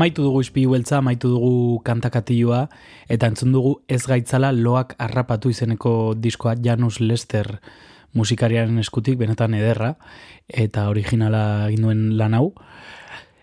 Amaitu 0.02 0.24
dugu 0.26 0.40
ispilu 0.42 0.72
beltza, 0.74 0.96
amaitu 0.98 1.28
dugu 1.30 1.78
kantakatioa, 1.86 2.64
eta 3.06 3.28
entzun 3.30 3.52
dugu 3.54 3.76
ez 3.86 4.00
gaitzala 4.02 4.48
loak 4.50 4.96
harrapatu 4.98 5.52
izeneko 5.52 5.92
diskoa 6.18 6.56
Janus 6.58 6.96
Lester 6.98 7.60
musikariaren 8.18 8.80
eskutik, 8.82 9.14
benetan 9.20 9.54
ederra, 9.54 9.92
eta 10.48 10.88
originala 10.90 11.42
egin 11.68 11.86
duen 11.86 12.00
lan 12.18 12.34
hau. 12.34 12.48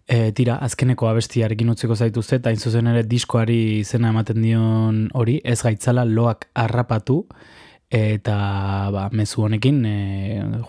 E, 0.04 0.34
tira, 0.36 0.58
azkeneko 0.68 1.08
abestiarekin 1.08 1.72
utziko 1.72 1.96
zaituzte, 1.96 2.42
eta 2.42 2.52
hain 2.52 2.60
zuzen 2.60 2.92
ere 2.92 3.06
diskoari 3.08 3.62
izena 3.78 4.12
ematen 4.12 4.44
dion 4.44 4.98
hori, 5.16 5.38
ez 5.46 5.62
gaitzala 5.64 6.04
loak 6.04 6.50
harrapatu, 6.60 7.22
eta 7.88 8.36
ba, 8.98 9.06
mezu 9.16 9.48
honekin 9.48 9.80
e, 9.88 9.96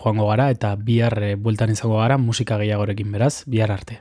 joango 0.05 0.31
gara, 0.31 0.47
eta 0.55 0.71
bihar 0.79 1.19
e, 1.19 1.35
bueltan 1.35 1.75
izango 1.75 1.99
gara 1.99 2.15
musika 2.29 2.61
gehiagorekin 2.63 3.11
beraz, 3.11 3.41
bihar 3.43 3.75
arte. 3.75 3.99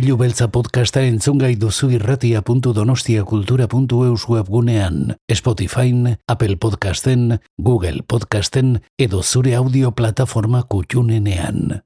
Ispilu 0.00 0.16
beltza 0.16 0.46
podcasta 0.48 1.02
entzungai 1.04 1.60
duzu 1.60 1.90
irratia.donostiakultura.eus 1.92 4.24
webgunean, 4.32 5.12
Spotify, 5.28 5.92
Apple 6.26 6.56
Podcasten, 6.56 7.38
Google 7.58 8.02
Podcasten 8.08 8.80
edo 8.96 9.22
zure 9.22 9.56
audio 9.60 9.92
plataforma 9.92 10.62
kutxunenean. 10.62 11.82